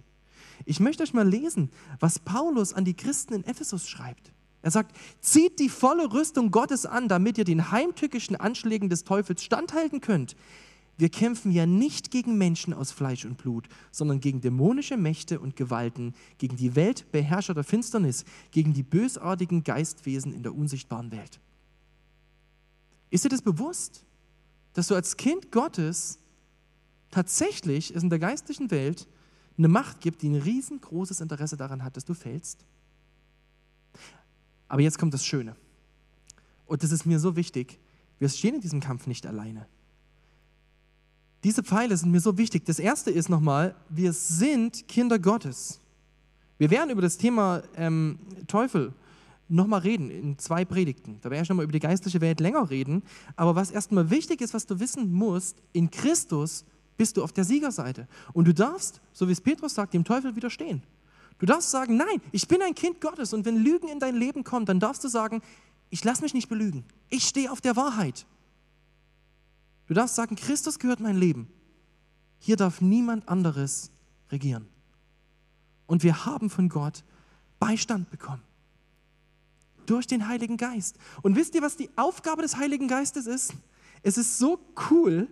Ich 0.64 0.78
möchte 0.78 1.02
euch 1.02 1.14
mal 1.14 1.28
lesen, 1.28 1.70
was 1.98 2.20
Paulus 2.20 2.72
an 2.72 2.84
die 2.84 2.94
Christen 2.94 3.34
in 3.34 3.44
Ephesus 3.44 3.88
schreibt. 3.88 4.32
Er 4.62 4.70
sagt, 4.70 4.96
zieht 5.20 5.58
die 5.58 5.68
volle 5.68 6.12
Rüstung 6.12 6.50
Gottes 6.50 6.86
an, 6.86 7.08
damit 7.08 7.38
ihr 7.38 7.44
den 7.44 7.70
heimtückischen 7.70 8.36
Anschlägen 8.36 8.88
des 8.88 9.04
Teufels 9.04 9.42
standhalten 9.42 10.00
könnt. 10.00 10.36
Wir 10.98 11.08
kämpfen 11.08 11.50
ja 11.50 11.66
nicht 11.66 12.10
gegen 12.10 12.38
Menschen 12.38 12.72
aus 12.72 12.92
Fleisch 12.92 13.24
und 13.24 13.38
Blut, 13.38 13.68
sondern 13.90 14.20
gegen 14.20 14.40
dämonische 14.40 14.96
Mächte 14.96 15.40
und 15.40 15.56
Gewalten, 15.56 16.14
gegen 16.38 16.56
die 16.56 16.76
Weltbeherrscher 16.76 17.54
der 17.54 17.64
Finsternis, 17.64 18.24
gegen 18.52 18.72
die 18.72 18.82
bösartigen 18.82 19.64
Geistwesen 19.64 20.32
in 20.32 20.42
der 20.42 20.54
unsichtbaren 20.54 21.10
Welt. 21.10 21.40
Ist 23.10 23.24
dir 23.24 23.30
das 23.30 23.42
bewusst? 23.42 24.04
dass 24.72 24.88
du 24.88 24.94
als 24.94 25.16
Kind 25.16 25.52
Gottes 25.52 26.18
tatsächlich 27.10 27.94
es 27.94 28.02
in 28.02 28.10
der 28.10 28.18
geistlichen 28.18 28.70
Welt 28.70 29.06
eine 29.58 29.68
Macht 29.68 30.00
gibt, 30.00 30.22
die 30.22 30.28
ein 30.28 30.40
riesengroßes 30.40 31.20
Interesse 31.20 31.56
daran 31.56 31.84
hat, 31.84 31.96
dass 31.96 32.04
du 32.04 32.14
fällst? 32.14 32.64
Aber 34.72 34.80
jetzt 34.80 34.98
kommt 34.98 35.12
das 35.12 35.26
Schöne. 35.26 35.54
Und 36.64 36.82
das 36.82 36.92
ist 36.92 37.04
mir 37.04 37.18
so 37.18 37.36
wichtig. 37.36 37.78
Wir 38.18 38.30
stehen 38.30 38.54
in 38.54 38.62
diesem 38.62 38.80
Kampf 38.80 39.06
nicht 39.06 39.26
alleine. 39.26 39.66
Diese 41.44 41.62
Pfeile 41.62 41.94
sind 41.94 42.10
mir 42.10 42.22
so 42.22 42.38
wichtig. 42.38 42.64
Das 42.64 42.78
erste 42.78 43.10
ist 43.10 43.28
nochmal, 43.28 43.74
wir 43.90 44.14
sind 44.14 44.88
Kinder 44.88 45.18
Gottes. 45.18 45.78
Wir 46.56 46.70
werden 46.70 46.88
über 46.88 47.02
das 47.02 47.18
Thema 47.18 47.62
ähm, 47.76 48.18
Teufel 48.46 48.94
nochmal 49.46 49.80
reden 49.80 50.10
in 50.10 50.38
zwei 50.38 50.64
Predigten. 50.64 51.18
Da 51.20 51.28
werde 51.28 51.42
ich 51.42 51.50
nochmal 51.50 51.64
über 51.64 51.72
die 51.74 51.78
geistliche 51.78 52.22
Welt 52.22 52.40
länger 52.40 52.70
reden. 52.70 53.02
Aber 53.36 53.54
was 53.54 53.72
erstmal 53.72 54.08
wichtig 54.08 54.40
ist, 54.40 54.54
was 54.54 54.64
du 54.64 54.80
wissen 54.80 55.12
musst, 55.12 55.58
in 55.74 55.90
Christus 55.90 56.64
bist 56.96 57.18
du 57.18 57.22
auf 57.22 57.32
der 57.32 57.44
Siegerseite. 57.44 58.08
Und 58.32 58.48
du 58.48 58.54
darfst, 58.54 59.02
so 59.12 59.28
wie 59.28 59.32
es 59.32 59.40
Petrus 59.42 59.74
sagt, 59.74 59.92
dem 59.92 60.04
Teufel 60.04 60.34
widerstehen. 60.34 60.82
Du 61.38 61.46
darfst 61.46 61.70
sagen, 61.70 61.96
nein, 61.96 62.20
ich 62.30 62.48
bin 62.48 62.62
ein 62.62 62.74
Kind 62.74 63.00
Gottes. 63.00 63.32
Und 63.32 63.44
wenn 63.44 63.56
Lügen 63.56 63.88
in 63.88 63.98
dein 63.98 64.14
Leben 64.14 64.44
kommen, 64.44 64.66
dann 64.66 64.80
darfst 64.80 65.02
du 65.04 65.08
sagen, 65.08 65.42
ich 65.90 66.04
lasse 66.04 66.22
mich 66.22 66.34
nicht 66.34 66.48
belügen. 66.48 66.84
Ich 67.10 67.24
stehe 67.24 67.50
auf 67.50 67.60
der 67.60 67.76
Wahrheit. 67.76 68.26
Du 69.86 69.94
darfst 69.94 70.14
sagen, 70.14 70.36
Christus 70.36 70.78
gehört 70.78 71.00
mein 71.00 71.16
Leben. 71.16 71.48
Hier 72.38 72.56
darf 72.56 72.80
niemand 72.80 73.28
anderes 73.28 73.90
regieren. 74.30 74.66
Und 75.86 76.02
wir 76.02 76.24
haben 76.24 76.48
von 76.48 76.68
Gott 76.68 77.04
Beistand 77.58 78.10
bekommen. 78.10 78.42
Durch 79.86 80.06
den 80.06 80.28
Heiligen 80.28 80.56
Geist. 80.56 80.96
Und 81.22 81.36
wisst 81.36 81.54
ihr, 81.54 81.62
was 81.62 81.76
die 81.76 81.90
Aufgabe 81.96 82.42
des 82.42 82.56
Heiligen 82.56 82.88
Geistes 82.88 83.26
ist? 83.26 83.52
Es 84.02 84.16
ist 84.16 84.38
so 84.38 84.58
cool, 84.90 85.28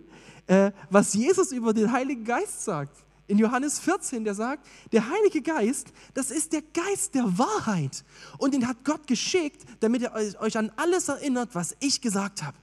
äh, 0.47 0.71
was 0.89 1.13
Jesus 1.13 1.51
über 1.51 1.73
den 1.73 1.91
Heiligen 1.91 2.23
Geist 2.23 2.63
sagt. 2.63 2.95
In 3.27 3.37
Johannes 3.37 3.79
14, 3.79 4.23
der 4.23 4.35
sagt, 4.35 4.67
der 4.91 5.09
Heilige 5.09 5.41
Geist, 5.41 5.93
das 6.13 6.31
ist 6.31 6.53
der 6.53 6.61
Geist 6.61 7.15
der 7.15 7.37
Wahrheit. 7.37 8.03
Und 8.37 8.53
den 8.53 8.67
hat 8.67 8.83
Gott 8.83 9.07
geschickt, 9.07 9.65
damit 9.79 10.01
er 10.01 10.13
euch 10.41 10.57
an 10.57 10.71
alles 10.75 11.07
erinnert, 11.07 11.55
was 11.55 11.75
ich 11.79 12.01
gesagt 12.01 12.43
habe. 12.43 12.57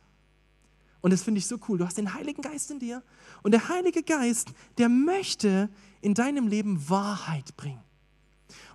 Und 1.01 1.13
das 1.13 1.23
finde 1.23 1.39
ich 1.39 1.47
so 1.47 1.59
cool. 1.69 1.79
Du 1.79 1.87
hast 1.87 1.97
den 1.97 2.13
Heiligen 2.15 2.43
Geist 2.43 2.71
in 2.71 2.81
dir. 2.81 3.03
Und 3.43 3.53
der 3.53 3.69
Heilige 3.69 4.03
Geist, 4.03 4.49
der 4.79 4.89
möchte 4.89 5.71
in 6.01 6.15
deinem 6.15 6.49
Leben 6.49 6.89
Wahrheit 6.89 7.57
bringen. 7.57 7.83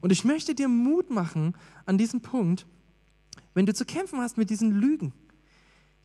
Und 0.02 0.12
ich 0.12 0.24
möchte 0.24 0.56
dir 0.56 0.68
Mut 0.68 1.10
machen 1.10 1.56
an 1.86 1.98
diesem 1.98 2.22
Punkt, 2.22 2.66
wenn 3.54 3.66
du 3.66 3.74
zu 3.74 3.86
kämpfen 3.86 4.20
hast 4.20 4.38
mit 4.38 4.50
diesen 4.50 4.72
Lügen. 4.72 5.14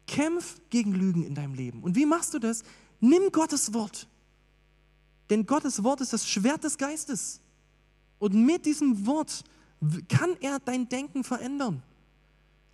Kämpf 0.07 0.61
gegen 0.71 0.93
Lügen 0.93 1.25
in 1.25 1.35
deinem 1.35 1.55
Leben. 1.55 1.83
Und 1.83 1.97
wie 1.97 2.07
machst 2.07 2.35
du 2.35 2.39
das? 2.39 2.63
Nimm 3.01 3.31
Gottes 3.31 3.75
Wort. 3.75 4.09
Denn 5.31 5.47
Gottes 5.47 5.85
Wort 5.85 6.01
ist 6.01 6.13
das 6.13 6.29
Schwert 6.29 6.65
des 6.65 6.79
Geistes. 6.79 7.41
Und 8.19 8.35
mit 8.35 8.67
diesem 8.67 9.07
Wort 9.07 9.45
kann 10.09 10.37
er 10.41 10.59
dein 10.59 10.89
Denken 10.89 11.25
verändern. 11.25 11.83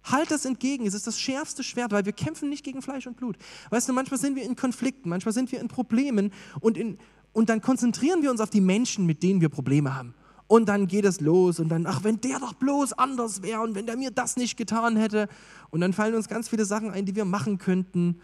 Halt 0.05 0.31
das 0.31 0.45
entgegen. 0.45 0.87
Es 0.87 0.95
ist 0.95 1.07
das 1.07 1.19
schärfste 1.19 1.65
Schwert, 1.65 1.93
weil 1.93 2.05
wir 2.05 2.13
kämpfen 2.13 2.51
nicht 2.51 2.65
gegen 2.65 2.83
Fleisch 2.83 3.07
und 3.07 3.17
Blut. 3.17 3.37
Weißt 3.71 3.89
du, 3.89 3.93
manchmal 3.93 4.21
sind 4.21 4.37
wir 4.37 4.45
in 4.45 4.55
Konflikten, 4.55 5.09
manchmal 5.09 5.33
sind 5.33 5.51
wir 5.51 5.61
in 5.61 5.69
Problemen 5.69 6.33
und, 6.61 6.77
in, 6.77 6.99
und 7.33 7.49
dann 7.49 7.63
konzentrieren 7.63 8.23
wir 8.23 8.31
uns 8.31 8.41
auf 8.41 8.51
die 8.51 8.61
Menschen, 8.61 9.07
mit 9.07 9.23
denen 9.23 9.41
wir 9.41 9.49
Probleme 9.49 9.95
haben. 9.95 10.15
Und 10.47 10.69
dann 10.69 10.89
geht 10.89 11.07
es 11.07 11.21
los 11.21 11.59
und 11.59 11.71
dann, 11.71 11.87
ach, 11.87 12.05
wenn 12.05 12.21
der 12.21 12.39
doch 12.39 12.53
bloß 12.53 12.93
anders 12.93 13.43
wäre 13.43 13.63
und 13.63 13.75
wenn 13.75 13.87
der 13.87 13.97
mir 13.97 14.11
das 14.11 14.37
nicht 14.37 14.59
getan 14.59 14.97
hätte. 14.97 15.29
Und 15.71 15.81
dann 15.81 15.95
fallen 15.95 16.15
uns 16.15 16.29
ganz 16.29 16.51
viele 16.51 16.67
Sachen 16.67 16.91
ein, 16.91 17.07
die 17.07 17.17
wir 17.17 17.25
machen 17.25 17.57
könnten. 17.57 18.21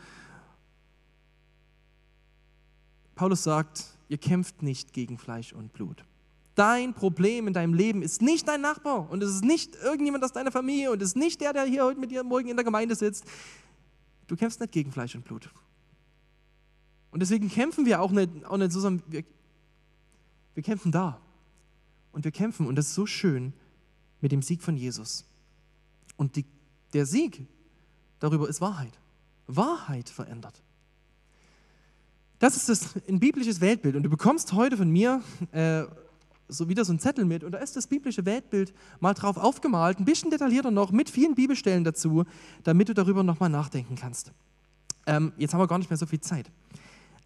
Paulus 3.15 3.43
sagt, 3.43 3.90
ihr 4.11 4.19
kämpft 4.19 4.63
nicht 4.63 4.93
gegen 4.93 5.19
Fleisch 5.19 5.53
und 5.53 5.73
Blut. 5.73 6.05
Dein 6.57 6.95
Problem 6.95 7.47
in 7.47 7.55
deinem 7.55 7.75
Leben 7.75 8.03
ist 8.03 8.21
nicht 8.21 8.49
dein 8.49 8.61
Nachbar 8.61 9.09
und 9.09 9.23
es 9.23 9.31
ist 9.31 9.45
nicht 9.45 9.77
irgendjemand 9.77 10.25
aus 10.25 10.33
deiner 10.33 10.51
Familie 10.51 10.91
und 10.91 11.01
es 11.01 11.11
ist 11.11 11.17
nicht 11.17 11.41
der, 11.41 11.53
der 11.53 11.63
hier 11.63 11.85
heute 11.85 12.01
mit 12.01 12.11
dir 12.11 12.25
morgen 12.25 12.49
in 12.49 12.57
der 12.57 12.65
Gemeinde 12.65 12.97
sitzt. 12.97 13.25
Du 14.27 14.35
kämpfst 14.35 14.61
nicht 14.61 14.73
gegen 14.73 14.91
Fleisch 14.91 15.15
und 15.15 15.25
Blut. 15.25 15.49
Und 17.13 17.21
deswegen 17.21 17.49
kämpfen 17.49 17.87
wir 17.87 18.01
auch 18.03 18.11
nicht, 18.11 18.45
auch 18.47 18.57
nicht 18.57 18.73
zusammen. 18.73 19.01
Wir, 19.07 19.23
wir 20.55 20.63
kämpfen 20.65 20.91
da. 20.91 21.21
Und 22.11 22.25
wir 22.25 22.33
kämpfen, 22.33 22.67
und 22.67 22.75
das 22.75 22.89
ist 22.89 22.95
so 22.95 23.07
schön, 23.07 23.53
mit 24.21 24.33
dem 24.33 24.43
Sieg 24.43 24.61
von 24.61 24.77
Jesus. 24.77 25.25
Und 26.17 26.35
die, 26.35 26.45
der 26.93 27.07
Sieg 27.07 27.47
darüber 28.19 28.49
ist 28.49 28.61
Wahrheit. 28.61 28.99
Wahrheit 29.47 30.09
verändert. 30.09 30.61
Das 32.41 32.57
ist 32.57 32.71
das, 32.71 32.97
ein 33.07 33.21
biblisches 33.21 33.61
Weltbild. 33.61 33.97
Und 33.97 34.03
du 34.03 34.11
bekommst 34.11 34.55
heute 34.55 34.79
von 34.79 34.91
mir 34.91 35.23
äh, 35.53 35.85
so 36.49 36.69
wieder 36.71 36.87
so 36.87 36.93
ein 36.93 36.99
Zettel 36.99 37.27
mit 37.27 37.45
und 37.45 37.53
da 37.53 37.59
ist 37.59 37.77
das 37.77 37.87
biblische 37.87 38.25
Weltbild 38.25 38.73
mal 38.99 39.13
drauf 39.13 39.37
aufgemalt, 39.37 40.01
ein 40.01 40.07
bisschen 40.07 40.31
detaillierter 40.31 40.71
noch, 40.71 40.91
mit 40.91 41.11
vielen 41.11 41.35
Bibelstellen 41.35 41.85
dazu, 41.85 42.25
damit 42.65 42.89
du 42.89 42.95
darüber 42.95 43.23
nochmal 43.23 43.51
nachdenken 43.51 43.95
kannst. 43.95 44.33
Ähm, 45.07 45.33
jetzt 45.37 45.53
haben 45.53 45.61
wir 45.61 45.69
gar 45.69 45.79
nicht 45.79 45.91
mehr 45.91 45.99
so 45.99 46.07
viel 46.07 46.21
Zeit. 46.23 46.51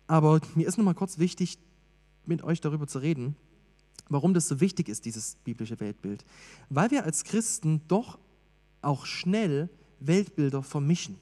Aber 0.08 0.40
mir 0.56 0.66
ist 0.66 0.76
nochmal 0.78 0.94
kurz 0.94 1.18
wichtig, 1.18 1.58
mit 2.26 2.42
euch 2.42 2.60
darüber 2.60 2.88
zu 2.88 2.98
reden, 2.98 3.36
warum 4.08 4.34
das 4.34 4.48
so 4.48 4.60
wichtig 4.60 4.88
ist, 4.88 5.04
dieses 5.04 5.36
biblische 5.36 5.78
Weltbild. 5.78 6.24
Weil 6.70 6.90
wir 6.90 7.04
als 7.04 7.22
Christen 7.22 7.82
doch 7.86 8.18
auch 8.82 9.06
schnell 9.06 9.70
Weltbilder 10.00 10.64
vermischen. 10.64 11.18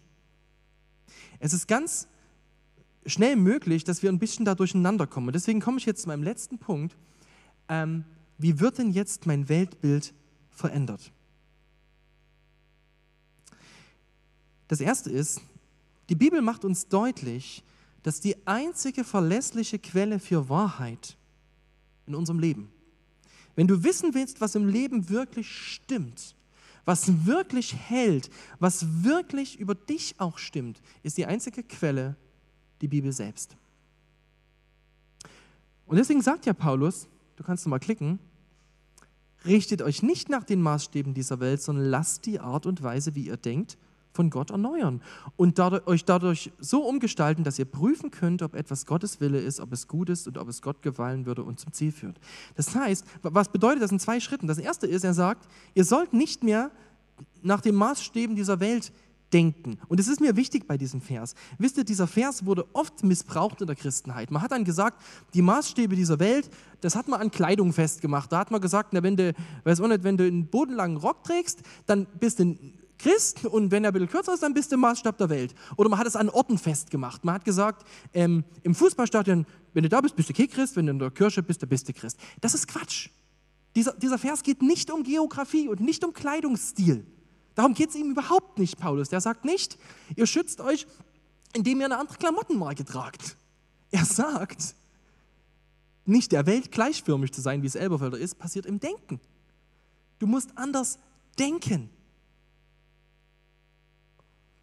Es 1.40 1.52
ist 1.52 1.68
ganz 1.68 2.08
schnell 3.06 3.36
möglich, 3.36 3.84
dass 3.84 4.02
wir 4.02 4.10
ein 4.10 4.18
bisschen 4.18 4.44
da 4.44 4.54
durcheinander 4.54 5.06
kommen. 5.06 5.28
Und 5.28 5.34
deswegen 5.34 5.60
komme 5.60 5.78
ich 5.78 5.86
jetzt 5.86 6.02
zu 6.02 6.08
meinem 6.08 6.22
letzten 6.22 6.58
Punkt 6.58 6.96
ähm, 7.68 8.04
wie 8.38 8.60
wird 8.60 8.78
denn 8.78 8.90
jetzt 8.90 9.26
mein 9.26 9.48
Weltbild 9.48 10.12
verändert? 10.50 11.12
Das 14.68 14.80
erste 14.80 15.10
ist, 15.10 15.40
die 16.08 16.14
Bibel 16.14 16.42
macht 16.42 16.64
uns 16.64 16.88
deutlich, 16.88 17.62
dass 18.02 18.20
die 18.20 18.46
einzige 18.46 19.04
verlässliche 19.04 19.78
Quelle 19.78 20.18
für 20.18 20.48
Wahrheit 20.48 21.16
in 22.06 22.14
unserem 22.14 22.40
Leben, 22.40 22.70
wenn 23.54 23.68
du 23.68 23.84
wissen 23.84 24.14
willst, 24.14 24.40
was 24.40 24.54
im 24.54 24.66
Leben 24.66 25.08
wirklich 25.08 25.48
stimmt, 25.48 26.34
was 26.84 27.26
wirklich 27.26 27.74
hält, 27.74 28.30
was 28.58 29.04
wirklich 29.04 29.58
über 29.60 29.74
dich 29.74 30.16
auch 30.18 30.38
stimmt, 30.38 30.80
ist 31.02 31.16
die 31.16 31.26
einzige 31.26 31.62
Quelle 31.62 32.16
die 32.82 32.88
Bibel 32.88 33.12
selbst. 33.12 33.56
Und 35.86 35.96
deswegen 35.96 36.20
sagt 36.20 36.46
ja 36.46 36.52
Paulus, 36.52 37.08
du 37.36 37.44
kannst 37.44 37.66
mal 37.66 37.78
klicken, 37.78 38.18
richtet 39.44 39.82
euch 39.82 40.02
nicht 40.02 40.28
nach 40.28 40.44
den 40.44 40.60
Maßstäben 40.60 41.14
dieser 41.14 41.40
Welt, 41.40 41.62
sondern 41.62 41.86
lasst 41.86 42.26
die 42.26 42.40
Art 42.40 42.66
und 42.66 42.82
Weise, 42.82 43.14
wie 43.14 43.26
ihr 43.26 43.36
denkt, 43.36 43.78
von 44.12 44.28
Gott 44.28 44.50
erneuern 44.50 45.00
und 45.36 45.58
dadurch, 45.58 45.86
euch 45.86 46.04
dadurch 46.04 46.52
so 46.58 46.86
umgestalten, 46.86 47.44
dass 47.44 47.58
ihr 47.58 47.64
prüfen 47.64 48.10
könnt, 48.10 48.42
ob 48.42 48.54
etwas 48.54 48.84
Gottes 48.84 49.20
Wille 49.20 49.40
ist, 49.40 49.58
ob 49.58 49.72
es 49.72 49.88
gut 49.88 50.10
ist 50.10 50.26
und 50.26 50.36
ob 50.36 50.48
es 50.48 50.60
Gott 50.60 50.82
gefallen 50.82 51.24
würde 51.24 51.42
und 51.42 51.58
zum 51.58 51.72
Ziel 51.72 51.92
führt. 51.92 52.20
Das 52.54 52.74
heißt, 52.74 53.06
was 53.22 53.48
bedeutet 53.48 53.82
das 53.82 53.90
in 53.90 53.98
zwei 53.98 54.20
Schritten? 54.20 54.46
Das 54.46 54.58
erste 54.58 54.86
ist, 54.86 55.04
er 55.04 55.14
sagt, 55.14 55.48
ihr 55.74 55.84
sollt 55.84 56.12
nicht 56.12 56.44
mehr 56.44 56.70
nach 57.42 57.60
den 57.60 57.74
Maßstäben 57.74 58.36
dieser 58.36 58.60
Welt 58.60 58.92
denken. 59.32 59.78
Und 59.88 60.00
es 60.00 60.08
ist 60.08 60.20
mir 60.20 60.36
wichtig 60.36 60.66
bei 60.66 60.76
diesem 60.76 61.00
Vers. 61.00 61.34
Wisst 61.58 61.78
ihr, 61.78 61.84
dieser 61.84 62.06
Vers 62.06 62.44
wurde 62.44 62.66
oft 62.72 63.02
missbraucht 63.02 63.60
in 63.60 63.66
der 63.66 63.76
Christenheit. 63.76 64.30
Man 64.30 64.42
hat 64.42 64.52
dann 64.52 64.64
gesagt, 64.64 65.02
die 65.34 65.42
Maßstäbe 65.42 65.96
dieser 65.96 66.18
Welt, 66.18 66.50
das 66.80 66.96
hat 66.96 67.08
man 67.08 67.20
an 67.20 67.30
Kleidung 67.30 67.72
festgemacht. 67.72 68.32
Da 68.32 68.38
hat 68.38 68.50
man 68.50 68.60
gesagt, 68.60 68.92
na, 68.92 69.02
wenn 69.02 69.16
du, 69.16 69.34
weiß 69.64 69.80
auch 69.80 69.88
nicht, 69.88 70.04
wenn 70.04 70.16
du 70.16 70.26
einen 70.26 70.46
bodenlangen 70.46 70.96
Rock 70.96 71.24
trägst, 71.24 71.62
dann 71.86 72.06
bist 72.18 72.38
du 72.38 72.44
ein 72.44 72.78
Christ 73.02 73.44
und 73.44 73.72
wenn 73.72 73.84
er 73.84 73.90
ein 73.90 73.94
bisschen 73.94 74.08
kürzer 74.08 74.34
ist, 74.34 74.42
dann 74.44 74.54
bist 74.54 74.70
du 74.70 74.76
Maßstab 74.76 75.18
der 75.18 75.28
Welt. 75.28 75.54
Oder 75.76 75.88
man 75.88 75.98
hat 75.98 76.06
es 76.06 76.14
an 76.14 76.28
Orten 76.28 76.56
festgemacht. 76.56 77.24
Man 77.24 77.34
hat 77.34 77.44
gesagt, 77.44 77.84
ähm, 78.14 78.44
im 78.62 78.74
Fußballstadion, 78.74 79.44
wenn 79.74 79.82
du 79.82 79.88
da 79.88 80.00
bist, 80.00 80.14
bist 80.14 80.28
du 80.28 80.32
kein 80.32 80.48
Christ, 80.48 80.76
wenn 80.76 80.86
du 80.86 80.92
in 80.92 80.98
der 81.00 81.10
Kirche 81.10 81.42
bist, 81.42 81.62
dann 81.62 81.68
bist 81.68 81.88
du 81.88 81.92
Christ. 81.92 82.16
Das 82.40 82.54
ist 82.54 82.68
Quatsch. 82.68 83.08
Dieser, 83.74 83.92
dieser 83.94 84.18
Vers 84.18 84.42
geht 84.42 84.62
nicht 84.62 84.90
um 84.90 85.02
Geografie 85.02 85.68
und 85.68 85.80
nicht 85.80 86.04
um 86.04 86.12
Kleidungsstil. 86.12 87.04
Darum 87.54 87.74
geht 87.74 87.90
es 87.90 87.96
ihm 87.96 88.10
überhaupt 88.10 88.58
nicht, 88.58 88.78
Paulus. 88.78 89.08
Der 89.08 89.20
sagt 89.20 89.44
nicht, 89.44 89.78
ihr 90.16 90.26
schützt 90.26 90.60
euch, 90.60 90.86
indem 91.52 91.80
ihr 91.80 91.86
eine 91.86 91.98
andere 91.98 92.18
Klamottenmarke 92.18 92.84
tragt. 92.84 93.36
Er 93.90 94.04
sagt, 94.04 94.74
nicht 96.04 96.32
der 96.32 96.46
Welt 96.46 96.72
gleichförmig 96.72 97.32
zu 97.32 97.40
sein, 97.40 97.62
wie 97.62 97.66
es 97.66 97.74
Elberfelder 97.74 98.18
ist, 98.18 98.38
passiert 98.38 98.66
im 98.66 98.80
Denken. 98.80 99.20
Du 100.18 100.26
musst 100.26 100.56
anders 100.56 100.98
denken. 101.38 101.90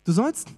Du 0.04 0.12
sollst 0.12 0.50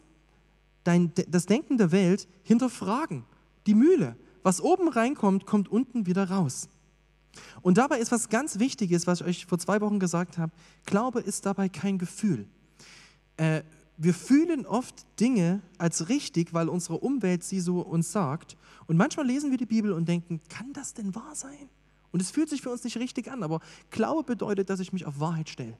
dein, 0.84 1.12
das 1.28 1.46
Denken 1.46 1.78
der 1.78 1.92
Welt 1.92 2.28
hinterfragen. 2.44 3.26
Die 3.68 3.76
Mühle. 3.76 4.16
Was 4.44 4.62
oben 4.62 4.88
reinkommt, 4.90 5.46
kommt 5.46 5.70
unten 5.70 6.06
wieder 6.06 6.30
raus. 6.30 6.68
Und 7.62 7.78
dabei 7.78 8.00
ist 8.00 8.12
was 8.12 8.30
ganz 8.30 8.60
Wichtiges, 8.60 9.08
was 9.08 9.22
ich 9.22 9.28
euch 9.28 9.46
vor 9.46 9.60
zwei 9.60 9.80
Wochen 9.82 10.00
gesagt 10.00 10.38
habe. 10.38 10.52
Glaube 10.86 11.22
ist 11.22 11.46
dabei 11.46 11.70
kein 11.70 11.98
Gefühl. 11.98 12.48
Äh, 13.38 13.62
wir 13.98 14.14
fühlen 14.14 14.66
oft 14.66 15.06
Dinge 15.20 15.62
als 15.78 16.10
richtig, 16.10 16.54
weil 16.54 16.70
unsere 16.70 16.98
Umwelt 16.98 17.44
sie 17.44 17.60
so 17.60 17.82
uns 17.82 18.12
sagt. 18.12 18.58
Und 18.88 18.98
manchmal 18.98 19.28
lesen 19.28 19.52
wir 19.52 19.58
die 19.58 19.66
Bibel 19.66 19.94
und 19.94 20.08
denken, 20.08 20.42
kann 20.50 20.74
das 20.74 20.94
denn 20.94 21.14
wahr 21.14 21.36
sein? 21.36 21.70
Und 22.12 22.22
es 22.22 22.32
fühlt 22.32 22.50
sich 22.50 22.62
für 22.62 22.72
uns 22.72 22.84
nicht 22.84 22.98
richtig 22.98 23.32
an, 23.32 23.44
aber 23.44 23.60
Glaube 23.90 24.24
bedeutet, 24.24 24.70
dass 24.70 24.80
ich 24.80 24.92
mich 24.92 25.06
auf 25.06 25.20
Wahrheit 25.20 25.50
stelle. 25.50 25.78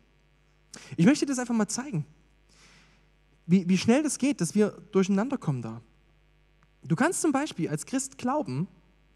Ich 0.96 1.06
möchte 1.06 1.26
das 1.26 1.40
einfach 1.40 1.56
mal 1.56 1.68
zeigen, 1.68 2.06
wie, 3.46 3.68
wie 3.68 3.78
schnell 3.78 4.04
das 4.04 4.18
geht, 4.18 4.40
dass 4.40 4.56
wir 4.56 4.70
durcheinander 4.92 5.38
kommen 5.38 5.62
da. 5.62 5.82
Du 6.84 6.96
kannst 6.96 7.22
zum 7.22 7.32
Beispiel 7.32 7.70
als 7.70 7.86
Christ 7.86 8.18
glauben 8.18 8.68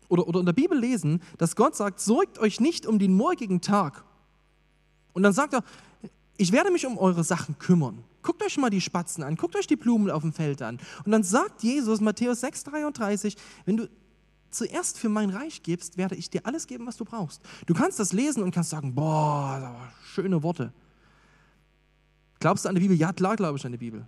oder, 0.10 0.28
oder 0.28 0.39
in 0.39 0.45
der 0.45 0.53
Bibel 0.53 0.78
lesen, 0.78 1.22
dass 1.38 1.56
Gott 1.56 1.76
sagt, 1.76 1.99
sorgt 1.99 2.39
euch 2.39 2.60
nicht 2.60 2.86
um 2.86 2.99
den 2.99 3.16
morgigen 3.16 3.62
Tag. 3.62 4.03
Und 5.14 5.24
dann 5.24 5.34
sagt 5.34 5.53
er, 5.53 5.64
ich 6.38 6.51
werde 6.51 6.72
mich 6.72 6.86
um 6.86 6.97
eure 6.97 7.24
Sachen 7.24 7.58
kümmern. 7.58 8.03
Guckt 8.22 8.43
euch 8.43 8.58
mal 8.58 8.70
die 8.70 8.82
Spatzen 8.82 9.24
an, 9.24 9.36
guckt 9.36 9.56
euch 9.56 9.68
die 9.68 9.76
Blumen 9.76 10.10
auf 10.10 10.24
dem 10.24 10.34
Feld 10.34 10.62
an. 10.62 10.80
Und 11.06 11.12
dann 11.12 11.24
sagt 11.24 11.64
Jesus, 11.64 12.01
Matthäus 12.01 12.43
6,33, 12.43 13.38
wenn 13.66 13.78
du 13.78 13.89
zuerst 14.49 14.97
für 14.97 15.10
mein 15.10 15.30
Reich 15.30 15.62
gibst, 15.64 15.97
werde 15.97 16.16
ich 16.16 16.30
dir 16.30 16.45
alles 16.45 16.66
geben, 16.66 16.88
was 16.88 16.97
du 16.97 17.06
brauchst. 17.06 17.41
Du 17.66 17.74
kannst 17.74 17.99
das 17.99 18.14
lesen 18.14 18.41
und 18.41 18.51
kannst 18.51 18.72
sagen, 18.72 18.95
boah, 18.95 19.91
schöne 20.03 20.41
Worte. 20.41 20.74
Glaubst 22.39 22.66
du 22.66 22.70
an 22.70 22.76
die 22.76 22.82
Bibel? 22.82 22.97
Ja, 22.97 23.14
klar 23.14 23.36
glaube 23.36 23.58
ich 23.58 23.66
an 23.66 23.72
die 23.72 23.78
Bibel. 23.78 24.08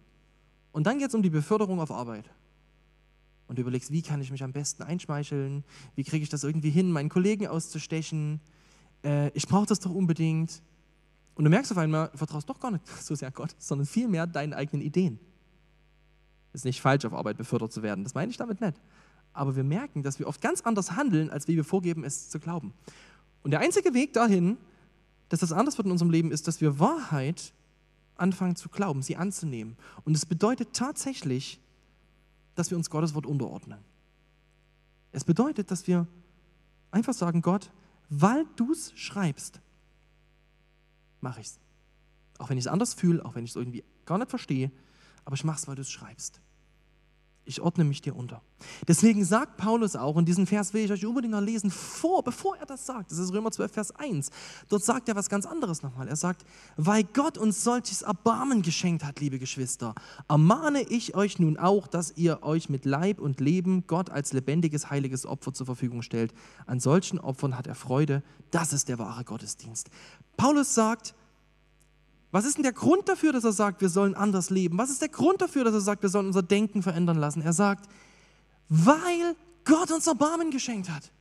Und 0.71 0.85
dann 0.85 0.99
geht 0.99 1.09
es 1.09 1.15
um 1.15 1.21
die 1.21 1.29
Beförderung 1.29 1.79
auf 1.79 1.91
Arbeit. 1.91 2.25
Und 3.47 3.57
du 3.57 3.61
überlegst, 3.61 3.91
wie 3.91 4.01
kann 4.01 4.21
ich 4.21 4.29
mich 4.31 4.43
am 4.43 4.51
besten 4.51 4.83
einschmeicheln? 4.83 5.63
Wie 5.95 6.03
kriege 6.03 6.23
ich 6.23 6.29
das 6.29 6.43
irgendwie 6.43 6.69
hin, 6.69 6.91
meinen 6.91 7.09
Kollegen 7.09 7.47
auszustechen? 7.47 8.41
Äh, 9.03 9.29
ich 9.29 9.47
brauche 9.47 9.65
das 9.65 9.79
doch 9.79 9.91
unbedingt. 9.91 10.61
Und 11.35 11.45
du 11.45 11.49
merkst 11.49 11.71
auf 11.71 11.77
einmal, 11.77 12.09
du 12.09 12.17
vertraust 12.17 12.49
doch 12.49 12.59
gar 12.59 12.71
nicht 12.71 12.85
so 13.01 13.15
sehr 13.15 13.31
Gott, 13.31 13.55
sondern 13.57 13.87
vielmehr 13.87 14.27
deinen 14.27 14.53
eigenen 14.53 14.81
Ideen. 14.81 15.19
Ist 16.53 16.65
nicht 16.65 16.81
falsch, 16.81 17.05
auf 17.05 17.13
Arbeit 17.13 17.37
befördert 17.37 17.71
zu 17.71 17.83
werden, 17.83 18.03
das 18.03 18.15
meine 18.15 18.31
ich 18.31 18.37
damit 18.37 18.59
nicht. 18.59 18.81
Aber 19.33 19.55
wir 19.55 19.63
merken, 19.63 20.01
dass 20.01 20.17
wir 20.17 20.27
oft 20.27 20.41
ganz 20.41 20.61
anders 20.61 20.93
handeln, 20.93 21.29
als 21.29 21.47
wie 21.47 21.55
wir 21.55 21.63
vorgeben, 21.63 22.03
es 22.03 22.29
zu 22.29 22.39
glauben. 22.39 22.73
Und 23.43 23.51
der 23.51 23.59
einzige 23.59 23.93
Weg 23.93 24.13
dahin, 24.13 24.57
dass 25.29 25.41
das 25.41 25.51
anders 25.51 25.77
wird 25.77 25.85
in 25.85 25.91
unserem 25.91 26.09
Leben, 26.09 26.31
ist, 26.31 26.47
dass 26.47 26.59
wir 26.59 26.79
Wahrheit 26.79 27.53
anfangen 28.15 28.55
zu 28.55 28.69
glauben, 28.69 29.03
sie 29.03 29.15
anzunehmen. 29.15 29.77
Und 30.05 30.15
es 30.15 30.25
bedeutet 30.25 30.73
tatsächlich, 30.73 31.59
dass 32.57 32.71
wir 32.71 32.77
uns 32.77 32.89
Gottes 32.89 33.13
Wort 33.13 33.25
unterordnen. 33.25 33.79
Es 35.11 35.23
bedeutet, 35.23 35.71
dass 35.71 35.87
wir 35.87 36.07
einfach 36.91 37.13
sagen, 37.13 37.41
Gott, 37.41 37.71
weil 38.09 38.45
du 38.55 38.71
es 38.71 38.91
schreibst, 38.95 39.61
mache 41.21 41.41
ich 41.41 41.47
es. 41.47 41.59
Auch 42.39 42.49
wenn 42.49 42.57
ich 42.57 42.65
es 42.65 42.71
anders 42.71 42.93
fühle, 42.93 43.23
auch 43.23 43.35
wenn 43.35 43.43
ich 43.43 43.51
es 43.51 43.55
irgendwie 43.55 43.83
gar 44.05 44.17
nicht 44.17 44.29
verstehe, 44.29 44.71
aber 45.25 45.35
ich 45.35 45.43
mache 45.43 45.57
es, 45.57 45.67
weil 45.67 45.75
du 45.75 45.81
es 45.81 45.89
schreibst. 45.89 46.41
Ich 47.47 47.61
ordne 47.61 47.85
mich 47.85 48.01
dir 48.01 48.13
unter. 48.13 48.41
Deswegen 48.89 49.23
sagt 49.23 49.55
Paulus 49.55 49.95
auch, 49.95 50.15
und 50.15 50.25
diesen 50.25 50.45
Vers 50.45 50.73
will 50.73 50.83
ich 50.83 50.91
euch 50.91 51.05
unbedingt 51.05 51.31
noch 51.31 51.39
lesen, 51.39 51.71
vor, 51.71 52.21
bevor 52.21 52.57
er 52.57 52.65
das 52.65 52.85
sagt. 52.85 53.09
Das 53.09 53.19
ist 53.19 53.31
Römer 53.31 53.51
12, 53.51 53.71
Vers 53.71 53.91
1. 53.95 54.29
Dort 54.67 54.83
sagt 54.83 55.07
er 55.07 55.15
was 55.15 55.29
ganz 55.29 55.45
anderes 55.45 55.81
nochmal. 55.81 56.09
Er 56.09 56.17
sagt, 56.17 56.45
weil 56.75 57.05
Gott 57.05 57.37
uns 57.37 57.63
solches 57.63 58.01
Erbarmen 58.01 58.63
geschenkt 58.63 59.05
hat, 59.05 59.21
liebe 59.21 59.39
Geschwister, 59.39 59.95
ermahne 60.27 60.81
ich 60.81 61.15
euch 61.15 61.39
nun 61.39 61.57
auch, 61.57 61.87
dass 61.87 62.17
ihr 62.17 62.43
euch 62.43 62.67
mit 62.67 62.83
Leib 62.83 63.19
und 63.19 63.39
Leben 63.39 63.87
Gott 63.87 64.09
als 64.09 64.33
lebendiges, 64.33 64.89
heiliges 64.89 65.25
Opfer 65.25 65.53
zur 65.53 65.65
Verfügung 65.67 66.01
stellt. 66.01 66.33
An 66.65 66.81
solchen 66.81 67.17
Opfern 67.17 67.57
hat 67.57 67.65
er 67.65 67.75
Freude. 67.75 68.23
Das 68.51 68.73
ist 68.73 68.89
der 68.89 68.99
wahre 68.99 69.23
Gottesdienst. 69.23 69.89
Paulus 70.35 70.75
sagt, 70.75 71.15
was 72.37 72.45
ist 72.45 72.57
denn 72.57 72.63
der 72.63 72.71
Grund 72.73 73.09
dafür, 73.09 73.33
dass 73.33 73.45
er 73.45 73.51
sagt, 73.51 73.81
wir 73.81 73.89
sollen 73.89 74.13
anders 74.13 74.51
leben? 74.51 74.77
Was 74.77 74.91
ist 74.91 75.01
der 75.01 75.09
Grund 75.09 75.41
dafür, 75.41 75.63
dass 75.63 75.73
er 75.73 75.81
sagt, 75.81 76.03
wir 76.03 76.09
sollen 76.09 76.27
unser 76.27 76.43
Denken 76.43 76.83
verändern 76.83 77.17
lassen? 77.17 77.41
Er 77.41 77.51
sagt, 77.51 77.89
weil 78.69 79.35
Gott 79.65 79.89
uns 79.91 80.05
Erbarmen 80.05 80.51
geschenkt 80.51 80.91
hat. 80.91 81.11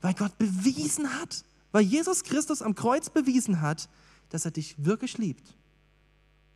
Weil 0.00 0.14
Gott 0.14 0.36
bewiesen 0.36 1.08
hat, 1.20 1.44
weil 1.70 1.82
Jesus 1.82 2.24
Christus 2.24 2.62
am 2.62 2.74
Kreuz 2.74 3.10
bewiesen 3.10 3.60
hat, 3.60 3.88
dass 4.30 4.44
er 4.44 4.50
dich 4.50 4.74
wirklich 4.84 5.18
liebt 5.18 5.54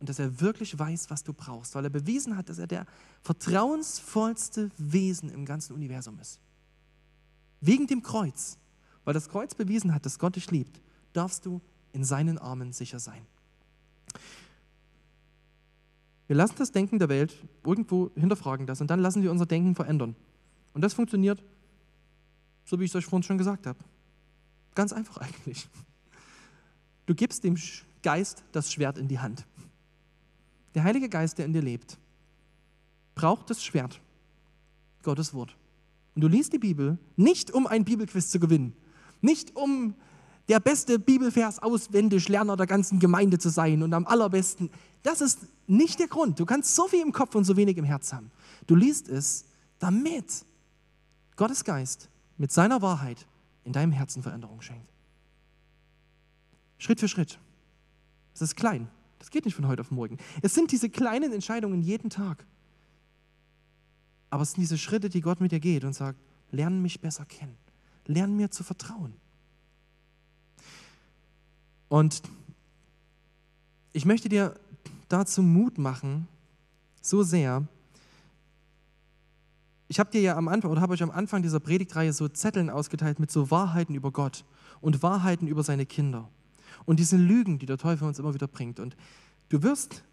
und 0.01 0.09
dass 0.09 0.19
er 0.19 0.41
wirklich 0.41 0.77
weiß, 0.77 1.09
was 1.09 1.23
du 1.23 1.31
brauchst, 1.31 1.73
weil 1.73 1.85
er 1.85 1.89
bewiesen 1.89 2.35
hat, 2.35 2.49
dass 2.49 2.57
er 2.57 2.67
der 2.67 2.85
vertrauensvollste 3.21 4.71
Wesen 4.77 5.29
im 5.29 5.45
ganzen 5.45 5.71
Universum 5.71 6.19
ist. 6.19 6.41
Wegen 7.61 7.87
dem 7.87 8.03
Kreuz, 8.03 8.57
weil 9.05 9.13
das 9.13 9.29
Kreuz 9.29 9.55
bewiesen 9.55 9.93
hat, 9.93 10.05
dass 10.05 10.19
Gott 10.19 10.35
dich 10.35 10.51
liebt, 10.51 10.81
darfst 11.13 11.45
du 11.45 11.61
in 11.93 12.03
seinen 12.03 12.37
Armen 12.37 12.73
sicher 12.73 12.99
sein. 12.99 13.25
Wir 16.27 16.35
lassen 16.35 16.55
das 16.57 16.71
Denken 16.71 16.99
der 16.99 17.09
Welt 17.09 17.35
irgendwo 17.65 18.11
hinterfragen 18.15 18.65
das 18.65 18.81
und 18.81 18.89
dann 18.89 18.99
lassen 18.99 19.21
wir 19.23 19.31
unser 19.31 19.45
Denken 19.45 19.75
verändern. 19.75 20.15
Und 20.73 20.81
das 20.81 20.93
funktioniert, 20.93 21.43
so 22.65 22.79
wie 22.79 22.85
ich 22.85 22.91
es 22.91 22.95
euch 22.95 23.05
vorhin 23.05 23.23
schon 23.23 23.37
gesagt 23.37 23.67
habe. 23.67 23.79
Ganz 24.75 24.93
einfach 24.93 25.17
eigentlich. 25.17 25.67
Du 27.05 27.13
gibst 27.13 27.43
dem 27.43 27.57
Geist 28.01 28.43
das 28.51 28.71
Schwert 28.71 28.97
in 28.97 29.07
die 29.07 29.19
Hand. 29.19 29.45
Der 30.73 30.83
Heilige 30.83 31.09
Geist, 31.09 31.37
der 31.37 31.45
in 31.45 31.53
dir 31.53 31.61
lebt, 31.61 31.97
braucht 33.15 33.49
das 33.49 33.63
Schwert, 33.63 34.01
Gottes 35.03 35.33
Wort. 35.33 35.55
Und 36.15 36.21
du 36.21 36.27
liest 36.27 36.53
die 36.53 36.59
Bibel 36.59 36.97
nicht, 37.15 37.51
um 37.51 37.67
ein 37.67 37.85
Bibelquiz 37.85 38.29
zu 38.29 38.39
gewinnen, 38.39 38.73
nicht 39.21 39.55
um 39.55 39.95
der 40.49 40.59
beste 40.59 40.99
Bibelvers 40.99 41.59
auswendig 41.59 42.27
Lerner 42.27 42.57
der 42.57 42.67
ganzen 42.67 42.99
Gemeinde 42.99 43.37
zu 43.37 43.49
sein 43.49 43.81
und 43.81 43.93
am 43.93 44.05
allerbesten. 44.05 44.69
Das 45.01 45.21
ist 45.21 45.39
nicht 45.67 45.99
der 45.99 46.07
Grund. 46.07 46.39
Du 46.39 46.45
kannst 46.45 46.75
so 46.75 46.87
viel 46.87 47.01
im 47.01 47.11
Kopf 47.11 47.35
und 47.35 47.45
so 47.45 47.55
wenig 47.55 47.77
im 47.77 47.85
Herz 47.85 48.11
haben. 48.13 48.31
Du 48.67 48.75
liest 48.75 49.07
es, 49.07 49.45
damit 49.79 50.45
Gottes 51.35 51.63
Geist 51.63 52.09
mit 52.37 52.51
seiner 52.51 52.81
Wahrheit 52.81 53.25
in 53.63 53.73
deinem 53.73 53.91
Herzen 53.91 54.21
Veränderung 54.21 54.61
schenkt. 54.61 54.91
Schritt 56.77 56.99
für 56.99 57.07
Schritt. 57.07 57.39
Es 58.33 58.41
ist 58.41 58.55
klein. 58.55 58.89
Das 59.19 59.31
geht 59.31 59.45
nicht 59.45 59.55
von 59.55 59.67
heute 59.67 59.81
auf 59.81 59.91
morgen. 59.91 60.17
Es 60.41 60.53
sind 60.53 60.71
diese 60.71 60.89
kleinen 60.89 61.31
Entscheidungen 61.31 61.81
jeden 61.81 62.09
Tag. 62.09 62.45
Aber 64.29 64.43
es 64.43 64.51
sind 64.51 64.61
diese 64.61 64.77
Schritte, 64.77 65.09
die 65.09 65.21
Gott 65.21 65.39
mit 65.39 65.51
dir 65.53 65.61
geht 65.61 65.85
und 65.85 65.93
sagt, 65.93 66.19
lerne 66.51 66.75
mich 66.75 66.99
besser 66.99 67.23
kennen. 67.23 67.55
Lerne 68.05 68.33
mir 68.33 68.51
zu 68.51 68.63
vertrauen. 68.63 69.13
Und 71.93 72.23
ich 73.91 74.03
möchte 74.03 74.27
dir 74.27 74.55
dazu 75.09 75.43
Mut 75.43 75.77
machen, 75.77 76.27
so 77.03 77.21
sehr. 77.21 77.67
Ich 79.87 79.99
habe 79.99 80.09
dir 80.09 80.21
ja 80.21 80.35
am 80.35 80.47
Anfang 80.47 80.71
oder 80.71 80.81
habe 80.81 80.93
euch 80.93 81.03
am 81.03 81.11
Anfang 81.11 81.43
dieser 81.43 81.59
Predigtreihe 81.59 82.11
so 82.11 82.27
Zetteln 82.27 82.71
ausgeteilt 82.71 83.19
mit 83.19 83.29
so 83.29 83.51
Wahrheiten 83.51 83.93
über 83.93 84.09
Gott 84.09 84.43
und 84.81 85.03
Wahrheiten 85.03 85.45
über 85.45 85.61
seine 85.61 85.85
Kinder 85.85 86.27
und 86.85 86.99
diese 86.99 87.15
Lügen, 87.15 87.59
die 87.59 87.67
der 87.67 87.77
Teufel 87.77 88.07
uns 88.07 88.17
immer 88.17 88.33
wieder 88.33 88.47
bringt. 88.47 88.79
Und 88.79 88.97
du 89.49 89.61
wirst 89.61 90.03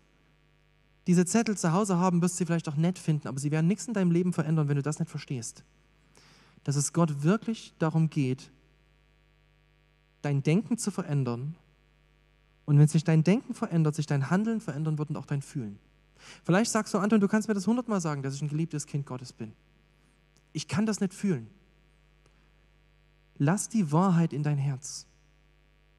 diese 1.06 1.24
Zettel 1.24 1.56
zu 1.56 1.72
Hause 1.72 1.96
haben, 1.96 2.20
wirst 2.20 2.36
sie 2.36 2.44
vielleicht 2.44 2.68
auch 2.68 2.76
nett 2.76 2.98
finden, 2.98 3.26
aber 3.26 3.40
sie 3.40 3.50
werden 3.50 3.68
nichts 3.68 3.88
in 3.88 3.94
deinem 3.94 4.10
Leben 4.10 4.34
verändern, 4.34 4.68
wenn 4.68 4.76
du 4.76 4.82
das 4.82 4.98
nicht 4.98 5.10
verstehst. 5.10 5.64
Dass 6.62 6.76
es 6.76 6.92
Gott 6.92 7.22
wirklich 7.22 7.72
darum 7.78 8.10
geht, 8.10 8.50
dein 10.20 10.42
Denken 10.42 10.76
zu 10.76 10.90
verändern 10.90 11.56
und 12.70 12.78
wenn 12.78 12.86
sich 12.86 13.02
dein 13.02 13.24
Denken 13.24 13.52
verändert, 13.52 13.96
sich 13.96 14.06
dein 14.06 14.30
Handeln 14.30 14.60
verändern 14.60 14.96
wird 14.96 15.10
und 15.10 15.16
auch 15.16 15.26
dein 15.26 15.42
Fühlen. 15.42 15.80
Vielleicht 16.44 16.70
sagst 16.70 16.94
du, 16.94 16.98
Anton, 16.98 17.18
du 17.18 17.26
kannst 17.26 17.48
mir 17.48 17.54
das 17.54 17.66
hundertmal 17.66 18.00
sagen, 18.00 18.22
dass 18.22 18.36
ich 18.36 18.42
ein 18.42 18.48
geliebtes 18.48 18.86
Kind 18.86 19.06
Gottes 19.06 19.32
bin. 19.32 19.54
Ich 20.52 20.68
kann 20.68 20.86
das 20.86 21.00
nicht 21.00 21.12
fühlen. 21.12 21.48
Lass 23.38 23.68
die 23.68 23.90
Wahrheit 23.90 24.32
in 24.32 24.44
dein 24.44 24.56
Herz. 24.56 25.06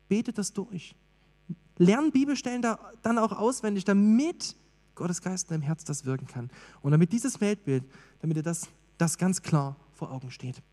Bete 0.07 0.31
das 0.31 0.53
durch. 0.53 0.95
Lern 1.77 2.13
Bibelstellen 2.13 2.61
da, 2.61 2.79
dann 3.01 3.17
auch 3.17 3.33
auswendig, 3.33 3.83
damit 3.83 4.55
Gottes 4.95 5.21
Geist 5.21 5.51
in 5.51 5.55
deinem 5.55 5.63
Herz 5.63 5.83
das 5.83 6.05
wirken 6.05 6.27
kann. 6.27 6.49
Und 6.81 6.91
damit 6.91 7.11
dieses 7.11 7.41
Weltbild, 7.41 7.83
damit 8.21 8.37
dir 8.37 8.43
das, 8.43 8.69
das 8.97 9.17
ganz 9.17 9.41
klar 9.41 9.75
vor 9.93 10.09
Augen 10.09 10.31
steht. 10.31 10.63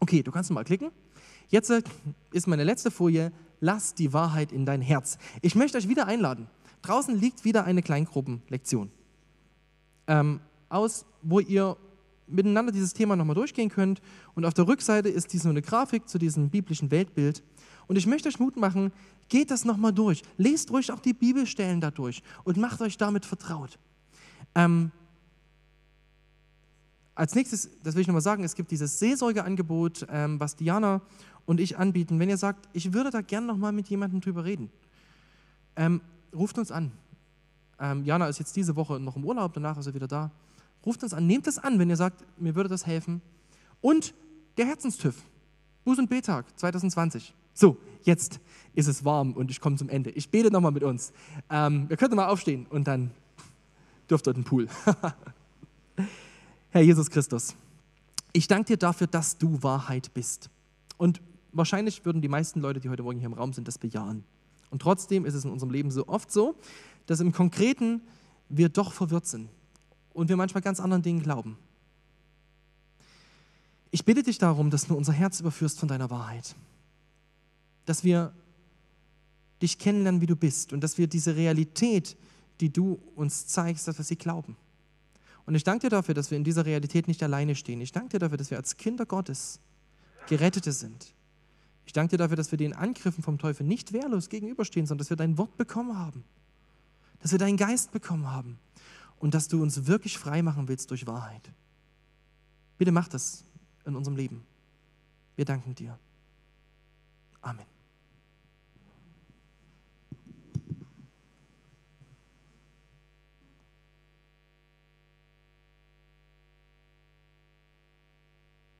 Okay, 0.00 0.24
du 0.24 0.32
kannst 0.32 0.50
mal 0.50 0.64
klicken. 0.64 0.90
Jetzt 1.48 1.70
äh, 1.70 1.80
ist 2.32 2.48
meine 2.48 2.64
letzte 2.64 2.90
Folie 2.90 3.30
lass 3.60 3.94
die 3.94 4.12
Wahrheit 4.12 4.52
in 4.52 4.66
dein 4.66 4.82
Herz. 4.82 5.18
Ich 5.42 5.54
möchte 5.54 5.78
euch 5.78 5.88
wieder 5.88 6.06
einladen. 6.06 6.48
Draußen 6.82 7.14
liegt 7.18 7.44
wieder 7.44 7.64
eine 7.64 7.82
Kleingruppenlektion, 7.82 8.90
ähm, 10.06 10.40
aus, 10.68 11.04
wo 11.22 11.40
ihr 11.40 11.76
miteinander 12.28 12.72
dieses 12.72 12.92
Thema 12.92 13.16
nochmal 13.16 13.34
durchgehen 13.34 13.68
könnt. 13.68 14.00
Und 14.34 14.44
auf 14.44 14.54
der 14.54 14.66
Rückseite 14.66 15.08
ist 15.08 15.32
diese 15.32 15.44
so 15.44 15.48
eine 15.48 15.62
Grafik 15.62 16.08
zu 16.08 16.18
diesem 16.18 16.50
biblischen 16.50 16.90
Weltbild. 16.90 17.42
Und 17.86 17.96
ich 17.96 18.06
möchte 18.06 18.28
euch 18.28 18.38
Mut 18.38 18.56
machen, 18.56 18.92
geht 19.28 19.50
das 19.50 19.64
nochmal 19.64 19.92
durch. 19.92 20.22
Lest 20.36 20.70
ruhig 20.70 20.92
auch 20.92 21.00
die 21.00 21.14
Bibelstellen 21.14 21.80
dadurch 21.80 22.22
und 22.44 22.56
macht 22.58 22.80
euch 22.80 22.96
damit 22.96 23.24
vertraut. 23.24 23.78
Ähm, 24.54 24.92
als 27.14 27.34
nächstes, 27.34 27.70
das 27.82 27.94
will 27.94 28.02
ich 28.02 28.06
nochmal 28.06 28.22
sagen, 28.22 28.44
es 28.44 28.54
gibt 28.54 28.70
dieses 28.70 28.98
Seelsorgeangebot, 28.98 30.06
ähm, 30.08 30.38
was 30.38 30.54
Diana 30.54 31.00
und 31.48 31.60
ich 31.60 31.78
anbieten. 31.78 32.20
Wenn 32.20 32.28
ihr 32.28 32.36
sagt, 32.36 32.68
ich 32.74 32.92
würde 32.92 33.10
da 33.10 33.22
gern 33.22 33.46
nochmal 33.46 33.72
mit 33.72 33.88
jemandem 33.88 34.20
drüber 34.20 34.44
reden, 34.44 34.70
ähm, 35.76 36.02
ruft 36.36 36.58
uns 36.58 36.70
an. 36.70 36.92
Ähm, 37.80 38.04
Jana 38.04 38.28
ist 38.28 38.38
jetzt 38.38 38.54
diese 38.54 38.76
Woche 38.76 39.00
noch 39.00 39.16
im 39.16 39.24
Urlaub, 39.24 39.54
danach 39.54 39.78
ist 39.78 39.86
er 39.86 39.94
wieder 39.94 40.06
da. 40.06 40.30
Ruft 40.84 41.02
uns 41.02 41.14
an, 41.14 41.26
nehmt 41.26 41.46
es 41.46 41.58
an, 41.58 41.78
wenn 41.78 41.88
ihr 41.88 41.96
sagt, 41.96 42.22
mir 42.38 42.54
würde 42.54 42.68
das 42.68 42.84
helfen. 42.84 43.22
Und 43.80 44.12
der 44.58 44.66
Herzenstüff, 44.66 45.22
Buß- 45.86 45.98
und 45.98 46.10
Betag 46.10 46.44
2020. 46.58 47.32
So, 47.54 47.78
jetzt 48.02 48.40
ist 48.74 48.86
es 48.86 49.06
warm 49.06 49.32
und 49.32 49.50
ich 49.50 49.58
komme 49.58 49.76
zum 49.76 49.88
Ende. 49.88 50.10
Ich 50.10 50.28
bete 50.28 50.50
nochmal 50.50 50.72
mit 50.72 50.82
uns. 50.84 51.14
Ähm, 51.48 51.88
wir 51.88 51.96
könnten 51.96 52.16
mal 52.16 52.28
aufstehen 52.28 52.66
und 52.68 52.86
dann 52.86 53.10
dürft 54.10 54.28
ihr 54.28 54.34
den 54.34 54.44
Pool. 54.44 54.68
Herr 56.70 56.82
Jesus 56.82 57.08
Christus, 57.08 57.54
ich 58.34 58.46
danke 58.48 58.66
dir 58.66 58.76
dafür, 58.76 59.06
dass 59.06 59.38
du 59.38 59.62
Wahrheit 59.62 60.12
bist. 60.12 60.50
Und 60.98 61.22
wahrscheinlich 61.52 62.04
würden 62.04 62.22
die 62.22 62.28
meisten 62.28 62.60
Leute, 62.60 62.80
die 62.80 62.88
heute 62.88 63.02
Morgen 63.02 63.18
hier 63.18 63.26
im 63.26 63.34
Raum 63.34 63.52
sind, 63.52 63.68
das 63.68 63.78
bejahen. 63.78 64.24
Und 64.70 64.82
trotzdem 64.82 65.24
ist 65.24 65.34
es 65.34 65.44
in 65.44 65.50
unserem 65.50 65.70
Leben 65.70 65.90
so 65.90 66.06
oft 66.08 66.30
so, 66.30 66.56
dass 67.06 67.20
im 67.20 67.32
Konkreten 67.32 68.02
wir 68.48 68.68
doch 68.68 68.92
verwirrt 68.92 69.26
sind 69.26 69.48
und 70.12 70.28
wir 70.28 70.36
manchmal 70.36 70.62
ganz 70.62 70.80
anderen 70.80 71.02
Dingen 71.02 71.22
glauben. 71.22 71.56
Ich 73.90 74.04
bitte 74.04 74.22
dich 74.22 74.38
darum, 74.38 74.70
dass 74.70 74.86
du 74.86 74.94
unser 74.94 75.12
Herz 75.12 75.40
überführst 75.40 75.78
von 75.78 75.88
deiner 75.88 76.10
Wahrheit. 76.10 76.54
Dass 77.86 78.04
wir 78.04 78.34
dich 79.62 79.78
kennenlernen, 79.78 80.20
wie 80.20 80.26
du 80.26 80.36
bist 80.36 80.72
und 80.72 80.82
dass 80.82 80.98
wir 80.98 81.06
diese 81.06 81.36
Realität, 81.36 82.16
die 82.60 82.70
du 82.70 83.00
uns 83.14 83.46
zeigst, 83.46 83.88
dass 83.88 83.96
wir 83.98 84.04
sie 84.04 84.16
glauben. 84.16 84.56
Und 85.46 85.54
ich 85.54 85.64
danke 85.64 85.86
dir 85.86 85.90
dafür, 85.90 86.14
dass 86.14 86.30
wir 86.30 86.36
in 86.36 86.44
dieser 86.44 86.66
Realität 86.66 87.08
nicht 87.08 87.22
alleine 87.22 87.54
stehen. 87.54 87.80
Ich 87.80 87.92
danke 87.92 88.10
dir 88.10 88.18
dafür, 88.18 88.36
dass 88.36 88.50
wir 88.50 88.58
als 88.58 88.76
Kinder 88.76 89.06
Gottes 89.06 89.60
Gerettete 90.28 90.72
sind. 90.72 91.14
Ich 91.88 91.94
danke 91.94 92.10
dir 92.10 92.18
dafür, 92.18 92.36
dass 92.36 92.50
wir 92.50 92.58
den 92.58 92.74
Angriffen 92.74 93.22
vom 93.22 93.38
Teufel 93.38 93.64
nicht 93.64 93.94
wehrlos 93.94 94.28
gegenüberstehen, 94.28 94.84
sondern 94.84 94.98
dass 94.98 95.08
wir 95.08 95.16
dein 95.16 95.38
Wort 95.38 95.56
bekommen 95.56 95.96
haben. 95.96 96.22
Dass 97.20 97.32
wir 97.32 97.38
deinen 97.38 97.56
Geist 97.56 97.92
bekommen 97.92 98.30
haben. 98.30 98.58
Und 99.18 99.32
dass 99.32 99.48
du 99.48 99.62
uns 99.62 99.86
wirklich 99.86 100.18
frei 100.18 100.42
machen 100.42 100.68
willst 100.68 100.90
durch 100.90 101.06
Wahrheit. 101.06 101.50
Bitte 102.76 102.92
mach 102.92 103.08
das 103.08 103.42
in 103.86 103.96
unserem 103.96 104.18
Leben. 104.18 104.44
Wir 105.34 105.46
danken 105.46 105.74
dir. 105.74 105.98
Amen. 107.40 107.64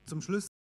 Zum 0.04 0.20
Schluss 0.20 0.48